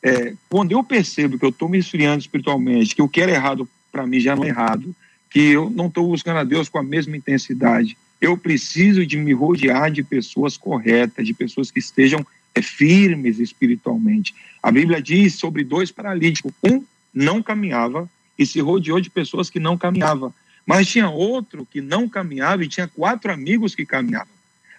É, 0.02 0.34
quando 0.50 0.72
eu 0.72 0.84
percebo 0.84 1.38
que 1.38 1.46
eu 1.46 1.50
estou 1.50 1.68
me 1.68 1.80
esfriando 1.80 2.20
espiritualmente, 2.20 2.96
que 2.96 3.02
o 3.02 3.10
que 3.10 3.22
era 3.22 3.32
errado 3.32 3.68
para 3.92 4.06
mim 4.06 4.20
já 4.20 4.36
não 4.36 4.44
é 4.44 4.50
errado, 4.50 4.96
que 5.30 5.40
eu 5.40 5.70
não 5.70 5.88
estou 5.88 6.08
buscando 6.08 6.38
a 6.38 6.44
Deus 6.44 6.70
com 6.70 6.78
a 6.78 6.84
mesma 6.84 7.18
intensidade, 7.18 7.98
eu 8.20 8.38
preciso 8.38 9.06
de 9.06 9.18
me 9.18 9.34
rodear 9.34 9.92
de 9.92 10.04
pessoas 10.04 10.58
corretas, 10.58 11.26
de 11.26 11.34
pessoas 11.34 11.70
que 11.70 11.80
estejam 11.80 12.26
firmes 12.62 13.40
espiritualmente. 13.40 14.34
A 14.62 14.72
Bíblia 14.72 15.02
diz 15.02 15.36
sobre 15.36 15.64
dois 15.64 15.92
paralíticos: 15.92 16.52
um 16.64 16.84
não 17.14 17.42
caminhava 17.42 18.10
e 18.38 18.46
se 18.46 18.60
rodeou 18.60 19.00
de 19.00 19.10
pessoas 19.10 19.50
que 19.50 19.60
não 19.60 19.78
caminhavam. 19.78 20.34
Mas 20.66 20.88
tinha 20.88 21.10
outro 21.10 21.66
que 21.66 21.82
não 21.82 22.10
caminhava 22.10 22.64
e 22.64 22.68
tinha 22.68 22.88
quatro 22.88 23.32
amigos 23.32 23.74
que 23.74 23.86
caminhavam. 23.86 24.28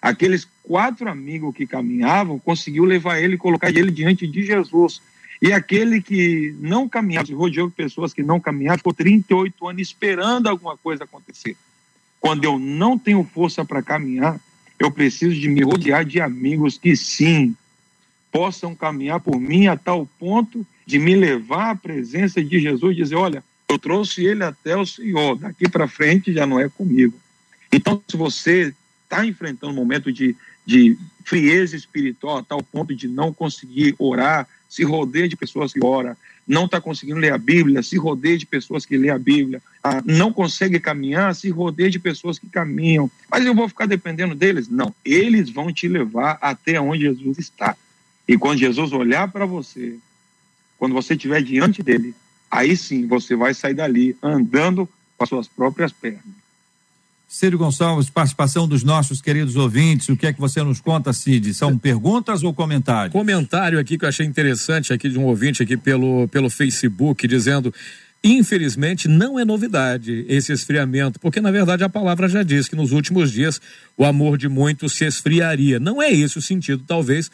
Aqueles 0.01 0.47
quatro 0.63 1.09
amigos 1.09 1.53
que 1.53 1.67
caminhavam 1.67 2.39
conseguiu 2.39 2.85
levar 2.85 3.19
ele 3.19 3.35
e 3.35 3.37
colocar 3.37 3.69
ele 3.69 3.91
diante 3.91 4.25
de 4.25 4.45
Jesus. 4.45 5.01
E 5.41 5.51
aquele 5.51 6.01
que 6.01 6.55
não 6.59 6.87
caminhava, 6.87 7.27
se 7.27 7.33
rodeou 7.33 7.69
de 7.69 7.75
pessoas 7.75 8.13
que 8.13 8.21
não 8.21 8.39
caminhavam, 8.39 8.77
ficou 8.77 8.93
38 8.93 9.67
anos 9.67 9.81
esperando 9.81 10.47
alguma 10.47 10.77
coisa 10.77 11.05
acontecer. 11.05 11.57
Quando 12.19 12.43
eu 12.43 12.59
não 12.59 12.97
tenho 12.97 13.23
força 13.23 13.65
para 13.65 13.81
caminhar, 13.81 14.39
eu 14.77 14.91
preciso 14.91 15.35
de 15.35 15.49
me 15.49 15.63
rodear 15.63 16.05
de 16.05 16.21
amigos 16.21 16.77
que 16.77 16.95
sim 16.95 17.55
possam 18.31 18.75
caminhar 18.75 19.19
por 19.19 19.39
mim 19.39 19.67
a 19.67 19.77
tal 19.77 20.07
ponto 20.19 20.65
de 20.85 20.99
me 20.99 21.15
levar 21.15 21.71
à 21.71 21.75
presença 21.75 22.43
de 22.43 22.59
Jesus 22.59 22.93
e 22.93 23.01
dizer: 23.01 23.15
olha, 23.15 23.43
eu 23.67 23.77
trouxe 23.77 24.25
ele 24.25 24.43
até 24.43 24.75
o 24.75 24.85
Senhor, 24.85 25.37
daqui 25.37 25.69
para 25.69 25.87
frente 25.87 26.33
já 26.33 26.45
não 26.45 26.59
é 26.59 26.67
comigo. 26.67 27.17
Então, 27.71 28.01
se 28.07 28.17
você 28.17 28.73
está 29.03 29.25
enfrentando 29.25 29.71
um 29.73 29.75
momento 29.75 30.11
de, 30.11 30.35
de 30.65 30.97
frieza 31.23 31.75
espiritual 31.75 32.37
a 32.37 32.43
tal 32.43 32.63
ponto 32.63 32.95
de 32.95 33.07
não 33.07 33.33
conseguir 33.33 33.95
orar, 33.99 34.47
se 34.67 34.83
rodeia 34.83 35.27
de 35.27 35.35
pessoas 35.35 35.73
que 35.73 35.83
oram, 35.83 36.15
não 36.47 36.65
está 36.65 36.81
conseguindo 36.81 37.19
ler 37.19 37.31
a 37.31 37.37
Bíblia, 37.37 37.83
se 37.83 37.95
rodeia 37.97 38.37
de 38.37 38.45
pessoas 38.45 38.85
que 38.85 38.97
lê 38.97 39.09
a 39.09 39.19
Bíblia, 39.19 39.61
ah, 39.83 40.01
não 40.03 40.33
consegue 40.33 40.79
caminhar, 40.79 41.35
se 41.35 41.49
rodeia 41.49 41.89
de 41.89 41.99
pessoas 41.99 42.39
que 42.39 42.49
caminham. 42.49 43.09
Mas 43.29 43.45
eu 43.45 43.53
vou 43.53 43.69
ficar 43.69 43.85
dependendo 43.85 44.33
deles? 44.33 44.67
Não, 44.67 44.93
eles 45.05 45.49
vão 45.49 45.71
te 45.71 45.87
levar 45.87 46.39
até 46.41 46.81
onde 46.81 47.03
Jesus 47.03 47.37
está. 47.37 47.75
E 48.29 48.37
quando 48.37 48.59
Jesus 48.59 48.93
olhar 48.93 49.27
para 49.31 49.43
você, 49.43 49.97
quando 50.77 50.93
você 50.93 51.15
estiver 51.15 51.41
diante 51.41 51.81
dele, 51.81 52.13
aí 52.51 52.77
sim 52.77 53.07
você 53.07 53.35
vai 53.35 53.55
sair 53.55 53.73
dali 53.73 54.15
andando 54.21 54.87
com 55.17 55.23
as 55.23 55.29
suas 55.29 55.47
próprias 55.47 55.91
pernas. 55.91 56.37
Círio 57.27 57.57
Gonçalves, 57.57 58.07
participação 58.07 58.67
dos 58.67 58.83
nossos 58.83 59.19
queridos 59.19 59.55
ouvintes, 59.55 60.09
o 60.09 60.15
que 60.15 60.27
é 60.27 60.33
que 60.33 60.39
você 60.39 60.61
nos 60.61 60.79
conta, 60.79 61.11
Cid? 61.11 61.55
São 61.55 61.75
perguntas 61.75 62.43
ou 62.43 62.53
comentários? 62.53 63.13
Comentário 63.13 63.79
aqui 63.79 63.97
que 63.97 64.05
eu 64.05 64.09
achei 64.09 64.27
interessante 64.27 64.93
aqui 64.93 65.09
de 65.09 65.17
um 65.17 65.25
ouvinte 65.25 65.63
aqui 65.63 65.75
pelo, 65.75 66.27
pelo 66.27 66.51
Facebook, 66.51 67.27
dizendo 67.27 67.73
Infelizmente, 68.23 69.07
não 69.07 69.39
é 69.39 69.45
novidade 69.45 70.25
esse 70.27 70.51
esfriamento, 70.51 71.19
porque 71.21 71.39
na 71.39 71.51
verdade 71.51 71.85
a 71.85 71.89
palavra 71.89 72.27
já 72.27 72.43
diz 72.43 72.67
que 72.67 72.75
nos 72.75 72.91
últimos 72.91 73.31
dias 73.31 73.61
o 73.95 74.03
amor 74.03 74.37
de 74.37 74.49
muitos 74.49 74.91
se 74.93 75.05
esfriaria. 75.05 75.79
Não 75.79 76.01
é 76.01 76.11
esse 76.11 76.37
o 76.37 76.41
sentido, 76.41 76.83
talvez, 76.85 77.31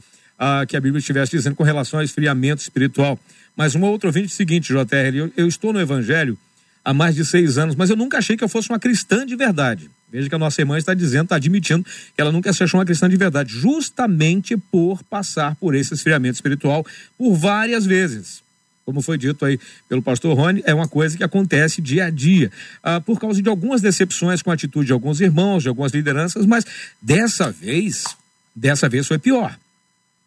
que 0.68 0.76
a 0.76 0.82
Bíblia 0.82 1.00
estivesse 1.00 1.32
dizendo 1.32 1.56
com 1.56 1.64
relação 1.64 2.00
ao 2.00 2.04
esfriamento 2.04 2.62
espiritual. 2.62 3.20
Mas 3.56 3.74
uma 3.76 3.88
outra 3.88 4.10
ouvinte 4.10 4.30
seguinte, 4.30 4.74
JR, 4.74 5.16
eu, 5.16 5.32
eu 5.38 5.48
estou 5.48 5.72
no 5.72 5.80
Evangelho 5.80 6.38
há 6.84 6.94
mais 6.94 7.16
de 7.16 7.26
seis 7.26 7.58
anos, 7.58 7.76
mas 7.76 7.90
eu 7.90 7.96
nunca 7.96 8.18
achei 8.18 8.38
que 8.38 8.44
eu 8.44 8.50
fosse 8.50 8.70
uma 8.70 8.80
cristã 8.80 9.26
de 9.26 9.36
verdade. 9.36 9.90
Veja 10.12 10.30
que 10.30 10.36
a 10.36 10.38
nossa 10.38 10.62
irmã 10.62 10.78
está 10.78 10.94
dizendo, 10.94 11.24
está 11.24 11.38
admitindo 11.38 11.84
que 11.84 12.22
ela 12.22 12.32
nunca 12.32 12.54
se 12.54 12.64
achou 12.64 12.80
uma 12.80 12.86
cristã 12.86 13.10
de 13.10 13.18
verdade, 13.18 13.52
justamente 13.52 14.56
por 14.56 15.04
passar 15.04 15.56
por 15.56 15.74
esse 15.74 15.94
esfriamento 15.94 16.36
espiritual 16.36 16.86
por 17.18 17.34
várias 17.34 17.86
vezes. 17.86 18.44
Como 18.86 19.02
foi 19.02 19.18
dito 19.18 19.44
aí 19.44 19.60
pelo 19.90 20.02
pastor 20.02 20.38
Rony, 20.38 20.62
é 20.64 20.74
uma 20.74 20.88
coisa 20.88 21.18
que 21.18 21.24
acontece 21.24 21.82
dia 21.82 22.06
a 22.06 22.10
dia, 22.12 22.52
ah, 22.84 23.02
por 23.02 23.20
causa 23.20 23.42
de 23.42 23.50
algumas 23.50 23.82
decepções 23.82 24.44
com 24.44 24.52
a 24.52 24.54
atitude 24.54 24.86
de 24.86 24.94
alguns 24.94 25.20
irmãos, 25.20 25.64
de 25.64 25.70
algumas 25.70 25.92
lideranças, 25.92 26.46
mas 26.46 26.66
dessa 27.02 27.52
vez, 27.52 28.06
dessa 28.56 28.88
vez 28.88 29.08
foi 29.08 29.18
pior 29.18 29.58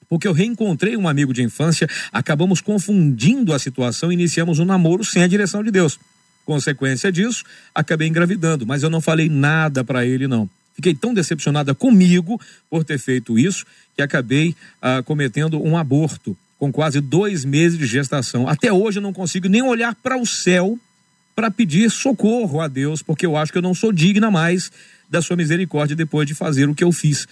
porque 0.09 0.26
eu 0.26 0.32
reencontrei 0.32 0.96
um 0.96 1.09
amigo 1.09 1.32
de 1.32 1.42
infância, 1.42 1.88
acabamos 2.12 2.61
confundindo 2.61 3.52
a 3.52 3.59
situação 3.59 4.11
e 4.11 4.14
iniciamos 4.14 4.59
um 4.59 4.64
namoro 4.64 5.04
sem 5.04 5.22
a 5.22 5.26
direção 5.26 5.62
de 5.62 5.70
Deus. 5.70 5.98
Consequência 6.44 7.12
disso, 7.12 7.44
acabei 7.74 8.09
engravidando, 8.09 8.66
mas 8.66 8.82
eu 8.82 8.88
não 8.88 9.00
falei 9.00 9.28
nada 9.28 9.84
para 9.84 10.06
ele, 10.06 10.26
não. 10.26 10.48
Fiquei 10.74 10.94
tão 10.94 11.12
decepcionada 11.12 11.74
comigo 11.74 12.40
por 12.70 12.84
ter 12.84 12.98
feito 12.98 13.38
isso 13.38 13.66
que 13.96 14.00
acabei 14.00 14.54
ah, 14.80 15.02
cometendo 15.02 15.61
um 15.61 15.76
aborto 15.76 16.36
com 16.59 16.72
quase 16.72 17.00
dois 17.00 17.44
meses 17.44 17.78
de 17.78 17.86
gestação. 17.86 18.48
Até 18.48 18.72
hoje 18.72 18.98
eu 18.98 19.02
não 19.02 19.12
consigo 19.12 19.48
nem 19.48 19.61
olhar 19.61 19.94
para 19.96 20.16
o 20.16 20.24
céu 20.24 20.78
para 21.34 21.50
pedir 21.50 21.90
socorro 21.90 22.61
a 22.61 22.66
Deus, 22.66 23.02
porque 23.02 23.26
eu 23.26 23.36
acho 23.36 23.52
que 23.52 23.59
eu 23.59 23.62
não 23.62 23.74
sou 23.74 23.92
digna 23.92 24.30
mais 24.30 24.72
da 25.09 25.22
sua 25.22 25.36
misericórdia 25.36 25.94
depois 25.94 26.26
de 26.26 26.34
fazer 26.34 26.68
o 26.68 26.74
que 26.74 26.82
eu 26.82 26.92
fiz. 26.92 27.28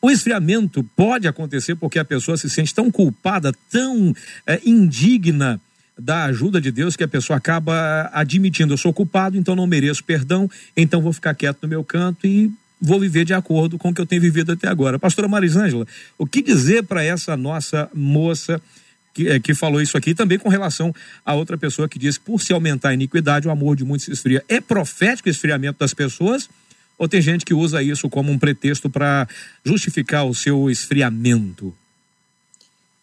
O 0.00 0.10
esfriamento 0.10 0.84
pode 0.96 1.26
acontecer 1.26 1.74
porque 1.74 1.98
a 1.98 2.04
pessoa 2.04 2.36
se 2.36 2.48
sente 2.48 2.74
tão 2.74 2.90
culpada, 2.90 3.52
tão 3.70 4.14
é, 4.46 4.60
indigna 4.64 5.60
da 5.98 6.26
ajuda 6.26 6.60
de 6.60 6.70
Deus 6.70 6.94
que 6.94 7.02
a 7.02 7.08
pessoa 7.08 7.36
acaba 7.36 8.08
admitindo: 8.12 8.72
eu 8.72 8.78
sou 8.78 8.92
culpado, 8.92 9.36
então 9.36 9.56
não 9.56 9.66
mereço 9.66 10.04
perdão, 10.04 10.48
então 10.76 11.02
vou 11.02 11.12
ficar 11.12 11.34
quieto 11.34 11.58
no 11.62 11.68
meu 11.68 11.82
canto 11.82 12.26
e 12.26 12.50
vou 12.80 13.00
viver 13.00 13.24
de 13.24 13.34
acordo 13.34 13.76
com 13.76 13.88
o 13.88 13.94
que 13.94 14.00
eu 14.00 14.06
tenho 14.06 14.22
vivido 14.22 14.52
até 14.52 14.68
agora. 14.68 15.00
Pastora 15.00 15.26
Marisângela, 15.26 15.84
o 16.16 16.24
que 16.24 16.40
dizer 16.42 16.84
para 16.84 17.02
essa 17.02 17.36
nossa 17.36 17.90
moça 17.92 18.62
que, 19.12 19.28
é, 19.28 19.40
que 19.40 19.52
falou 19.52 19.82
isso 19.82 19.96
aqui, 19.96 20.14
também 20.14 20.38
com 20.38 20.48
relação 20.48 20.94
a 21.26 21.34
outra 21.34 21.58
pessoa 21.58 21.88
que 21.88 21.98
diz 21.98 22.16
por 22.16 22.40
se 22.40 22.52
aumentar 22.52 22.90
a 22.90 22.94
iniquidade, 22.94 23.48
o 23.48 23.50
amor 23.50 23.74
de 23.74 23.84
muitos 23.84 24.04
se 24.04 24.12
esfria? 24.12 24.44
É 24.48 24.60
profético 24.60 25.28
o 25.28 25.30
esfriamento 25.30 25.80
das 25.80 25.92
pessoas? 25.92 26.48
Ou 26.98 27.08
tem 27.08 27.22
gente 27.22 27.44
que 27.44 27.54
usa 27.54 27.82
isso 27.82 28.10
como 28.10 28.32
um 28.32 28.38
pretexto 28.38 28.90
para 28.90 29.28
justificar 29.64 30.26
o 30.26 30.34
seu 30.34 30.68
esfriamento? 30.68 31.72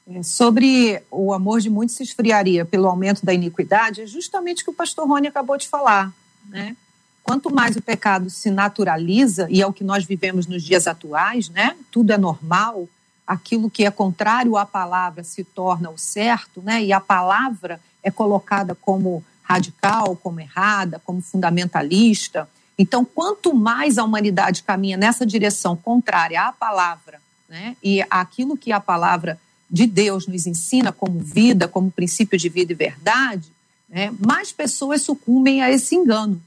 É, 0.08 0.22
sobre 0.22 1.02
o 1.10 1.34
amor 1.34 1.62
de 1.62 1.70
muitos 1.70 1.96
se 1.96 2.04
esfriaria 2.04 2.66
pelo 2.66 2.88
aumento 2.88 3.26
da 3.26 3.34
iniquidade, 3.34 4.02
é 4.02 4.06
justamente 4.06 4.62
o 4.62 4.66
que 4.66 4.72
o 4.72 4.74
pastor 4.74 5.08
Rony 5.08 5.28
acabou 5.28 5.58
de 5.58 5.68
falar. 5.68 6.14
Né? 6.48 6.76
Quanto 7.24 7.54
mais 7.54 7.76
o 7.76 7.82
pecado 7.82 8.30
se 8.30 8.52
naturaliza, 8.52 9.48
e 9.50 9.62
é 9.62 9.66
o 9.66 9.74
que 9.74 9.84
nós 9.84 10.06
vivemos 10.06 10.46
nos 10.46 10.62
dias 10.62 10.86
atuais, 10.86 11.50
né? 11.50 11.76
tudo 11.90 12.12
é 12.12 12.18
normal, 12.18 12.88
aquilo 13.26 13.70
que 13.70 13.86
é 13.86 13.90
contrário 13.90 14.58
à 14.58 14.66
palavra 14.66 15.24
se 15.24 15.44
torna 15.44 15.90
o 15.90 15.98
certo, 15.98 16.62
né? 16.62 16.84
e 16.84 16.94
a 16.94 17.00
palavra 17.00 17.80
é 18.04 18.12
colocada 18.12 18.76
como 18.76 19.24
radical, 19.42 20.16
como 20.16 20.40
errada, 20.40 21.02
como 21.04 21.22
fundamentalista. 21.22 22.48
Então, 22.78 23.06
quanto 23.06 23.54
mais 23.54 23.98
a 23.98 24.04
humanidade 24.04 24.64
caminha 24.64 24.98
nessa 24.98 25.26
direção 25.26 25.76
contrária 25.76 26.42
à 26.42 26.52
palavra, 26.52 27.22
né? 27.48 27.76
e 27.82 28.06
aquilo 28.10 28.58
que 28.58 28.72
a 28.72 28.80
palavra 28.80 29.40
de 29.70 29.86
Deus 29.88 30.28
nos 30.28 30.46
ensina 30.46 30.92
como 30.92 31.20
vida, 31.20 31.68
como 31.68 31.92
princípio 31.92 32.38
de 32.38 32.50
vida 32.50 32.74
e 32.74 32.76
verdade, 32.76 33.52
né, 33.90 34.14
mais 34.26 34.52
pessoas 34.52 35.02
sucumbem 35.02 35.62
a 35.62 35.72
esse 35.72 35.96
engano. 35.96 36.42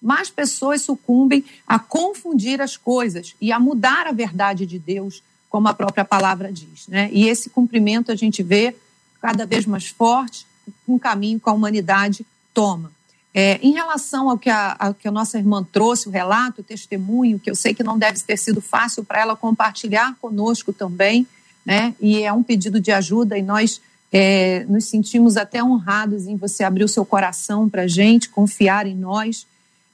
Mais 0.00 0.30
pessoas 0.30 0.82
sucumbem 0.82 1.44
a 1.66 1.78
confundir 1.78 2.60
as 2.60 2.76
coisas 2.76 3.34
e 3.40 3.52
a 3.52 3.60
mudar 3.60 4.06
a 4.06 4.12
verdade 4.12 4.64
de 4.64 4.78
Deus, 4.78 5.22
como 5.48 5.68
a 5.68 5.74
própria 5.74 6.04
palavra 6.04 6.50
diz. 6.52 6.86
Né? 6.88 7.10
E 7.12 7.28
esse 7.28 7.50
cumprimento 7.50 8.10
a 8.10 8.16
gente 8.16 8.42
vê 8.42 8.74
cada 9.20 9.44
vez 9.44 9.66
mais 9.66 9.88
forte, 9.88 10.46
um 10.88 10.98
caminho 10.98 11.38
que 11.38 11.48
a 11.48 11.52
humanidade 11.52 12.24
toma. 12.54 12.90
É, 13.32 13.60
em 13.62 13.72
relação 13.72 14.28
ao 14.28 14.36
que, 14.36 14.50
a, 14.50 14.94
que 14.98 15.06
a 15.06 15.10
nossa 15.10 15.38
irmã 15.38 15.62
trouxe, 15.62 16.08
o 16.08 16.10
relato, 16.10 16.60
o 16.60 16.64
testemunho, 16.64 17.38
que 17.38 17.48
eu 17.48 17.54
sei 17.54 17.72
que 17.72 17.82
não 17.82 17.96
deve 17.96 18.18
ter 18.20 18.36
sido 18.36 18.60
fácil 18.60 19.04
para 19.04 19.20
ela 19.20 19.36
compartilhar 19.36 20.16
conosco 20.20 20.72
também, 20.72 21.26
né? 21.64 21.94
E 22.00 22.22
é 22.22 22.32
um 22.32 22.42
pedido 22.42 22.80
de 22.80 22.90
ajuda 22.90 23.38
e 23.38 23.42
nós 23.42 23.80
é, 24.12 24.64
nos 24.68 24.86
sentimos 24.86 25.36
até 25.36 25.62
honrados 25.62 26.26
em 26.26 26.36
você 26.36 26.64
abrir 26.64 26.82
o 26.82 26.88
seu 26.88 27.04
coração 27.04 27.68
para 27.68 27.82
a 27.82 27.88
gente, 27.88 28.28
confiar 28.28 28.86
em 28.86 28.96
nós. 28.96 29.46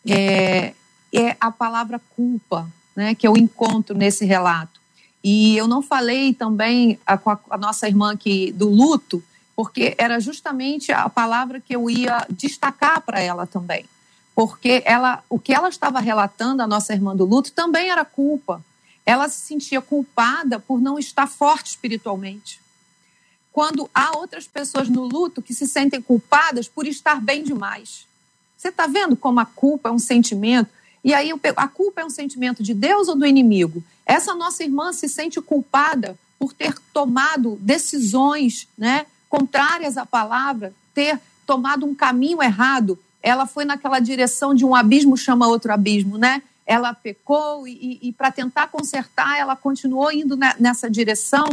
É, 0.09 0.73
é 1.13 1.37
a 1.39 1.51
palavra 1.51 2.01
culpa, 2.17 2.67
né? 2.95 3.15
Que 3.15 3.29
eu 3.29 3.37
encontro 3.37 3.95
nesse 3.95 4.25
relato. 4.25 4.81
E 5.23 5.57
eu 5.57 5.69
não 5.69 5.83
falei 5.83 6.33
também 6.33 6.99
a, 7.05 7.19
com 7.19 7.31
a, 7.31 7.39
a 7.51 7.59
nossa 7.59 7.87
irmã 7.87 8.13
aqui 8.13 8.51
do 8.53 8.71
luto, 8.71 9.23
porque 9.57 9.95
era 9.97 10.21
justamente 10.21 10.93
a 10.93 11.09
palavra 11.09 11.59
que 11.59 11.75
eu 11.75 11.89
ia 11.89 12.27
destacar 12.29 13.01
para 13.01 13.19
ela 13.19 13.47
também. 13.47 13.87
Porque 14.35 14.83
ela, 14.85 15.25
o 15.31 15.39
que 15.39 15.55
ela 15.55 15.71
estava 15.71 15.99
relatando, 15.99 16.63
a 16.63 16.67
nossa 16.67 16.93
irmã 16.93 17.17
do 17.17 17.25
luto, 17.25 17.51
também 17.53 17.89
era 17.89 18.05
culpa. 18.05 18.63
Ela 19.07 19.31
se 19.31 19.41
sentia 19.41 19.81
culpada 19.81 20.61
por 20.61 20.79
não 20.79 20.99
estar 20.99 21.27
forte 21.27 21.69
espiritualmente. 21.69 22.61
Quando 23.51 23.89
há 23.95 24.15
outras 24.19 24.47
pessoas 24.47 24.91
no 24.91 25.05
luto 25.05 25.41
que 25.41 25.55
se 25.55 25.67
sentem 25.67 26.03
culpadas 26.03 26.69
por 26.69 26.87
estar 26.87 27.19
bem 27.19 27.43
demais. 27.43 28.07
Você 28.59 28.69
está 28.69 28.87
vendo 28.87 29.17
como 29.17 29.41
a 29.41 29.47
culpa 29.47 29.89
é 29.89 29.93
um 29.93 29.99
sentimento? 29.99 30.69
E 31.03 31.15
aí 31.15 31.31
a 31.57 31.69
culpa 31.69 32.03
é 32.03 32.05
um 32.05 32.11
sentimento 32.11 32.63
de 32.63 32.75
Deus 32.75 33.09
ou 33.09 33.17
do 33.17 33.25
inimigo? 33.25 33.83
Essa 34.05 34.35
nossa 34.35 34.63
irmã 34.63 34.93
se 34.93 35.09
sente 35.09 35.41
culpada 35.41 36.19
por 36.39 36.53
ter 36.53 36.79
tomado 36.93 37.57
decisões, 37.63 38.69
né? 38.77 39.07
Contrárias 39.29 39.97
à 39.97 40.07
palavra, 40.07 40.73
ter 40.95 41.21
tomado 41.47 41.87
um 41.87 41.95
caminho 41.95 42.43
errado, 42.43 42.99
ela 43.23 43.47
foi 43.47 43.65
naquela 43.65 43.99
direção 44.01 44.55
de 44.55 44.65
um 44.65 44.75
abismo 44.75 45.17
chama 45.17 45.47
outro 45.49 45.73
abismo, 45.73 46.19
né? 46.19 46.43
Ela 46.65 46.93
pecou 46.93 47.67
e, 47.67 47.73
e, 48.03 48.09
e 48.09 48.13
para 48.13 48.31
tentar 48.31 48.69
consertar, 48.69 49.39
ela 49.39 49.55
continuou 49.55 50.11
indo 50.13 50.37
nessa 50.59 50.91
direção 50.91 51.47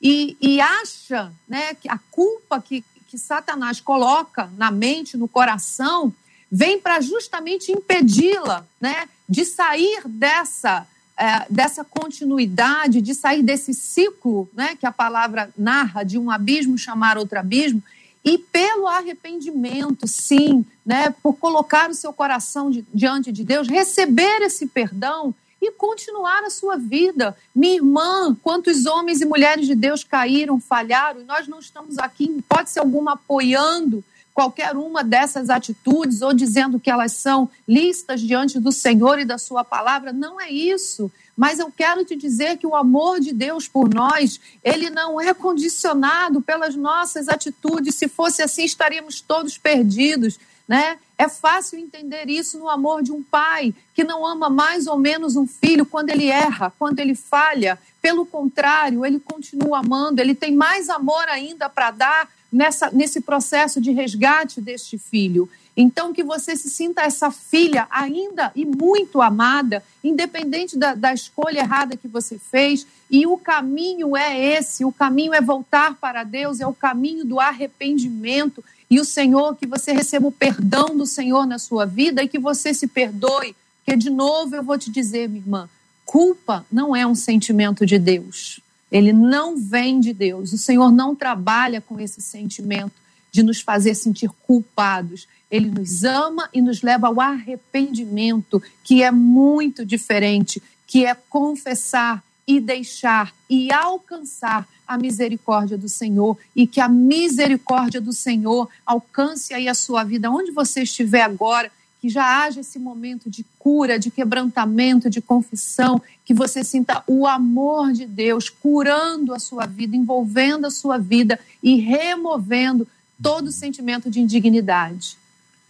e, 0.00 0.36
e, 0.40 0.60
acha 0.60 1.30
né, 1.46 1.74
que 1.74 1.88
a 1.88 1.98
culpa 2.10 2.60
que, 2.60 2.82
que 3.06 3.18
Satanás 3.18 3.80
coloca 3.80 4.50
na 4.56 4.70
mente, 4.70 5.16
no 5.16 5.28
coração, 5.28 6.12
vem 6.50 6.80
para 6.80 7.00
justamente 7.00 7.70
impedi-la 7.70 8.66
né, 8.80 9.08
de 9.28 9.44
sair 9.44 10.02
dessa 10.06 10.86
é, 11.20 11.44
dessa 11.50 11.84
continuidade, 11.84 13.02
de 13.02 13.14
sair 13.14 13.42
desse 13.42 13.74
ciclo 13.74 14.48
né, 14.54 14.74
que 14.74 14.86
a 14.86 14.90
palavra 14.90 15.50
narra, 15.56 16.02
de 16.02 16.18
um 16.18 16.30
abismo 16.30 16.78
chamar 16.78 17.18
outro 17.18 17.38
abismo, 17.38 17.82
e 18.24 18.38
pelo 18.38 18.86
arrependimento, 18.86 20.08
sim, 20.08 20.64
né, 20.84 21.14
por 21.22 21.34
colocar 21.34 21.90
o 21.90 21.94
seu 21.94 22.10
coração 22.10 22.70
de, 22.70 22.86
diante 22.92 23.30
de 23.30 23.44
Deus, 23.44 23.68
receber 23.68 24.40
esse 24.40 24.66
perdão 24.66 25.34
e 25.60 25.70
continuar 25.72 26.42
a 26.42 26.48
sua 26.48 26.78
vida. 26.78 27.36
Minha 27.54 27.74
irmã, 27.74 28.34
quantos 28.42 28.86
homens 28.86 29.20
e 29.20 29.26
mulheres 29.26 29.66
de 29.66 29.74
Deus 29.74 30.02
caíram, 30.02 30.58
falharam, 30.58 31.20
e 31.20 31.24
nós 31.24 31.46
não 31.46 31.58
estamos 31.58 31.98
aqui, 31.98 32.42
pode 32.48 32.70
ser 32.70 32.80
alguma 32.80 33.12
apoiando 33.12 34.02
qualquer 34.32 34.76
uma 34.76 35.02
dessas 35.02 35.50
atitudes 35.50 36.22
ou 36.22 36.32
dizendo 36.32 36.80
que 36.80 36.90
elas 36.90 37.12
são 37.12 37.48
listas 37.66 38.20
diante 38.20 38.58
do 38.58 38.72
Senhor 38.72 39.18
e 39.18 39.24
da 39.24 39.38
Sua 39.38 39.64
palavra. 39.64 40.12
Não 40.12 40.40
é 40.40 40.50
isso. 40.50 41.10
Mas 41.36 41.58
eu 41.58 41.70
quero 41.70 42.04
te 42.04 42.14
dizer 42.16 42.58
que 42.58 42.66
o 42.66 42.74
amor 42.76 43.18
de 43.18 43.32
Deus 43.32 43.66
por 43.66 43.92
nós, 43.92 44.38
ele 44.62 44.90
não 44.90 45.20
é 45.20 45.32
condicionado 45.32 46.42
pelas 46.42 46.74
nossas 46.74 47.28
atitudes. 47.28 47.94
Se 47.94 48.08
fosse 48.08 48.42
assim, 48.42 48.64
estaríamos 48.64 49.20
todos 49.20 49.56
perdidos. 49.56 50.38
Né? 50.68 50.98
É 51.18 51.28
fácil 51.28 51.78
entender 51.78 52.28
isso 52.28 52.58
no 52.58 52.68
amor 52.68 53.02
de 53.02 53.10
um 53.10 53.22
pai 53.22 53.74
que 53.94 54.04
não 54.04 54.26
ama 54.26 54.48
mais 54.48 54.86
ou 54.86 54.98
menos 54.98 55.34
um 55.34 55.46
filho 55.46 55.84
quando 55.84 56.10
ele 56.10 56.28
erra, 56.28 56.72
quando 56.78 56.98
ele 57.00 57.14
falha. 57.14 57.78
Pelo 58.00 58.24
contrário, 58.24 59.04
ele 59.04 59.18
continua 59.18 59.80
amando, 59.80 60.20
ele 60.20 60.34
tem 60.34 60.54
mais 60.54 60.88
amor 60.88 61.28
ainda 61.28 61.68
para 61.68 61.90
dar 61.90 62.28
nessa, 62.52 62.90
nesse 62.90 63.20
processo 63.20 63.80
de 63.80 63.92
resgate 63.92 64.60
deste 64.60 64.98
filho. 64.98 65.48
Então, 65.76 66.12
que 66.12 66.22
você 66.22 66.56
se 66.56 66.68
sinta 66.68 67.02
essa 67.02 67.30
filha 67.30 67.86
ainda 67.90 68.52
e 68.54 68.66
muito 68.66 69.22
amada, 69.22 69.82
independente 70.02 70.76
da, 70.76 70.94
da 70.94 71.14
escolha 71.14 71.60
errada 71.60 71.96
que 71.96 72.08
você 72.08 72.38
fez. 72.38 72.86
E 73.10 73.26
o 73.26 73.36
caminho 73.36 74.16
é 74.16 74.38
esse: 74.38 74.84
o 74.84 74.92
caminho 74.92 75.32
é 75.32 75.40
voltar 75.40 75.94
para 75.94 76.24
Deus, 76.24 76.60
é 76.60 76.66
o 76.66 76.74
caminho 76.74 77.24
do 77.24 77.38
arrependimento. 77.38 78.62
E 78.90 78.98
o 78.98 79.04
Senhor, 79.04 79.56
que 79.56 79.66
você 79.66 79.92
receba 79.92 80.26
o 80.26 80.32
perdão 80.32 80.96
do 80.96 81.06
Senhor 81.06 81.46
na 81.46 81.58
sua 81.58 81.86
vida 81.86 82.22
e 82.22 82.28
que 82.28 82.38
você 82.38 82.74
se 82.74 82.88
perdoe. 82.88 83.54
Porque, 83.84 83.96
de 83.96 84.10
novo, 84.10 84.56
eu 84.56 84.62
vou 84.64 84.76
te 84.76 84.90
dizer, 84.90 85.28
minha 85.28 85.40
irmã, 85.40 85.68
culpa 86.04 86.66
não 86.70 86.94
é 86.94 87.06
um 87.06 87.14
sentimento 87.14 87.86
de 87.86 87.98
Deus. 87.98 88.60
Ele 88.90 89.12
não 89.12 89.56
vem 89.56 90.00
de 90.00 90.12
Deus. 90.12 90.52
O 90.52 90.58
Senhor 90.58 90.90
não 90.90 91.14
trabalha 91.14 91.80
com 91.80 92.00
esse 92.00 92.20
sentimento 92.20 92.92
de 93.30 93.42
nos 93.42 93.60
fazer 93.60 93.94
sentir 93.94 94.30
culpados. 94.46 95.28
Ele 95.50 95.70
nos 95.70 96.04
ama 96.04 96.48
e 96.52 96.60
nos 96.60 96.82
leva 96.82 97.06
ao 97.08 97.20
arrependimento, 97.20 98.62
que 98.82 99.02
é 99.02 99.10
muito 99.10 99.84
diferente, 99.84 100.62
que 100.86 101.06
é 101.06 101.14
confessar 101.14 102.22
e 102.46 102.58
deixar 102.58 103.32
e 103.48 103.72
alcançar 103.72 104.68
a 104.86 104.98
misericórdia 104.98 105.78
do 105.78 105.88
Senhor 105.88 106.36
e 106.54 106.66
que 106.66 106.80
a 106.80 106.88
misericórdia 106.88 108.00
do 108.00 108.12
Senhor 108.12 108.68
alcance 108.84 109.54
aí 109.54 109.68
a 109.68 109.74
sua 109.74 110.02
vida 110.02 110.28
onde 110.30 110.50
você 110.50 110.82
estiver 110.82 111.22
agora 111.22 111.70
que 112.00 112.08
já 112.08 112.42
haja 112.42 112.60
esse 112.60 112.78
momento 112.78 113.28
de 113.28 113.44
cura, 113.58 113.98
de 113.98 114.10
quebrantamento, 114.10 115.10
de 115.10 115.20
confissão, 115.20 116.00
que 116.24 116.32
você 116.32 116.64
sinta 116.64 117.02
o 117.06 117.26
amor 117.26 117.92
de 117.92 118.06
Deus 118.06 118.48
curando 118.48 119.34
a 119.34 119.38
sua 119.38 119.66
vida, 119.66 119.94
envolvendo 119.94 120.66
a 120.66 120.70
sua 120.70 120.96
vida 120.96 121.38
e 121.62 121.76
removendo 121.76 122.88
todo 123.22 123.48
o 123.48 123.52
sentimento 123.52 124.10
de 124.10 124.20
indignidade. 124.20 125.18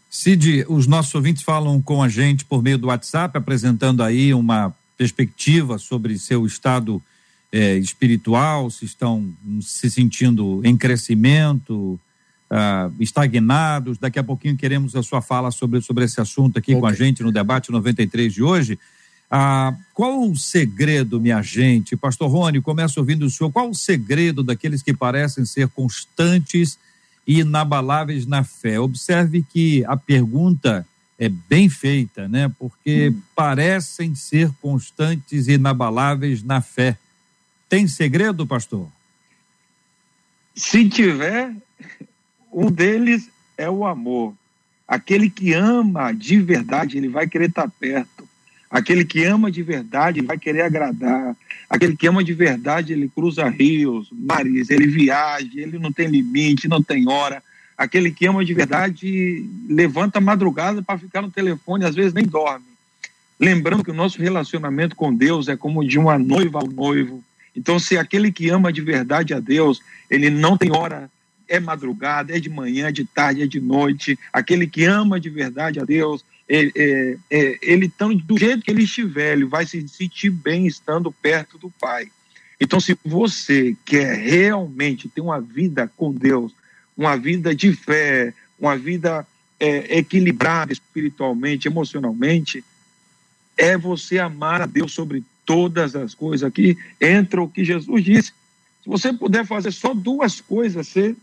Cid, 0.08 0.64
os 0.68 0.86
nossos 0.86 1.14
ouvintes 1.14 1.42
falam 1.42 1.80
com 1.82 2.02
a 2.02 2.08
gente 2.08 2.44
por 2.44 2.62
meio 2.62 2.78
do 2.78 2.88
WhatsApp, 2.88 3.36
apresentando 3.36 4.02
aí 4.02 4.32
uma 4.32 4.74
perspectiva 4.96 5.78
sobre 5.78 6.18
seu 6.18 6.46
estado 6.46 7.02
é, 7.52 7.76
espiritual, 7.78 8.70
se 8.70 8.84
estão 8.84 9.28
se 9.62 9.90
sentindo 9.90 10.60
em 10.64 10.76
crescimento, 10.76 11.98
uh, 12.50 12.92
estagnados. 13.00 13.98
Daqui 13.98 14.18
a 14.18 14.24
pouquinho 14.24 14.56
queremos 14.56 14.96
a 14.96 15.02
sua 15.02 15.22
fala 15.22 15.50
sobre, 15.50 15.80
sobre 15.80 16.04
esse 16.04 16.20
assunto 16.20 16.58
aqui 16.58 16.72
okay. 16.72 16.80
com 16.80 16.86
a 16.86 16.92
gente 16.92 17.22
no 17.22 17.32
debate 17.32 17.70
93 17.70 18.32
de 18.32 18.42
hoje. 18.42 18.78
Uh, 19.30 19.76
qual 19.94 20.28
o 20.28 20.36
segredo, 20.36 21.20
minha 21.20 21.40
gente? 21.40 21.96
Pastor 21.96 22.28
Rony, 22.28 22.60
começa 22.60 22.98
ouvindo 22.98 23.24
o 23.24 23.30
senhor. 23.30 23.50
Qual 23.50 23.70
o 23.70 23.74
segredo 23.74 24.42
daqueles 24.42 24.82
que 24.82 24.92
parecem 24.92 25.44
ser 25.44 25.68
constantes 25.68 26.76
e 27.26 27.38
inabaláveis 27.38 28.26
na 28.26 28.42
fé? 28.42 28.80
Observe 28.80 29.44
que 29.48 29.84
a 29.86 29.96
pergunta 29.96 30.84
é 31.16 31.28
bem 31.28 31.68
feita, 31.68 32.26
né? 32.26 32.50
Porque 32.58 33.10
hum. 33.10 33.20
parecem 33.36 34.14
ser 34.16 34.50
constantes 34.60 35.46
e 35.46 35.52
inabaláveis 35.52 36.42
na 36.42 36.60
fé. 36.60 36.98
Tem 37.68 37.86
segredo, 37.86 38.44
pastor? 38.44 38.88
Se 40.56 40.88
tiver, 40.88 41.54
um 42.52 42.70
deles 42.70 43.28
é 43.56 43.68
o 43.68 43.84
amor. 43.84 44.34
Aquele 44.86 45.30
que 45.30 45.52
ama 45.52 46.12
de 46.12 46.40
verdade, 46.40 46.96
ele 46.96 47.08
vai 47.08 47.28
querer 47.28 47.48
estar 47.48 47.68
perto. 47.68 48.28
Aquele 48.70 49.04
que 49.04 49.24
ama 49.24 49.50
de 49.50 49.62
verdade, 49.62 50.20
ele 50.20 50.26
vai 50.26 50.38
querer 50.38 50.62
agradar. 50.62 51.36
Aquele 51.68 51.96
que 51.96 52.06
ama 52.06 52.22
de 52.22 52.32
verdade, 52.32 52.92
ele 52.92 53.08
cruza 53.08 53.48
rios, 53.48 54.08
mares, 54.12 54.70
ele 54.70 54.86
viaja, 54.86 55.48
ele 55.54 55.78
não 55.78 55.92
tem 55.92 56.08
limite, 56.08 56.68
não 56.68 56.82
tem 56.82 57.08
hora. 57.08 57.42
Aquele 57.76 58.10
que 58.10 58.26
ama 58.26 58.44
de 58.44 58.52
verdade 58.52 59.44
levanta 59.68 60.20
madrugada 60.20 60.82
para 60.82 60.98
ficar 60.98 61.22
no 61.22 61.30
telefone, 61.30 61.84
às 61.84 61.94
vezes 61.94 62.12
nem 62.12 62.24
dorme. 62.24 62.66
Lembrando 63.38 63.82
que 63.82 63.90
o 63.90 63.94
nosso 63.94 64.20
relacionamento 64.20 64.94
com 64.94 65.14
Deus 65.14 65.48
é 65.48 65.56
como 65.56 65.86
de 65.86 65.98
uma 65.98 66.18
noiva 66.18 66.60
ao 66.60 66.66
noivo. 66.66 67.24
Então, 67.56 67.78
se 67.78 67.96
aquele 67.96 68.30
que 68.30 68.48
ama 68.50 68.72
de 68.72 68.80
verdade 68.80 69.34
a 69.34 69.40
Deus, 69.40 69.80
ele 70.08 70.30
não 70.30 70.56
tem 70.58 70.70
hora 70.70 71.10
é 71.50 71.58
madrugada, 71.58 72.34
é 72.34 72.38
de 72.38 72.48
manhã, 72.48 72.86
é 72.86 72.92
de 72.92 73.04
tarde, 73.04 73.42
é 73.42 73.46
de 73.46 73.60
noite. 73.60 74.16
Aquele 74.32 74.68
que 74.68 74.84
ama 74.84 75.18
de 75.18 75.28
verdade 75.28 75.80
a 75.80 75.84
Deus, 75.84 76.24
ele, 76.48 76.72
é, 76.76 77.16
é, 77.28 77.58
ele 77.60 77.88
tão, 77.88 78.16
do 78.16 78.38
jeito 78.38 78.62
que 78.62 78.70
ele 78.70 78.84
estiver, 78.84 79.32
ele 79.32 79.44
vai 79.44 79.66
se 79.66 79.86
sentir 79.88 80.30
bem 80.30 80.66
estando 80.66 81.10
perto 81.10 81.58
do 81.58 81.68
Pai. 81.68 82.08
Então, 82.60 82.78
se 82.78 82.96
você 83.04 83.76
quer 83.84 84.16
realmente 84.16 85.08
ter 85.08 85.20
uma 85.20 85.40
vida 85.40 85.90
com 85.96 86.12
Deus, 86.12 86.54
uma 86.96 87.16
vida 87.16 87.52
de 87.54 87.72
fé, 87.72 88.32
uma 88.58 88.76
vida 88.76 89.26
é, 89.58 89.98
equilibrada 89.98 90.72
espiritualmente, 90.72 91.66
emocionalmente, 91.66 92.64
é 93.56 93.76
você 93.76 94.18
amar 94.18 94.62
a 94.62 94.66
Deus 94.66 94.92
sobre 94.92 95.24
todas 95.44 95.96
as 95.96 96.14
coisas. 96.14 96.46
Aqui 96.46 96.78
entra 97.00 97.42
o 97.42 97.48
que 97.48 97.64
Jesus 97.64 98.04
disse. 98.04 98.32
Se 98.82 98.88
você 98.88 99.12
puder 99.12 99.44
fazer 99.44 99.72
só 99.72 99.92
duas 99.92 100.40
coisas, 100.40 100.86
você 100.86 101.16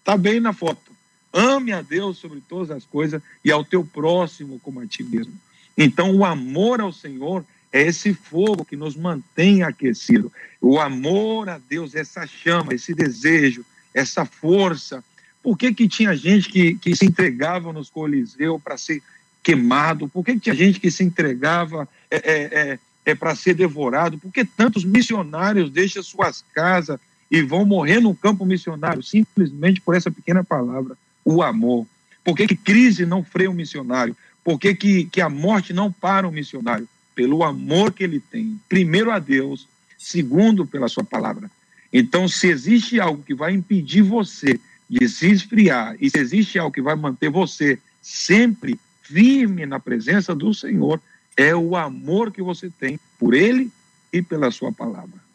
Está 0.00 0.16
bem 0.16 0.40
na 0.40 0.52
foto. 0.52 0.90
ame 1.32 1.72
a 1.72 1.80
Deus 1.80 2.18
sobre 2.18 2.40
todas 2.40 2.70
as 2.70 2.84
coisas 2.84 3.22
e 3.44 3.52
ao 3.52 3.64
teu 3.64 3.84
próximo 3.84 4.58
como 4.58 4.80
a 4.80 4.86
ti 4.86 5.04
mesmo. 5.04 5.32
Então, 5.78 6.14
o 6.16 6.24
amor 6.24 6.80
ao 6.80 6.92
Senhor 6.92 7.44
é 7.72 7.82
esse 7.82 8.12
fogo 8.12 8.64
que 8.64 8.76
nos 8.76 8.96
mantém 8.96 9.62
aquecido. 9.62 10.32
O 10.60 10.80
amor 10.80 11.48
a 11.48 11.58
Deus, 11.58 11.94
essa 11.94 12.26
chama, 12.26 12.74
esse 12.74 12.92
desejo, 12.92 13.64
essa 13.94 14.24
força. 14.24 15.04
Por 15.42 15.56
que, 15.56 15.72
que 15.72 15.88
tinha 15.88 16.16
gente 16.16 16.48
que, 16.48 16.74
que 16.76 16.96
se 16.96 17.06
entregava 17.06 17.72
nos 17.72 17.88
coliseus 17.88 18.60
para 18.60 18.76
ser 18.76 19.02
queimado? 19.42 20.08
Por 20.08 20.24
que, 20.24 20.34
que 20.34 20.40
tinha 20.40 20.54
gente 20.54 20.80
que 20.80 20.90
se 20.90 21.04
entregava 21.04 21.88
é, 22.10 22.16
é, 22.16 22.60
é, 22.72 22.78
é 23.06 23.14
para 23.14 23.34
ser 23.36 23.54
devorado? 23.54 24.18
Por 24.18 24.32
que 24.32 24.44
tantos 24.44 24.84
missionários 24.84 25.70
deixam 25.70 26.02
suas 26.02 26.44
casas 26.52 26.98
e 27.30 27.42
vão 27.42 27.64
morrer 27.64 28.00
no 28.00 28.14
campo 28.14 28.44
missionário 28.44 29.02
simplesmente 29.02 29.80
por 29.80 29.94
essa 29.94 30.10
pequena 30.10 30.42
palavra, 30.42 30.96
o 31.24 31.42
amor? 31.42 31.86
Por 32.24 32.36
que, 32.36 32.46
que 32.46 32.56
crise 32.56 33.06
não 33.06 33.24
freia 33.24 33.50
o 33.50 33.54
missionário? 33.54 34.16
Por 34.42 34.58
que, 34.58 34.74
que, 34.74 35.04
que 35.04 35.20
a 35.20 35.28
morte 35.28 35.72
não 35.72 35.92
para 35.92 36.26
o 36.26 36.32
missionário? 36.32 36.88
Pelo 37.14 37.44
amor 37.44 37.92
que 37.92 38.02
ele 38.02 38.20
tem, 38.20 38.58
primeiro 38.68 39.10
a 39.10 39.18
Deus, 39.18 39.68
segundo 39.96 40.66
pela 40.66 40.88
sua 40.88 41.04
palavra. 41.04 41.50
Então, 41.92 42.26
se 42.26 42.48
existe 42.48 42.98
algo 43.00 43.22
que 43.22 43.34
vai 43.34 43.52
impedir 43.52 44.02
você 44.02 44.58
de 44.88 45.08
se 45.08 45.30
esfriar, 45.30 45.96
e 46.00 46.10
se 46.10 46.18
existe 46.18 46.58
algo 46.58 46.72
que 46.72 46.82
vai 46.82 46.96
manter 46.96 47.30
você 47.30 47.78
sempre 48.02 48.78
firme 49.02 49.66
na 49.66 49.78
presença 49.78 50.34
do 50.34 50.52
Senhor, 50.54 51.00
é 51.36 51.54
o 51.54 51.76
amor 51.76 52.32
que 52.32 52.42
você 52.42 52.70
tem 52.70 52.98
por 53.18 53.34
Ele 53.34 53.70
e 54.12 54.22
pela 54.22 54.50
Sua 54.50 54.72
palavra. 54.72 55.29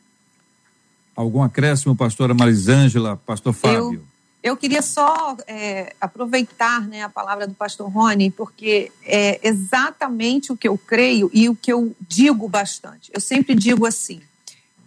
Algum 1.16 1.42
acréscimo, 1.42 1.96
pastora 1.96 2.34
Marisângela, 2.34 3.16
pastor 3.26 3.54
Fábio? 3.54 3.94
Eu 3.94 4.16
eu 4.46 4.56
queria 4.56 4.84
só 4.84 5.36
é, 5.48 5.96
aproveitar 6.00 6.88
né, 6.88 7.02
a 7.02 7.10
palavra 7.10 7.48
do 7.48 7.56
pastor 7.56 7.90
Rony, 7.90 8.30
porque 8.30 8.92
é 9.04 9.40
exatamente 9.42 10.52
o 10.52 10.56
que 10.56 10.68
eu 10.68 10.78
creio 10.78 11.32
e 11.34 11.50
o 11.50 11.56
que 11.56 11.74
eu 11.74 11.96
digo 12.00 12.48
bastante. 12.48 13.10
Eu 13.12 13.20
sempre 13.20 13.56
digo 13.56 13.88
assim: 13.88 14.22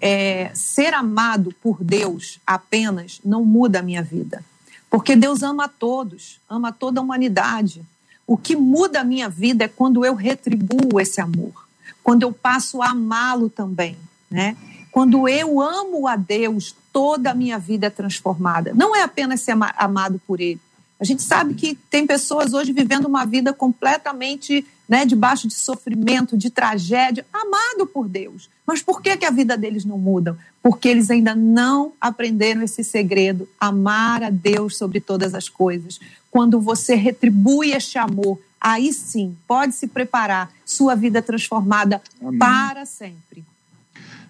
é, 0.00 0.52
ser 0.54 0.94
amado 0.94 1.52
por 1.60 1.82
Deus 1.82 2.38
apenas 2.46 3.20
não 3.24 3.44
muda 3.44 3.80
a 3.80 3.82
minha 3.82 4.00
vida, 4.00 4.44
porque 4.88 5.16
Deus 5.16 5.42
ama 5.42 5.64
a 5.64 5.68
todos, 5.68 6.40
ama 6.48 6.70
toda 6.70 7.00
a 7.00 7.02
humanidade. 7.02 7.82
O 8.24 8.36
que 8.36 8.54
muda 8.54 9.00
a 9.00 9.04
minha 9.04 9.28
vida 9.28 9.64
é 9.64 9.68
quando 9.68 10.04
eu 10.04 10.14
retribuo 10.14 11.00
esse 11.00 11.20
amor, 11.20 11.66
quando 12.04 12.22
eu 12.22 12.32
passo 12.32 12.80
a 12.80 12.90
amá-lo 12.90 13.50
também, 13.50 13.98
né? 14.30 14.56
Quando 14.98 15.28
eu 15.28 15.60
amo 15.60 16.08
a 16.08 16.16
Deus, 16.16 16.74
toda 16.92 17.30
a 17.30 17.34
minha 17.34 17.56
vida 17.56 17.86
é 17.86 17.90
transformada. 17.90 18.72
Não 18.74 18.96
é 18.96 19.04
apenas 19.04 19.42
ser 19.42 19.54
amado 19.76 20.20
por 20.26 20.40
Ele. 20.40 20.60
A 20.98 21.04
gente 21.04 21.22
sabe 21.22 21.54
que 21.54 21.76
tem 21.88 22.04
pessoas 22.04 22.52
hoje 22.52 22.72
vivendo 22.72 23.04
uma 23.04 23.24
vida 23.24 23.52
completamente 23.52 24.66
né, 24.88 25.06
debaixo 25.06 25.46
de 25.46 25.54
sofrimento, 25.54 26.36
de 26.36 26.50
tragédia, 26.50 27.24
amado 27.32 27.86
por 27.86 28.08
Deus. 28.08 28.50
Mas 28.66 28.82
por 28.82 29.00
que, 29.00 29.16
que 29.16 29.24
a 29.24 29.30
vida 29.30 29.56
deles 29.56 29.84
não 29.84 29.98
muda? 29.98 30.36
Porque 30.60 30.88
eles 30.88 31.12
ainda 31.12 31.32
não 31.32 31.92
aprenderam 32.00 32.62
esse 32.62 32.82
segredo, 32.82 33.48
amar 33.60 34.24
a 34.24 34.30
Deus 34.30 34.76
sobre 34.76 35.00
todas 35.00 35.32
as 35.32 35.48
coisas. 35.48 36.00
Quando 36.28 36.60
você 36.60 36.96
retribui 36.96 37.70
este 37.70 37.98
amor, 37.98 38.36
aí 38.60 38.92
sim, 38.92 39.36
pode 39.46 39.76
se 39.76 39.86
preparar, 39.86 40.50
sua 40.66 40.96
vida 40.96 41.22
transformada 41.22 42.02
Amém. 42.20 42.36
para 42.36 42.84
sempre. 42.84 43.44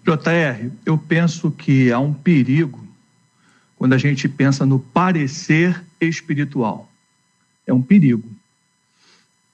JR, 0.08 0.70
eu 0.86 0.96
penso 0.96 1.50
que 1.50 1.92
há 1.92 1.98
um 1.98 2.14
perigo 2.14 2.82
quando 3.76 3.92
a 3.92 3.98
gente 3.98 4.26
pensa 4.26 4.64
no 4.64 4.78
parecer 4.78 5.84
espiritual. 6.00 6.90
É 7.66 7.74
um 7.74 7.82
perigo. 7.82 8.26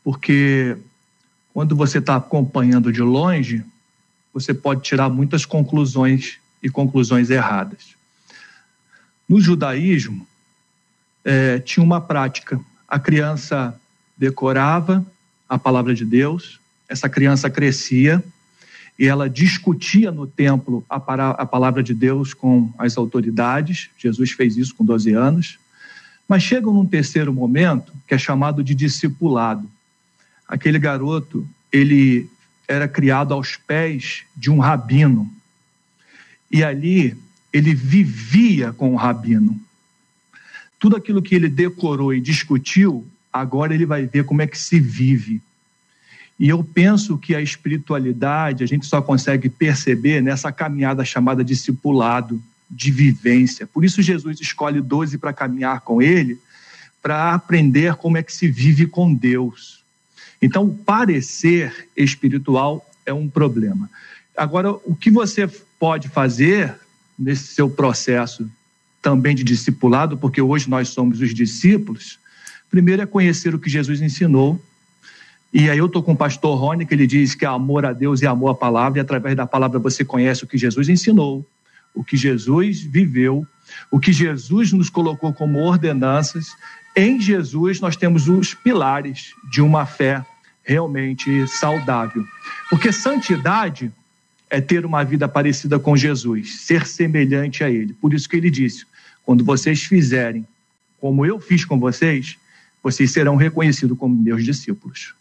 Porque 0.04 0.76
quando 1.52 1.74
você 1.74 1.98
está 1.98 2.14
acompanhando 2.14 2.92
de 2.92 3.02
longe, 3.02 3.64
você 4.32 4.54
pode 4.54 4.82
tirar 4.82 5.08
muitas 5.08 5.44
conclusões 5.44 6.38
e 6.62 6.68
conclusões 6.70 7.30
erradas. 7.30 7.94
No 9.28 9.40
judaísmo, 9.40 10.24
é, 11.24 11.58
tinha 11.58 11.82
uma 11.82 12.00
prática. 12.00 12.60
A 12.86 12.98
criança 12.98 13.78
decorava 14.16 15.04
a 15.48 15.58
palavra 15.58 15.94
de 15.94 16.04
Deus, 16.04 16.60
essa 16.88 17.08
criança 17.08 17.50
crescia, 17.50 18.22
e 18.98 19.06
ela 19.06 19.28
discutia 19.28 20.12
no 20.12 20.26
templo 20.26 20.84
a, 20.88 20.96
a 20.96 21.46
palavra 21.46 21.82
de 21.82 21.92
Deus 21.92 22.32
com 22.32 22.72
as 22.78 22.96
autoridades. 22.96 23.90
Jesus 23.98 24.30
fez 24.30 24.56
isso 24.56 24.74
com 24.74 24.84
12 24.84 25.12
anos. 25.12 25.58
Mas 26.28 26.42
chega 26.42 26.66
num 26.66 26.86
terceiro 26.86 27.32
momento, 27.32 27.92
que 28.06 28.14
é 28.14 28.18
chamado 28.18 28.62
de 28.62 28.74
discipulado. 28.74 29.68
Aquele 30.46 30.78
garoto, 30.78 31.46
ele 31.72 32.30
era 32.68 32.86
criado 32.86 33.34
aos 33.34 33.56
pés 33.56 34.22
de 34.36 34.50
um 34.50 34.58
rabino. 34.58 35.30
E 36.50 36.62
ali 36.62 37.16
ele 37.52 37.74
vivia 37.74 38.72
com 38.72 38.92
o 38.92 38.96
rabino. 38.96 39.60
Tudo 40.78 40.96
aquilo 40.96 41.22
que 41.22 41.34
ele 41.34 41.48
decorou 41.48 42.14
e 42.14 42.20
discutiu, 42.20 43.06
agora 43.32 43.74
ele 43.74 43.86
vai 43.86 44.06
ver 44.06 44.24
como 44.24 44.40
é 44.40 44.46
que 44.46 44.58
se 44.58 44.78
vive. 44.78 45.42
E 46.38 46.48
eu 46.48 46.64
penso 46.64 47.16
que 47.16 47.34
a 47.34 47.40
espiritualidade 47.40 48.64
a 48.64 48.66
gente 48.66 48.86
só 48.86 49.00
consegue 49.00 49.48
perceber 49.48 50.20
nessa 50.20 50.50
caminhada 50.50 51.04
chamada 51.04 51.44
discipulado, 51.44 52.42
de 52.68 52.90
vivência. 52.90 53.66
Por 53.66 53.84
isso 53.84 54.02
Jesus 54.02 54.40
escolhe 54.40 54.80
12 54.80 55.18
para 55.18 55.32
caminhar 55.32 55.80
com 55.82 56.02
ele, 56.02 56.38
para 57.00 57.34
aprender 57.34 57.94
como 57.96 58.16
é 58.16 58.22
que 58.22 58.32
se 58.32 58.48
vive 58.48 58.86
com 58.86 59.14
Deus. 59.14 59.84
Então, 60.40 60.64
o 60.64 60.74
parecer 60.74 61.88
espiritual 61.96 62.84
é 63.06 63.12
um 63.12 63.28
problema. 63.28 63.88
Agora, 64.36 64.72
o 64.72 64.96
que 64.96 65.10
você 65.10 65.46
pode 65.78 66.08
fazer 66.08 66.74
nesse 67.18 67.54
seu 67.54 67.70
processo 67.70 68.50
também 69.00 69.34
de 69.34 69.44
discipulado, 69.44 70.16
porque 70.16 70.40
hoje 70.40 70.68
nós 70.68 70.88
somos 70.88 71.20
os 71.20 71.32
discípulos, 71.32 72.18
primeiro 72.70 73.02
é 73.02 73.06
conhecer 73.06 73.54
o 73.54 73.58
que 73.58 73.68
Jesus 73.68 74.00
ensinou 74.00 74.60
e 75.56 75.70
aí 75.70 75.78
eu 75.78 75.86
estou 75.86 76.02
com 76.02 76.14
o 76.14 76.16
pastor 76.16 76.58
Rony, 76.58 76.84
que 76.84 76.92
ele 76.92 77.06
diz 77.06 77.36
que 77.36 77.46
amor 77.46 77.86
a 77.86 77.92
Deus 77.92 78.20
e 78.20 78.26
amor 78.26 78.50
à 78.50 78.54
palavra, 78.56 78.98
e 78.98 79.00
através 79.00 79.36
da 79.36 79.46
palavra 79.46 79.78
você 79.78 80.04
conhece 80.04 80.42
o 80.42 80.48
que 80.48 80.58
Jesus 80.58 80.88
ensinou, 80.88 81.48
o 81.94 82.02
que 82.02 82.16
Jesus 82.16 82.82
viveu, 82.82 83.46
o 83.88 84.00
que 84.00 84.12
Jesus 84.12 84.72
nos 84.72 84.90
colocou 84.90 85.32
como 85.32 85.60
ordenanças. 85.60 86.48
Em 86.96 87.20
Jesus 87.20 87.80
nós 87.80 87.94
temos 87.94 88.26
os 88.28 88.52
pilares 88.52 89.32
de 89.48 89.62
uma 89.62 89.86
fé 89.86 90.26
realmente 90.64 91.46
saudável. 91.46 92.26
Porque 92.68 92.90
santidade 92.90 93.92
é 94.50 94.60
ter 94.60 94.84
uma 94.84 95.04
vida 95.04 95.28
parecida 95.28 95.78
com 95.78 95.96
Jesus, 95.96 96.62
ser 96.62 96.84
semelhante 96.84 97.62
a 97.62 97.70
Ele. 97.70 97.92
Por 97.92 98.12
isso 98.12 98.28
que 98.28 98.34
ele 98.34 98.50
disse: 98.50 98.84
quando 99.24 99.44
vocês 99.44 99.84
fizerem 99.84 100.44
como 101.00 101.24
eu 101.24 101.38
fiz 101.38 101.64
com 101.64 101.78
vocês, 101.78 102.36
vocês 102.82 103.12
serão 103.12 103.36
reconhecidos 103.36 103.96
como 103.96 104.16
meus 104.16 104.44
discípulos. 104.44 105.14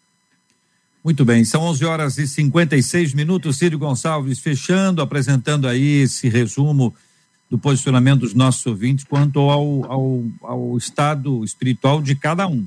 Muito 1.04 1.26
bem, 1.26 1.44
são 1.44 1.62
11 1.64 1.84
horas 1.84 2.18
e 2.18 2.26
56 2.26 3.14
minutos. 3.14 3.58
Círio 3.58 3.78
Gonçalves 3.78 4.40
fechando, 4.40 5.02
apresentando 5.02 5.68
aí 5.68 6.04
esse 6.04 6.30
resumo 6.30 6.96
do 7.52 7.58
posicionamento 7.58 8.22
dos 8.22 8.34
nossos 8.34 8.66
ouvintes 8.66 9.04
quanto 9.04 9.40
ao, 9.40 9.92
ao, 9.92 10.24
ao 10.42 10.78
estado 10.78 11.44
espiritual 11.44 12.02
de 12.02 12.16
cada 12.16 12.48
um. 12.48 12.66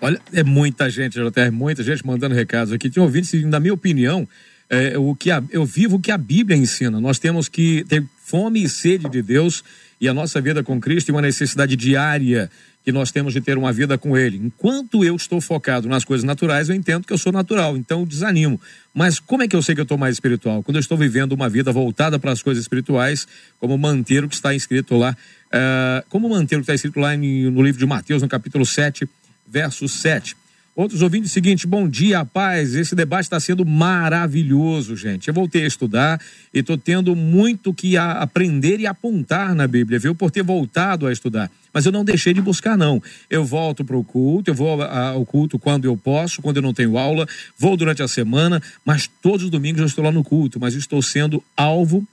Olha, 0.00 0.18
é 0.32 0.42
muita 0.42 0.88
gente, 0.88 1.14
JR, 1.14 1.52
muita 1.52 1.82
gente 1.82 2.06
mandando 2.06 2.34
recados 2.34 2.72
aqui. 2.72 2.88
Tem 2.88 3.02
ouvintes, 3.02 3.44
na 3.44 3.60
minha 3.60 3.74
opinião, 3.74 4.26
é, 4.70 4.96
o 4.96 5.14
que 5.14 5.30
a, 5.30 5.42
eu 5.50 5.66
vivo 5.66 5.96
o 5.96 6.00
que 6.00 6.10
a 6.10 6.16
Bíblia 6.16 6.56
ensina. 6.56 6.98
Nós 6.98 7.18
temos 7.18 7.46
que 7.46 7.84
ter 7.84 8.02
fome 8.22 8.64
e 8.64 8.68
sede 8.70 9.06
de 9.10 9.20
Deus 9.20 9.62
e 10.00 10.08
a 10.08 10.14
nossa 10.14 10.40
vida 10.40 10.62
com 10.62 10.80
Cristo 10.80 11.10
é 11.10 11.12
uma 11.12 11.20
necessidade 11.20 11.76
diária 11.76 12.50
que 12.84 12.92
nós 12.92 13.10
temos 13.10 13.32
de 13.32 13.40
ter 13.40 13.56
uma 13.56 13.72
vida 13.72 13.96
com 13.96 14.16
Ele. 14.16 14.36
Enquanto 14.36 15.02
eu 15.02 15.16
estou 15.16 15.40
focado 15.40 15.88
nas 15.88 16.04
coisas 16.04 16.22
naturais, 16.22 16.68
eu 16.68 16.74
entendo 16.74 17.06
que 17.06 17.12
eu 17.12 17.18
sou 17.18 17.32
natural, 17.32 17.76
então 17.76 18.00
eu 18.00 18.06
desanimo. 18.06 18.60
Mas 18.92 19.18
como 19.18 19.42
é 19.42 19.48
que 19.48 19.56
eu 19.56 19.62
sei 19.62 19.74
que 19.74 19.80
eu 19.80 19.84
estou 19.84 19.96
mais 19.96 20.16
espiritual? 20.16 20.62
Quando 20.62 20.76
eu 20.76 20.80
estou 20.80 20.98
vivendo 20.98 21.32
uma 21.32 21.48
vida 21.48 21.72
voltada 21.72 22.18
para 22.18 22.30
as 22.30 22.42
coisas 22.42 22.62
espirituais, 22.62 23.26
como 23.58 23.76
manter 23.78 24.22
o 24.22 24.28
que 24.28 24.34
está 24.34 24.54
escrito 24.54 24.96
lá, 24.96 25.16
uh, 25.46 26.04
como 26.10 26.28
manter 26.28 26.56
o 26.56 26.58
que 26.58 26.64
está 26.64 26.74
escrito 26.74 27.00
lá 27.00 27.16
no 27.16 27.62
livro 27.62 27.78
de 27.78 27.86
Mateus, 27.86 28.20
no 28.20 28.28
capítulo 28.28 28.66
7, 28.66 29.08
verso 29.48 29.88
7. 29.88 30.36
Outros 30.76 31.02
ouvintes, 31.02 31.30
o 31.30 31.32
seguinte, 31.32 31.68
bom 31.68 31.88
dia, 31.88 32.24
paz. 32.24 32.74
Esse 32.74 32.96
debate 32.96 33.26
está 33.26 33.38
sendo 33.38 33.64
maravilhoso, 33.64 34.96
gente. 34.96 35.28
Eu 35.28 35.34
voltei 35.34 35.62
a 35.62 35.68
estudar 35.68 36.20
e 36.52 36.58
estou 36.58 36.76
tendo 36.76 37.14
muito 37.14 37.72
que 37.72 37.96
aprender 37.96 38.80
e 38.80 38.86
apontar 38.86 39.54
na 39.54 39.68
Bíblia, 39.68 40.00
viu? 40.00 40.16
Por 40.16 40.32
ter 40.32 40.42
voltado 40.42 41.06
a 41.06 41.12
estudar. 41.12 41.48
Mas 41.72 41.86
eu 41.86 41.92
não 41.92 42.04
deixei 42.04 42.34
de 42.34 42.40
buscar, 42.40 42.76
não. 42.76 43.00
Eu 43.30 43.44
volto 43.44 43.84
para 43.84 43.96
o 43.96 44.02
culto, 44.02 44.50
eu 44.50 44.54
vou 44.54 44.82
ao 44.82 45.24
culto 45.24 45.60
quando 45.60 45.84
eu 45.84 45.96
posso, 45.96 46.42
quando 46.42 46.56
eu 46.56 46.62
não 46.62 46.74
tenho 46.74 46.98
aula, 46.98 47.24
vou 47.56 47.76
durante 47.76 48.02
a 48.02 48.08
semana, 48.08 48.60
mas 48.84 49.08
todos 49.22 49.44
os 49.44 49.50
domingos 49.50 49.80
eu 49.80 49.86
estou 49.86 50.02
lá 50.02 50.10
no 50.10 50.24
culto, 50.24 50.58
mas 50.58 50.74
estou 50.74 51.00
sendo 51.00 51.40
alvo 51.56 52.04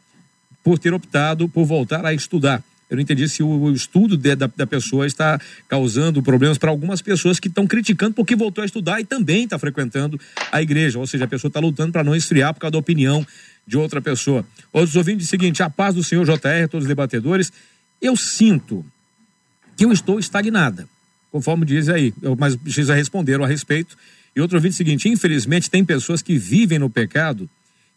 por 0.64 0.78
ter 0.78 0.93
optado 0.93 1.49
por 1.49 1.66
voltar 1.66 2.05
a 2.05 2.14
estudar. 2.14 2.64
Eu 2.91 2.97
não 2.97 3.03
entendi 3.03 3.25
se 3.29 3.41
o 3.41 3.71
estudo 3.71 4.17
de, 4.17 4.35
da, 4.35 4.47
da 4.53 4.67
pessoa 4.67 5.07
está 5.07 5.39
causando 5.69 6.21
problemas 6.21 6.57
para 6.57 6.69
algumas 6.69 7.01
pessoas 7.01 7.39
que 7.39 7.47
estão 7.47 7.65
criticando 7.65 8.13
porque 8.13 8.35
voltou 8.35 8.61
a 8.61 8.65
estudar 8.65 8.99
e 8.99 9.05
também 9.05 9.45
está 9.45 9.57
frequentando 9.57 10.19
a 10.51 10.61
igreja. 10.61 10.99
Ou 10.99 11.07
seja, 11.07 11.23
a 11.23 11.27
pessoa 11.27 11.47
está 11.47 11.61
lutando 11.61 11.93
para 11.93 12.03
não 12.03 12.13
esfriar 12.13 12.53
por 12.53 12.59
causa 12.59 12.73
da 12.73 12.77
opinião 12.77 13.25
de 13.65 13.77
outra 13.77 14.01
pessoa. 14.01 14.45
Outros 14.73 14.97
ouvintes, 14.97 15.29
seguinte: 15.29 15.63
a 15.63 15.69
paz 15.69 15.95
do 15.95 16.03
Senhor 16.03 16.25
JR, 16.25 16.67
todos 16.69 16.83
os 16.83 16.87
debatedores, 16.89 17.53
eu 18.01 18.17
sinto 18.17 18.85
que 19.77 19.85
eu 19.85 19.93
estou 19.93 20.19
estagnada, 20.19 20.85
conforme 21.31 21.65
diz 21.65 21.87
aí, 21.87 22.13
eu, 22.21 22.35
mas 22.35 22.57
precisa 22.57 22.93
responder 22.93 23.41
a 23.41 23.47
respeito. 23.47 23.97
E 24.35 24.41
outro 24.41 24.57
ouvinte, 24.57 24.75
seguinte: 24.75 25.07
infelizmente, 25.07 25.69
tem 25.69 25.85
pessoas 25.85 26.21
que 26.21 26.37
vivem 26.37 26.77
no 26.77 26.89
pecado 26.89 27.49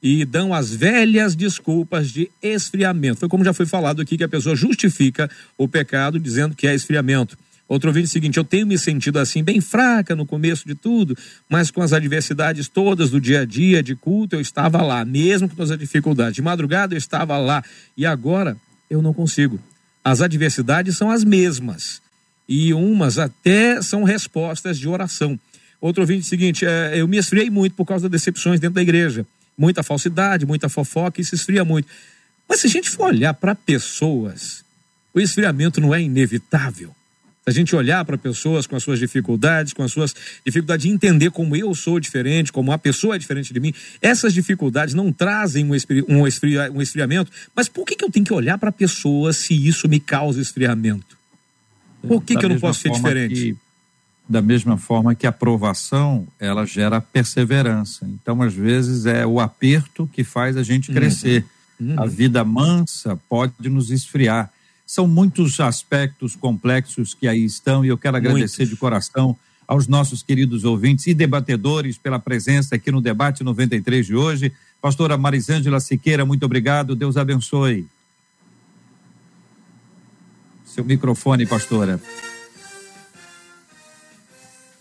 e 0.04 0.22
dão 0.26 0.52
as 0.52 0.70
velhas 0.74 1.34
desculpas 1.34 2.10
de 2.10 2.30
esfriamento. 2.42 3.20
Foi 3.20 3.28
como 3.28 3.42
já 3.42 3.54
foi 3.54 3.64
falado 3.64 4.02
aqui 4.02 4.18
que 4.18 4.24
a 4.24 4.28
pessoa 4.28 4.54
justifica 4.54 5.30
o 5.56 5.66
pecado 5.66 6.20
dizendo 6.20 6.54
que 6.54 6.66
é 6.66 6.74
esfriamento. 6.74 7.38
Outro 7.66 7.90
vídeo 7.90 8.10
seguinte, 8.10 8.36
eu 8.36 8.44
tenho 8.44 8.66
me 8.66 8.76
sentido 8.76 9.18
assim 9.18 9.42
bem 9.42 9.62
fraca 9.62 10.14
no 10.14 10.26
começo 10.26 10.68
de 10.68 10.74
tudo, 10.74 11.16
mas 11.48 11.70
com 11.70 11.80
as 11.80 11.94
adversidades 11.94 12.68
todas 12.68 13.08
do 13.08 13.18
dia 13.18 13.40
a 13.40 13.44
dia, 13.46 13.82
de 13.82 13.96
culto, 13.96 14.36
eu 14.36 14.42
estava 14.42 14.82
lá, 14.82 15.02
mesmo 15.06 15.48
com 15.48 15.56
todas 15.56 15.70
as 15.70 15.78
dificuldades. 15.78 16.34
De 16.34 16.42
madrugada 16.42 16.94
eu 16.94 16.98
estava 16.98 17.38
lá 17.38 17.64
e 17.96 18.04
agora 18.04 18.58
eu 18.90 19.00
não 19.00 19.14
consigo. 19.14 19.58
As 20.04 20.20
adversidades 20.20 20.98
são 20.98 21.10
as 21.10 21.24
mesmas 21.24 22.02
e 22.46 22.74
umas 22.74 23.18
até 23.18 23.80
são 23.80 24.04
respostas 24.04 24.78
de 24.78 24.86
oração. 24.86 25.40
Outro 25.80 26.04
vídeo 26.04 26.24
seguinte, 26.24 26.66
é, 26.66 26.92
eu 26.94 27.08
me 27.08 27.16
esfriei 27.16 27.48
muito 27.48 27.74
por 27.74 27.86
causa 27.86 28.06
das 28.06 28.20
decepções 28.20 28.60
dentro 28.60 28.74
da 28.74 28.82
igreja 28.82 29.26
muita 29.56 29.82
falsidade, 29.82 30.46
muita 30.46 30.68
fofoca 30.68 31.20
e 31.20 31.24
se 31.24 31.34
esfria 31.34 31.64
muito. 31.64 31.88
Mas 32.48 32.60
se 32.60 32.66
a 32.66 32.70
gente 32.70 32.90
for 32.90 33.06
olhar 33.06 33.34
para 33.34 33.54
pessoas, 33.54 34.64
o 35.12 35.20
esfriamento 35.20 35.80
não 35.80 35.94
é 35.94 36.02
inevitável. 36.02 36.94
Se 37.44 37.50
a 37.50 37.52
gente 37.52 37.76
olhar 37.76 38.02
para 38.06 38.16
pessoas 38.16 38.66
com 38.66 38.74
as 38.74 38.82
suas 38.82 38.98
dificuldades, 38.98 39.74
com 39.74 39.82
as 39.82 39.92
suas 39.92 40.14
dificuldades 40.44 40.86
de 40.86 40.92
entender 40.92 41.30
como 41.30 41.54
eu 41.54 41.74
sou 41.74 42.00
diferente, 42.00 42.50
como 42.50 42.72
a 42.72 42.78
pessoa 42.78 43.16
é 43.16 43.18
diferente 43.18 43.52
de 43.52 43.60
mim, 43.60 43.74
essas 44.00 44.32
dificuldades 44.32 44.94
não 44.94 45.12
trazem 45.12 45.66
um, 45.66 45.74
esfri 45.74 46.02
um, 46.08 46.26
esfria 46.26 46.72
um 46.72 46.80
esfriamento. 46.80 47.30
Mas 47.54 47.68
por 47.68 47.84
que, 47.84 47.96
que 47.96 48.04
eu 48.04 48.10
tenho 48.10 48.24
que 48.24 48.32
olhar 48.32 48.56
para 48.56 48.72
pessoas 48.72 49.36
se 49.36 49.54
isso 49.54 49.86
me 49.88 50.00
causa 50.00 50.40
esfriamento? 50.40 51.18
Por 52.00 52.22
que, 52.22 52.36
que 52.36 52.44
eu 52.44 52.48
não 52.48 52.58
posso 52.58 52.80
ser 52.80 52.90
diferente? 52.90 53.56
Da 54.26 54.40
mesma 54.40 54.78
forma 54.78 55.14
que 55.14 55.26
a 55.26 55.30
aprovação 55.30 56.26
ela 56.40 56.64
gera 56.64 57.00
perseverança. 57.00 58.06
Então, 58.06 58.40
às 58.40 58.54
vezes, 58.54 59.04
é 59.04 59.26
o 59.26 59.38
aperto 59.38 60.08
que 60.10 60.24
faz 60.24 60.56
a 60.56 60.62
gente 60.62 60.88
uhum. 60.88 60.94
crescer. 60.94 61.44
Uhum. 61.78 61.94
A 61.98 62.06
vida 62.06 62.42
mansa 62.42 63.20
pode 63.28 63.68
nos 63.68 63.90
esfriar. 63.90 64.50
São 64.86 65.06
muitos 65.06 65.60
aspectos 65.60 66.36
complexos 66.36 67.14
que 67.14 67.28
aí 67.28 67.44
estão 67.44 67.84
e 67.84 67.88
eu 67.88 67.98
quero 67.98 68.16
agradecer 68.16 68.62
muitos. 68.62 68.68
de 68.70 68.76
coração 68.76 69.36
aos 69.66 69.86
nossos 69.86 70.22
queridos 70.22 70.64
ouvintes 70.64 71.06
e 71.06 71.14
debatedores 71.14 71.96
pela 71.96 72.18
presença 72.18 72.74
aqui 72.74 72.90
no 72.90 73.00
debate 73.00 73.42
93 73.42 74.06
de 74.06 74.14
hoje. 74.14 74.52
Pastora 74.80 75.16
Marisângela 75.16 75.80
Siqueira, 75.80 76.24
muito 76.24 76.44
obrigado. 76.44 76.94
Deus 76.94 77.16
abençoe. 77.16 77.86
Seu 80.66 80.84
microfone, 80.84 81.46
pastora. 81.46 82.00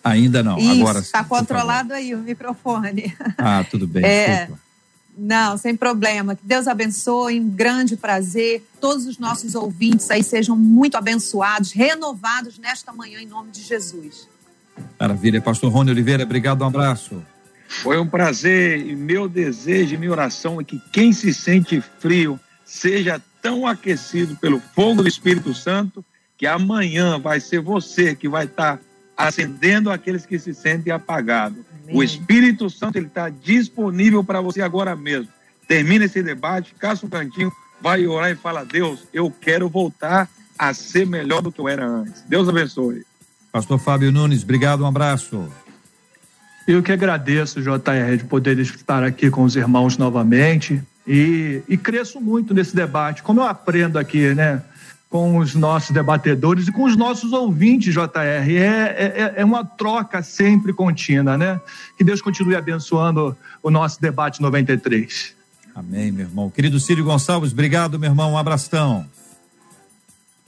Ainda 0.03 0.43
não. 0.43 0.57
Isso, 0.57 0.81
Agora 0.81 0.99
está 0.99 1.23
controlado 1.23 1.93
aí 1.93 2.13
o 2.13 2.19
microfone. 2.19 3.15
Ah, 3.37 3.65
tudo 3.69 3.87
bem. 3.87 4.03
É, 4.05 4.49
não, 5.17 5.57
sem 5.57 5.75
problema. 5.75 6.35
Que 6.35 6.45
Deus 6.45 6.67
abençoe, 6.67 7.39
um 7.39 7.49
grande 7.49 7.95
prazer. 7.95 8.63
Todos 8.79 9.05
os 9.05 9.17
nossos 9.17 9.55
ouvintes 9.55 10.09
aí 10.09 10.23
sejam 10.23 10.55
muito 10.55 10.95
abençoados, 10.95 11.71
renovados 11.71 12.57
nesta 12.57 12.91
manhã 12.91 13.19
em 13.19 13.25
nome 13.25 13.51
de 13.51 13.61
Jesus. 13.61 14.27
Maravilha. 14.99 15.41
Pastor 15.41 15.71
Rony 15.71 15.91
Oliveira, 15.91 16.23
obrigado, 16.23 16.63
um 16.63 16.67
abraço. 16.67 17.23
Foi 17.67 17.99
um 17.99 18.07
prazer 18.07 18.85
e 18.85 18.95
meu 18.95 19.27
desejo 19.27 19.95
e 19.95 19.97
minha 19.97 20.11
oração 20.11 20.59
é 20.59 20.63
que 20.63 20.81
quem 20.91 21.11
se 21.11 21.33
sente 21.33 21.81
frio 21.99 22.39
seja 22.65 23.21
tão 23.41 23.67
aquecido 23.67 24.35
pelo 24.35 24.61
fogo 24.73 25.01
do 25.01 25.07
Espírito 25.07 25.53
Santo 25.53 26.03
que 26.37 26.45
amanhã 26.45 27.19
vai 27.19 27.39
ser 27.39 27.59
você 27.61 28.15
que 28.15 28.29
vai 28.29 28.45
estar 28.45 28.79
acendendo 29.17 29.91
aqueles 29.91 30.25
que 30.25 30.39
se 30.39 30.53
sentem 30.53 30.91
apagados. 30.91 31.59
Amém. 31.83 31.95
O 31.95 32.03
Espírito 32.03 32.69
Santo 32.69 32.97
ele 32.97 33.07
está 33.07 33.29
disponível 33.29 34.23
para 34.23 34.41
você 34.41 34.61
agora 34.61 34.95
mesmo. 34.95 35.29
Termina 35.67 36.05
esse 36.05 36.21
debate, 36.21 36.75
caça 36.77 37.05
um 37.05 37.09
cantinho, 37.09 37.51
vai 37.81 38.05
orar 38.07 38.31
e 38.31 38.35
fala: 38.35 38.63
Deus, 38.63 39.07
eu 39.13 39.31
quero 39.31 39.69
voltar 39.69 40.29
a 40.57 40.73
ser 40.73 41.05
melhor 41.05 41.41
do 41.41 41.51
que 41.51 41.59
eu 41.59 41.67
era 41.67 41.85
antes. 41.85 42.21
Deus 42.27 42.47
abençoe. 42.47 43.05
Pastor 43.51 43.79
Fábio 43.79 44.11
Nunes, 44.11 44.43
obrigado, 44.43 44.83
um 44.83 44.87
abraço. 44.87 45.47
Eu 46.67 46.81
que 46.81 46.91
agradeço, 46.91 47.61
JR, 47.61 48.17
de 48.17 48.23
poder 48.23 48.57
estar 48.59 49.03
aqui 49.03 49.29
com 49.29 49.43
os 49.43 49.55
irmãos 49.55 49.97
novamente 49.97 50.81
e, 51.05 51.61
e 51.67 51.75
cresço 51.75 52.21
muito 52.21 52.53
nesse 52.53 52.73
debate. 52.75 53.21
Como 53.21 53.41
eu 53.41 53.45
aprendo 53.45 53.99
aqui, 53.99 54.33
né? 54.33 54.63
Com 55.13 55.37
os 55.37 55.53
nossos 55.53 55.91
debatedores 55.91 56.67
e 56.67 56.71
com 56.71 56.85
os 56.85 56.97
nossos 56.97 57.33
ouvintes, 57.33 57.93
JR. 57.93 58.17
É, 58.17 59.11
é, 59.15 59.33
é 59.35 59.45
uma 59.45 59.63
troca 59.63 60.23
sempre 60.23 60.73
contínua, 60.73 61.37
né? 61.37 61.61
Que 61.95 62.03
Deus 62.03 62.19
continue 62.19 62.55
abençoando 62.55 63.37
o 63.61 63.69
nosso 63.69 64.01
debate 64.01 64.41
93. 64.41 65.35
Amém, 65.75 66.11
meu 66.11 66.25
irmão. 66.25 66.49
Querido 66.49 66.79
Círio 66.79 67.03
Gonçalves, 67.03 67.51
obrigado, 67.51 67.99
meu 67.99 68.09
irmão. 68.09 68.31
Um 68.31 68.37
abração. 68.39 69.05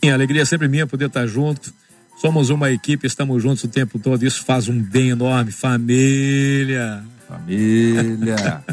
A 0.03 0.11
alegria 0.11 0.41
é 0.41 0.45
sempre 0.45 0.68
minha 0.68 0.88
poder 0.88 1.09
estar 1.09 1.28
junto. 1.28 1.72
Somos 2.18 2.49
uma 2.49 2.72
equipe, 2.72 3.05
estamos 3.05 3.43
juntos 3.43 3.63
o 3.66 3.68
tempo 3.68 3.99
todo. 3.99 4.26
Isso 4.26 4.43
faz 4.43 4.68
um 4.68 4.82
bem 4.82 5.09
enorme. 5.09 5.51
Família. 5.51 7.05
Família. 7.28 8.63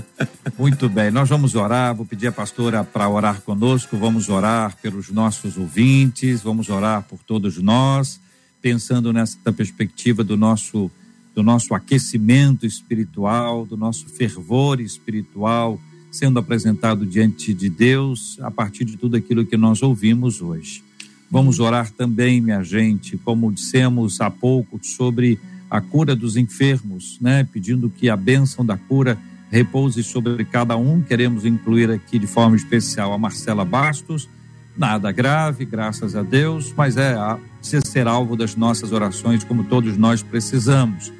Muito 0.58 0.88
bem, 0.88 1.10
nós 1.10 1.28
vamos 1.28 1.54
orar. 1.54 1.94
Vou 1.94 2.06
pedir 2.06 2.26
a 2.26 2.32
pastora 2.32 2.84
para 2.84 3.08
orar 3.08 3.40
conosco. 3.40 3.96
Vamos 3.96 4.28
orar 4.28 4.76
pelos 4.80 5.10
nossos 5.10 5.56
ouvintes, 5.56 6.42
vamos 6.42 6.68
orar 6.68 7.02
por 7.02 7.18
todos 7.22 7.56
nós, 7.58 8.20
pensando 8.60 9.12
nessa 9.12 9.52
perspectiva 9.52 10.22
do 10.22 10.36
nosso 10.36 10.90
do 11.34 11.42
nosso 11.42 11.74
aquecimento 11.74 12.66
espiritual, 12.66 13.64
do 13.64 13.74
nosso 13.74 14.06
fervor 14.06 14.82
espiritual 14.82 15.80
sendo 16.12 16.38
apresentado 16.38 17.06
diante 17.06 17.54
de 17.54 17.70
Deus 17.70 18.38
a 18.42 18.50
partir 18.50 18.84
de 18.84 18.98
tudo 18.98 19.16
aquilo 19.16 19.46
que 19.46 19.56
nós 19.56 19.82
ouvimos 19.82 20.42
hoje. 20.42 20.84
Vamos 21.30 21.58
orar 21.58 21.90
também, 21.90 22.38
minha 22.38 22.62
gente, 22.62 23.16
como 23.16 23.50
dissemos 23.50 24.20
há 24.20 24.30
pouco, 24.30 24.78
sobre 24.82 25.40
a 25.72 25.80
cura 25.80 26.14
dos 26.14 26.36
enfermos, 26.36 27.16
né? 27.18 27.48
Pedindo 27.50 27.88
que 27.88 28.10
a 28.10 28.14
bênção 28.14 28.62
da 28.62 28.76
cura 28.76 29.18
repouse 29.50 30.02
sobre 30.02 30.44
cada 30.44 30.76
um. 30.76 31.00
Queremos 31.00 31.46
incluir 31.46 31.90
aqui 31.90 32.18
de 32.18 32.26
forma 32.26 32.54
especial 32.54 33.10
a 33.10 33.16
Marcela 33.16 33.64
Bastos. 33.64 34.28
Nada 34.76 35.10
grave, 35.10 35.64
graças 35.64 36.14
a 36.14 36.22
Deus, 36.22 36.74
mas 36.76 36.98
é 36.98 37.14
a 37.14 37.38
ser 37.62 38.06
alvo 38.06 38.36
das 38.36 38.54
nossas 38.54 38.92
orações, 38.92 39.44
como 39.44 39.64
todos 39.64 39.96
nós 39.96 40.22
precisamos. 40.22 41.10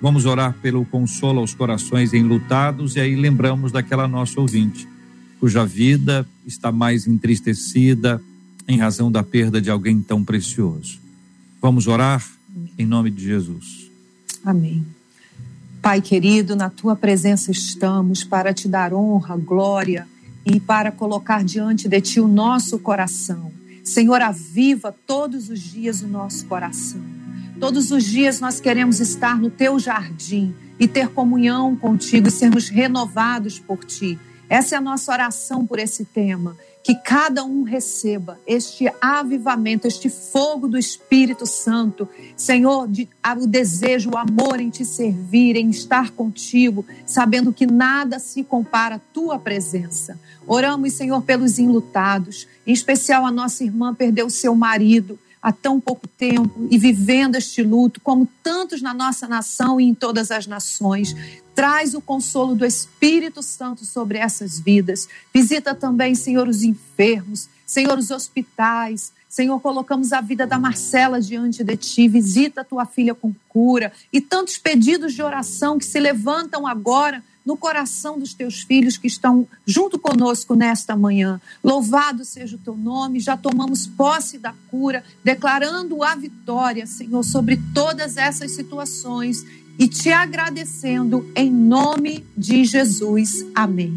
Vamos 0.00 0.24
orar 0.24 0.54
pelo 0.62 0.84
consolo 0.84 1.40
aos 1.40 1.52
corações 1.52 2.14
enlutados 2.14 2.94
e 2.94 3.00
aí 3.00 3.16
lembramos 3.16 3.72
daquela 3.72 4.06
nossa 4.06 4.40
ouvinte, 4.40 4.86
cuja 5.40 5.66
vida 5.66 6.24
está 6.46 6.70
mais 6.70 7.08
entristecida 7.08 8.22
em 8.68 8.78
razão 8.78 9.10
da 9.10 9.24
perda 9.24 9.60
de 9.60 9.68
alguém 9.68 10.00
tão 10.00 10.22
precioso. 10.24 11.00
Vamos 11.60 11.88
orar 11.88 12.24
em 12.78 12.86
nome 12.86 13.10
de 13.10 13.24
Jesus. 13.24 13.85
Amém. 14.46 14.86
Pai 15.82 16.00
querido, 16.00 16.54
na 16.54 16.70
tua 16.70 16.94
presença 16.94 17.50
estamos 17.50 18.22
para 18.22 18.54
te 18.54 18.68
dar 18.68 18.94
honra, 18.94 19.36
glória 19.36 20.06
e 20.44 20.60
para 20.60 20.92
colocar 20.92 21.42
diante 21.42 21.88
de 21.88 22.00
ti 22.00 22.20
o 22.20 22.28
nosso 22.28 22.78
coração. 22.78 23.50
Senhor, 23.82 24.22
aviva 24.22 24.94
todos 25.04 25.48
os 25.50 25.58
dias 25.58 26.00
o 26.00 26.06
nosso 26.06 26.46
coração. 26.46 27.00
Todos 27.58 27.90
os 27.90 28.04
dias 28.04 28.38
nós 28.38 28.60
queremos 28.60 29.00
estar 29.00 29.36
no 29.36 29.50
teu 29.50 29.80
jardim 29.80 30.54
e 30.78 30.86
ter 30.86 31.08
comunhão 31.08 31.74
contigo 31.74 32.28
e 32.28 32.30
sermos 32.30 32.68
renovados 32.68 33.58
por 33.58 33.84
ti. 33.84 34.16
Essa 34.48 34.76
é 34.76 34.78
a 34.78 34.80
nossa 34.80 35.10
oração 35.10 35.66
por 35.66 35.80
esse 35.80 36.04
tema 36.04 36.56
que 36.86 36.94
cada 36.94 37.42
um 37.42 37.64
receba 37.64 38.38
este 38.46 38.88
avivamento, 39.00 39.88
este 39.88 40.08
fogo 40.08 40.68
do 40.68 40.78
Espírito 40.78 41.44
Santo, 41.44 42.08
Senhor, 42.36 42.86
de, 42.86 43.08
o 43.42 43.44
desejo, 43.44 44.10
o 44.10 44.16
amor 44.16 44.60
em 44.60 44.70
te 44.70 44.84
servir, 44.84 45.56
em 45.56 45.68
estar 45.68 46.12
contigo, 46.12 46.86
sabendo 47.04 47.52
que 47.52 47.66
nada 47.66 48.20
se 48.20 48.44
compara 48.44 48.94
à 48.94 49.00
tua 49.12 49.36
presença. 49.36 50.16
Oramos, 50.46 50.92
Senhor, 50.92 51.20
pelos 51.22 51.58
enlutados, 51.58 52.46
em 52.64 52.72
especial 52.72 53.26
a 53.26 53.32
nossa 53.32 53.64
irmã 53.64 53.92
perdeu 53.92 54.30
seu 54.30 54.54
marido 54.54 55.18
há 55.46 55.52
tão 55.52 55.78
pouco 55.78 56.08
tempo 56.08 56.66
e 56.68 56.76
vivendo 56.76 57.36
este 57.36 57.62
luto, 57.62 58.00
como 58.00 58.28
tantos 58.42 58.82
na 58.82 58.92
nossa 58.92 59.28
nação 59.28 59.80
e 59.80 59.84
em 59.84 59.94
todas 59.94 60.32
as 60.32 60.44
nações. 60.44 61.14
Traz 61.54 61.94
o 61.94 62.00
consolo 62.00 62.56
do 62.56 62.66
Espírito 62.66 63.40
Santo 63.44 63.84
sobre 63.84 64.18
essas 64.18 64.58
vidas. 64.58 65.08
Visita 65.32 65.72
também, 65.72 66.16
Senhor, 66.16 66.48
os 66.48 66.64
enfermos, 66.64 67.48
Senhor, 67.64 67.96
os 67.96 68.10
hospitais. 68.10 69.12
Senhor, 69.28 69.60
colocamos 69.60 70.12
a 70.12 70.20
vida 70.20 70.48
da 70.48 70.58
Marcela 70.58 71.20
diante 71.20 71.62
de 71.62 71.76
ti. 71.76 72.08
Visita 72.08 72.64
tua 72.64 72.84
filha 72.84 73.14
com 73.14 73.32
cura 73.48 73.92
e 74.12 74.20
tantos 74.20 74.58
pedidos 74.58 75.14
de 75.14 75.22
oração 75.22 75.78
que 75.78 75.84
se 75.84 76.00
levantam 76.00 76.66
agora 76.66 77.22
no 77.46 77.56
coração 77.56 78.18
dos 78.18 78.34
teus 78.34 78.62
filhos 78.62 78.98
que 78.98 79.06
estão 79.06 79.46
junto 79.64 79.98
conosco 79.98 80.56
nesta 80.56 80.96
manhã. 80.96 81.40
Louvado 81.62 82.24
seja 82.24 82.56
o 82.56 82.58
teu 82.58 82.76
nome, 82.76 83.20
já 83.20 83.36
tomamos 83.36 83.86
posse 83.86 84.36
da 84.36 84.52
cura, 84.68 85.04
declarando 85.22 86.02
a 86.02 86.16
vitória, 86.16 86.86
Senhor, 86.86 87.22
sobre 87.22 87.60
todas 87.72 88.16
essas 88.16 88.50
situações 88.50 89.46
e 89.78 89.86
te 89.86 90.10
agradecendo 90.10 91.30
em 91.36 91.52
nome 91.52 92.26
de 92.36 92.64
Jesus. 92.64 93.46
Amém. 93.54 93.94